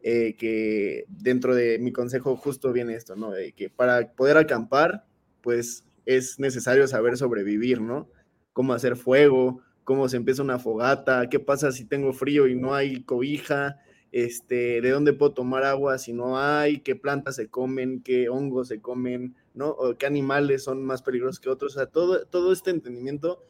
Eh, 0.00 0.36
que 0.38 1.04
dentro 1.08 1.56
de 1.56 1.80
mi 1.80 1.92
consejo 1.92 2.36
justo 2.36 2.72
viene 2.72 2.94
esto, 2.94 3.16
¿no? 3.16 3.32
De 3.32 3.52
que 3.52 3.68
para 3.68 4.12
poder 4.14 4.36
acampar, 4.36 5.04
pues 5.42 5.84
es 6.06 6.38
necesario 6.38 6.86
saber 6.86 7.16
sobrevivir, 7.16 7.80
¿no? 7.80 8.08
Cómo 8.52 8.74
hacer 8.74 8.96
fuego, 8.96 9.60
cómo 9.88 10.06
se 10.06 10.18
empieza 10.18 10.42
una 10.42 10.58
fogata, 10.58 11.30
qué 11.30 11.40
pasa 11.40 11.72
si 11.72 11.86
tengo 11.86 12.12
frío 12.12 12.46
y 12.46 12.54
no 12.54 12.74
hay 12.74 13.04
cobija, 13.04 13.78
este, 14.12 14.82
de 14.82 14.90
dónde 14.90 15.14
puedo 15.14 15.32
tomar 15.32 15.64
agua 15.64 15.96
si 15.96 16.12
no 16.12 16.38
hay, 16.38 16.80
qué 16.80 16.94
plantas 16.94 17.36
se 17.36 17.48
comen, 17.48 18.02
qué 18.02 18.28
hongos 18.28 18.68
se 18.68 18.82
comen, 18.82 19.34
¿no? 19.54 19.70
O 19.70 19.96
qué 19.96 20.04
animales 20.04 20.62
son 20.62 20.84
más 20.84 21.00
peligrosos 21.00 21.40
que 21.40 21.48
otros. 21.48 21.74
O 21.74 21.78
sea, 21.78 21.86
todo, 21.86 22.26
todo 22.26 22.52
este 22.52 22.68
entendimiento 22.68 23.42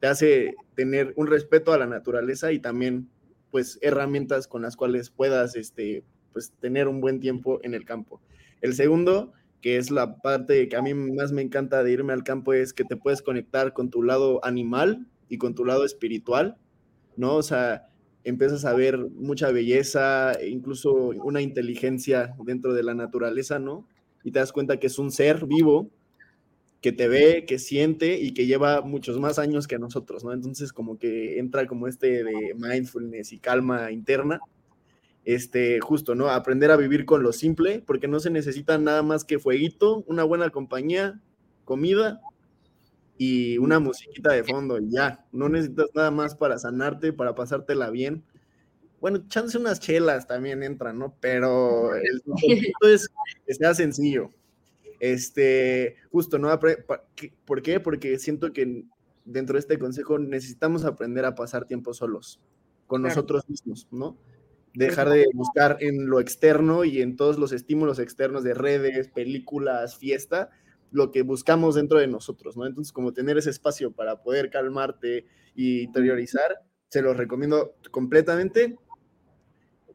te 0.00 0.06
hace 0.06 0.54
tener 0.74 1.12
un 1.16 1.26
respeto 1.26 1.74
a 1.74 1.78
la 1.78 1.86
naturaleza 1.86 2.52
y 2.52 2.58
también, 2.58 3.10
pues, 3.50 3.78
herramientas 3.82 4.48
con 4.48 4.62
las 4.62 4.76
cuales 4.76 5.10
puedas, 5.10 5.56
este, 5.56 6.04
pues, 6.32 6.54
tener 6.58 6.88
un 6.88 7.02
buen 7.02 7.20
tiempo 7.20 7.60
en 7.64 7.74
el 7.74 7.84
campo. 7.84 8.22
El 8.62 8.72
segundo, 8.72 9.34
que 9.60 9.76
es 9.76 9.90
la 9.90 10.22
parte 10.22 10.70
que 10.70 10.76
a 10.76 10.80
mí 10.80 10.94
más 10.94 11.32
me 11.32 11.42
encanta 11.42 11.84
de 11.84 11.92
irme 11.92 12.14
al 12.14 12.24
campo, 12.24 12.54
es 12.54 12.72
que 12.72 12.84
te 12.84 12.96
puedes 12.96 13.20
conectar 13.20 13.74
con 13.74 13.90
tu 13.90 14.02
lado 14.02 14.42
animal, 14.42 15.06
y 15.32 15.38
con 15.38 15.54
tu 15.54 15.64
lado 15.64 15.86
espiritual, 15.86 16.58
¿no? 17.16 17.36
O 17.36 17.42
sea, 17.42 17.88
empiezas 18.22 18.66
a 18.66 18.74
ver 18.74 18.98
mucha 18.98 19.50
belleza, 19.50 20.34
e 20.34 20.50
incluso 20.50 20.92
una 20.92 21.40
inteligencia 21.40 22.34
dentro 22.44 22.74
de 22.74 22.82
la 22.82 22.92
naturaleza, 22.92 23.58
¿no? 23.58 23.88
Y 24.24 24.30
te 24.30 24.40
das 24.40 24.52
cuenta 24.52 24.76
que 24.76 24.88
es 24.88 24.98
un 24.98 25.10
ser 25.10 25.46
vivo 25.46 25.88
que 26.82 26.92
te 26.92 27.08
ve, 27.08 27.46
que 27.46 27.58
siente 27.58 28.20
y 28.20 28.34
que 28.34 28.44
lleva 28.44 28.82
muchos 28.82 29.18
más 29.18 29.38
años 29.38 29.66
que 29.66 29.78
nosotros, 29.78 30.22
¿no? 30.22 30.34
Entonces 30.34 30.70
como 30.70 30.98
que 30.98 31.38
entra 31.38 31.66
como 31.66 31.88
este 31.88 32.22
de 32.24 32.54
mindfulness 32.54 33.32
y 33.32 33.38
calma 33.38 33.90
interna, 33.90 34.38
este, 35.24 35.80
justo, 35.80 36.14
¿no? 36.14 36.28
Aprender 36.28 36.70
a 36.72 36.76
vivir 36.76 37.06
con 37.06 37.22
lo 37.22 37.32
simple, 37.32 37.82
porque 37.86 38.06
no 38.06 38.20
se 38.20 38.28
necesita 38.28 38.76
nada 38.76 39.02
más 39.02 39.24
que 39.24 39.38
fueguito, 39.38 40.04
una 40.06 40.24
buena 40.24 40.50
compañía, 40.50 41.22
comida 41.64 42.20
y 43.18 43.58
una 43.58 43.78
musiquita 43.78 44.32
de 44.32 44.44
fondo 44.44 44.78
y 44.78 44.90
ya, 44.90 45.24
no 45.32 45.48
necesitas 45.48 45.88
nada 45.94 46.10
más 46.10 46.34
para 46.34 46.58
sanarte, 46.58 47.12
para 47.12 47.34
pasártela 47.34 47.90
bien. 47.90 48.24
Bueno, 49.00 49.24
chance 49.28 49.58
unas 49.58 49.80
chelas 49.80 50.26
también 50.26 50.62
entran, 50.62 50.98
¿no? 50.98 51.16
Pero 51.20 51.94
el 51.94 52.20
punto 52.24 52.88
es 52.88 53.08
que 53.46 53.54
sea 53.54 53.74
sencillo. 53.74 54.30
Este, 55.00 55.96
justo, 56.12 56.38
¿no? 56.38 56.48
¿Por 57.44 57.62
qué? 57.62 57.80
Porque 57.80 58.18
siento 58.18 58.52
que 58.52 58.84
dentro 59.24 59.54
de 59.54 59.60
este 59.60 59.78
consejo 59.78 60.18
necesitamos 60.18 60.84
aprender 60.84 61.24
a 61.24 61.34
pasar 61.34 61.66
tiempo 61.66 61.94
solos, 61.94 62.40
con 62.86 63.02
nosotros 63.02 63.48
mismos, 63.48 63.88
¿no? 63.90 64.16
Dejar 64.74 65.10
de 65.10 65.26
buscar 65.34 65.76
en 65.80 66.06
lo 66.06 66.20
externo 66.20 66.84
y 66.84 67.02
en 67.02 67.16
todos 67.16 67.38
los 67.38 67.52
estímulos 67.52 67.98
externos 67.98 68.42
de 68.42 68.54
redes, 68.54 69.08
películas, 69.08 69.96
fiesta, 69.96 70.50
lo 70.92 71.10
que 71.10 71.22
buscamos 71.22 71.74
dentro 71.74 71.98
de 71.98 72.06
nosotros, 72.06 72.56
¿no? 72.56 72.66
Entonces, 72.66 72.92
como 72.92 73.12
tener 73.12 73.38
ese 73.38 73.50
espacio 73.50 73.92
para 73.92 74.22
poder 74.22 74.50
calmarte 74.50 75.26
y 75.54 75.80
interiorizar, 75.82 76.60
se 76.88 77.02
los 77.02 77.16
recomiendo 77.16 77.74
completamente. 77.90 78.76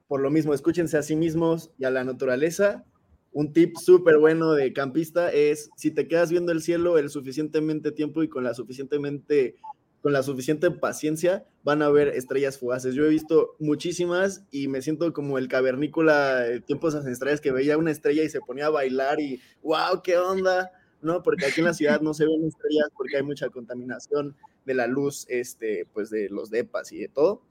Por 0.08 0.22
lo 0.22 0.32
mismo, 0.32 0.54
escúchense 0.54 0.98
a 0.98 1.04
sí 1.04 1.16
mismos 1.16 1.72
y 1.78 1.86
a 1.86 1.91
la 1.91 2.04
naturaleza. 2.04 2.86
Un 3.32 3.54
tip 3.54 3.76
súper 3.78 4.18
bueno 4.18 4.54
de 4.54 4.74
campista 4.74 5.32
es, 5.32 5.70
si 5.78 5.91
te 5.91 6.08
quedas 6.08 6.32
viendo 6.32 6.52
el 6.52 6.62
cielo 6.62 6.98
el 6.98 7.10
suficientemente 7.10 7.91
tiempo 7.91 8.24
y 8.24 8.30
con 8.30 8.43
la 8.43 8.54
suficientemente 8.54 9.58
con 10.02 10.14
la 10.14 10.24
suficiente 10.24 10.72
paciencia 10.72 11.45
van 11.64 11.82
a 11.82 11.89
ver 11.89 12.08
estrellas 12.10 12.58
fugaces. 12.58 12.95
Yo 12.95 13.06
he 13.06 13.10
visto 13.10 13.56
muchísimas 13.60 14.45
y 14.52 14.68
me 14.68 14.82
siento 14.82 15.12
como 15.12 15.38
el 15.38 15.48
cavernícola 15.48 16.39
de 16.41 16.62
tiempos 16.62 16.95
ancestrales 16.95 17.41
que 17.41 17.52
veía 17.52 17.78
una 17.78 17.91
estrella 17.91 18.24
y 18.24 18.30
se 18.30 18.39
ponía 18.39 18.68
a 18.68 18.70
bailar 18.70 19.20
y 19.20 19.41
wow, 19.64 20.02
qué 20.04 20.18
onda. 20.18 20.72
¿No? 21.02 21.24
Porque 21.24 21.45
aquí 21.45 21.62
en 21.62 21.66
la 21.66 21.74
ciudad 21.74 22.02
no 22.02 22.14
se 22.14 22.26
ven 22.26 22.45
estrellas 22.45 22.89
porque 22.95 23.18
hay 23.18 23.24
mucha 23.24 23.50
contaminación 23.50 24.36
de 24.66 24.74
la 24.74 24.88
luz, 24.88 25.26
este, 25.30 25.86
pues 25.93 26.10
de 26.10 26.30
los 26.30 26.50
depas 26.50 26.91
y 26.91 27.00
de 27.00 27.08
todo. 27.08 27.41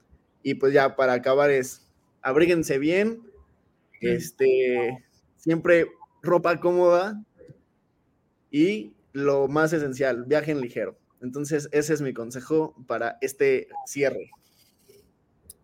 Y 0.42 0.54
pues 0.54 0.72
ya 0.72 0.96
para 0.96 1.14
acabar 1.14 1.50
es, 1.50 1.86
abríguense 2.22 2.78
bien, 2.78 3.22
este, 4.00 5.04
siempre 5.36 5.86
ropa 6.22 6.60
cómoda 6.60 7.22
y 8.50 8.92
lo 9.12 9.48
más 9.48 9.72
esencial, 9.72 10.24
viajen 10.24 10.60
ligero. 10.60 10.98
Entonces, 11.22 11.68
ese 11.72 11.94
es 11.94 12.02
mi 12.02 12.12
consejo 12.12 12.74
para 12.86 13.16
este 13.20 13.68
cierre. 13.86 14.30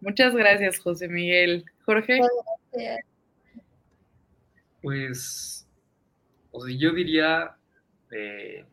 Muchas 0.01 0.35
gracias, 0.35 0.79
José 0.79 1.09
Miguel. 1.09 1.65
Jorge. 1.85 2.19
Pues, 4.81 5.69
o 6.51 6.67
sea, 6.67 6.75
yo 6.77 6.93
diría 6.93 7.57
este, 8.13 8.67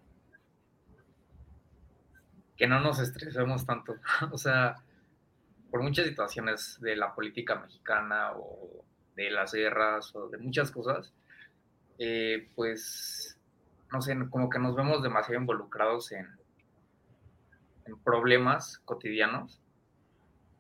que 2.58 2.68
no 2.68 2.82
nos 2.82 3.00
estresemos 3.00 3.66
tanto. 3.66 3.96
o 4.32 4.38
sea, 4.38 4.76
por 5.72 5.82
muchas 5.82 6.08
situaciones 6.08 6.78
de 6.82 6.96
la 6.96 7.14
política 7.16 7.56
mexicana 7.56 8.34
o 8.36 8.84
de 9.16 9.32
las 9.32 9.54
guerras 9.54 10.14
o 10.16 10.28
de 10.30 10.38
muchas 10.38 10.72
cosas, 10.72 11.14
eh, 11.98 12.50
pues, 12.56 13.38
no 13.92 14.02
sé, 14.02 14.18
como 14.30 14.50
que 14.50 14.60
nos 14.60 14.76
vemos 14.76 15.02
demasiado 15.02 15.40
involucrados 15.40 16.12
en, 16.12 16.28
en 17.86 17.98
problemas 18.04 18.80
cotidianos 18.80 19.62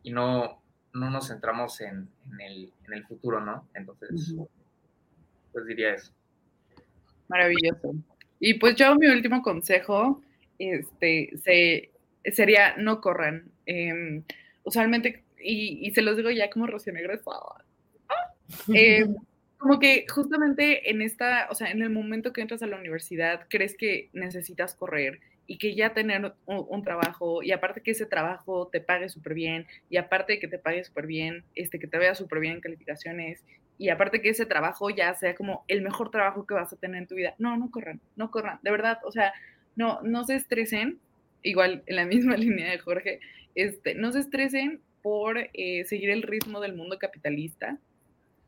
y 0.03 0.11
no, 0.11 0.61
no 0.93 1.09
nos 1.09 1.27
centramos 1.27 1.81
en, 1.81 2.09
en, 2.31 2.41
el, 2.41 2.73
en 2.85 2.93
el 2.93 3.05
futuro, 3.05 3.41
¿no? 3.41 3.67
Entonces, 3.73 4.35
pues 5.51 5.65
diría 5.65 5.93
eso. 5.93 6.13
Maravilloso. 7.27 7.93
Y 8.39 8.55
pues 8.55 8.75
yo 8.75 8.95
mi 8.95 9.07
último 9.07 9.41
consejo 9.41 10.21
este, 10.57 11.31
se, 11.43 11.89
sería 12.31 12.75
no 12.77 13.01
corran. 13.01 13.51
Eh, 13.65 14.21
usualmente, 14.63 15.23
y, 15.41 15.91
se 15.91 16.01
los 16.01 16.17
digo 16.17 16.29
ya 16.29 16.49
como 16.49 16.67
recién 16.67 16.97
egresada, 16.97 17.65
eh, 18.73 19.05
como 19.57 19.79
que 19.79 20.05
justamente 20.07 20.89
en 20.89 21.01
esta, 21.01 21.47
o 21.49 21.55
sea, 21.55 21.69
en 21.71 21.81
el 21.81 21.89
momento 21.89 22.33
que 22.33 22.41
entras 22.41 22.61
a 22.61 22.67
la 22.67 22.77
universidad, 22.77 23.45
crees 23.49 23.75
que 23.75 24.09
necesitas 24.13 24.75
correr 24.75 25.19
y 25.47 25.57
que 25.57 25.75
ya 25.75 25.93
tener 25.93 26.33
un, 26.45 26.65
un 26.69 26.83
trabajo, 26.83 27.41
y 27.41 27.51
aparte 27.51 27.81
que 27.81 27.91
ese 27.91 28.05
trabajo 28.05 28.67
te 28.71 28.81
pague 28.81 29.09
súper 29.09 29.33
bien, 29.33 29.65
y 29.89 29.97
aparte 29.97 30.39
que 30.39 30.47
te 30.47 30.59
pague 30.59 30.83
súper 30.83 31.07
bien, 31.07 31.43
este, 31.55 31.79
que 31.79 31.87
te 31.87 31.97
vea 31.97 32.13
súper 32.13 32.39
bien 32.39 32.55
en 32.55 32.61
calificaciones, 32.61 33.43
y 33.79 33.89
aparte 33.89 34.21
que 34.21 34.29
ese 34.29 34.45
trabajo 34.45 34.89
ya 34.89 35.15
sea 35.15 35.33
como 35.33 35.63
el 35.69 35.81
mejor 35.81 36.11
trabajo 36.11 36.45
que 36.45 36.53
vas 36.53 36.71
a 36.73 36.75
tener 36.75 37.01
en 37.01 37.07
tu 37.07 37.15
vida. 37.15 37.33
No, 37.39 37.55
no 37.57 37.71
corran, 37.71 38.01
no 38.17 38.29
corran, 38.29 38.59
de 38.61 38.71
verdad, 38.71 38.99
o 39.05 39.11
sea, 39.11 39.33
no, 39.77 40.01
no 40.03 40.25
se 40.25 40.35
estresen, 40.35 40.99
igual 41.41 41.81
en 41.87 41.95
la 41.95 42.05
misma 42.13 42.35
línea 42.35 42.69
de 42.69 42.77
Jorge, 42.77 43.21
este, 43.55 43.95
no 43.95 44.11
se 44.11 44.19
estresen 44.19 44.81
por 45.01 45.37
eh, 45.53 45.85
seguir 45.85 46.09
el 46.09 46.23
ritmo 46.23 46.59
del 46.59 46.75
mundo 46.75 46.99
capitalista 46.99 47.79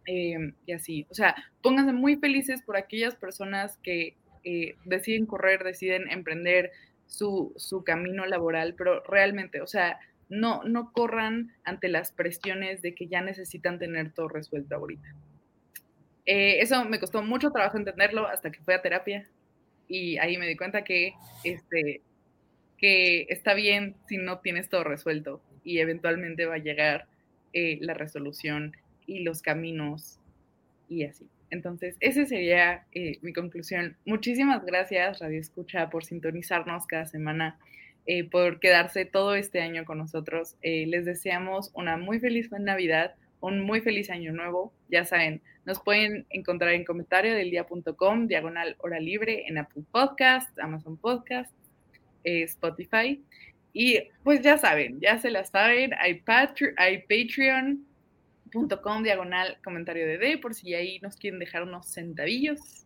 eh, 0.05 0.53
y 0.65 0.71
así, 0.73 1.07
o 1.09 1.13
sea, 1.13 1.33
pónganse 1.63 1.93
muy 1.93 2.17
felices 2.17 2.61
por 2.61 2.75
aquellas 2.75 3.15
personas 3.15 3.77
que 3.77 4.17
eh, 4.43 4.75
deciden 4.83 5.25
correr, 5.25 5.63
deciden 5.63 6.11
emprender 6.11 6.71
su, 7.07 7.53
su 7.55 7.85
camino 7.85 8.25
laboral, 8.25 8.75
pero 8.77 9.01
realmente, 9.03 9.61
o 9.61 9.67
sea, 9.67 9.97
no, 10.31 10.63
no 10.63 10.93
corran 10.93 11.51
ante 11.65 11.89
las 11.89 12.13
presiones 12.13 12.81
de 12.81 12.95
que 12.95 13.07
ya 13.07 13.21
necesitan 13.21 13.77
tener 13.77 14.13
todo 14.13 14.29
resuelto 14.29 14.75
ahorita. 14.75 15.13
Eh, 16.25 16.61
eso 16.61 16.85
me 16.85 16.99
costó 16.99 17.21
mucho 17.21 17.51
trabajo 17.51 17.77
entenderlo 17.77 18.25
hasta 18.27 18.49
que 18.49 18.61
fui 18.61 18.73
a 18.73 18.81
terapia 18.81 19.27
y 19.89 20.17
ahí 20.19 20.37
me 20.37 20.47
di 20.47 20.55
cuenta 20.55 20.83
que, 20.83 21.13
este, 21.43 22.01
que 22.77 23.23
está 23.29 23.53
bien 23.53 23.95
si 24.07 24.17
no 24.17 24.39
tienes 24.39 24.69
todo 24.69 24.85
resuelto 24.85 25.41
y 25.65 25.79
eventualmente 25.79 26.45
va 26.45 26.55
a 26.55 26.59
llegar 26.59 27.07
eh, 27.51 27.77
la 27.81 27.93
resolución 27.93 28.77
y 29.05 29.23
los 29.23 29.41
caminos 29.41 30.17
y 30.87 31.03
así. 31.03 31.27
Entonces, 31.49 31.97
esa 31.99 32.25
sería 32.25 32.85
eh, 32.93 33.17
mi 33.21 33.33
conclusión. 33.33 33.97
Muchísimas 34.05 34.63
gracias, 34.63 35.19
Radio 35.19 35.41
Escucha, 35.41 35.89
por 35.89 36.05
sintonizarnos 36.05 36.87
cada 36.87 37.05
semana 37.05 37.59
eh, 38.07 38.29
por 38.29 38.59
quedarse 38.59 39.05
todo 39.05 39.35
este 39.35 39.61
año 39.61 39.85
con 39.85 39.99
nosotros. 39.99 40.55
Eh, 40.61 40.85
les 40.87 41.05
deseamos 41.05 41.71
una 41.73 41.97
muy 41.97 42.19
feliz 42.19 42.49
Navidad, 42.51 43.15
un 43.39 43.61
muy 43.61 43.81
feliz 43.81 44.09
año 44.09 44.33
nuevo. 44.33 44.73
Ya 44.89 45.05
saben, 45.05 45.41
nos 45.65 45.79
pueden 45.79 46.25
encontrar 46.31 46.73
en 46.73 46.83
comentario 46.83 47.35
del 47.35 47.51
día.com, 47.51 48.27
diagonal 48.27 48.75
hora 48.79 48.99
libre, 48.99 49.45
en 49.47 49.59
Apple 49.59 49.83
Podcast, 49.91 50.57
Amazon 50.59 50.97
Podcast, 50.97 51.53
eh, 52.23 52.41
Spotify. 52.43 53.23
Y 53.73 53.99
pues 54.23 54.41
ya 54.41 54.57
saben, 54.57 54.99
ya 54.99 55.19
se 55.19 55.29
la 55.29 55.45
saben, 55.45 55.93
hay, 55.97 56.21
Patri 56.21 56.69
hay 56.77 57.03
patreon.com, 57.03 59.03
diagonal 59.03 59.57
comentario 59.63 60.07
de 60.07 60.17
D, 60.17 60.37
por 60.39 60.53
si 60.53 60.73
ahí 60.73 60.99
nos 60.99 61.15
quieren 61.15 61.39
dejar 61.39 61.63
unos 61.63 61.87
centavillos. 61.87 62.80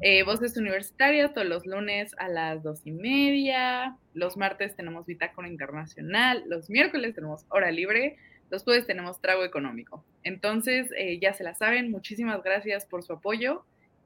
Eh, 0.00 0.22
Voces 0.22 0.56
Universitarias 0.56 1.32
todos 1.32 1.46
los 1.46 1.66
lunes 1.66 2.14
a 2.18 2.28
las 2.28 2.62
dos 2.62 2.80
y 2.84 2.92
media. 2.92 3.96
Los 4.14 4.36
martes 4.36 4.76
tenemos 4.76 5.06
Bitácora 5.06 5.48
Internacional. 5.48 6.44
Los 6.46 6.70
miércoles 6.70 7.14
tenemos 7.14 7.44
Hora 7.48 7.70
Libre. 7.70 8.16
Los 8.50 8.64
jueves 8.64 8.86
tenemos 8.86 9.20
Trago 9.20 9.44
Económico. 9.44 10.04
Entonces, 10.22 10.90
eh, 10.96 11.18
ya 11.20 11.32
se 11.32 11.44
la 11.44 11.54
saben. 11.54 11.90
Muchísimas 11.90 12.42
gracias 12.42 12.84
por 12.86 13.02
su 13.02 13.12
apoyo 13.12 13.64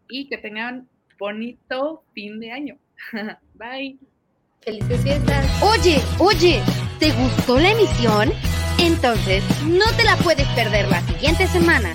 y 0.09 0.29
que 0.29 0.39
tengan 0.39 0.89
bonito 1.19 2.05
fin 2.13 2.41
de 2.41 2.53
año. 2.53 2.79
Bye. 3.55 3.99
Felices 4.61 5.03
fiestas. 5.03 5.63
Oye, 5.63 5.99
oye, 6.19 6.61
¿te 6.99 7.13
gustó 7.13 7.59
la 7.59 7.73
emisión? 7.73 8.31
Entonces, 8.79 9.45
no 9.67 9.85
te 9.97 10.05
la 10.05 10.17
puedes 10.17 10.47
perder 10.49 10.89
la 10.89 11.01
siguiente 11.03 11.47
semana. 11.47 11.95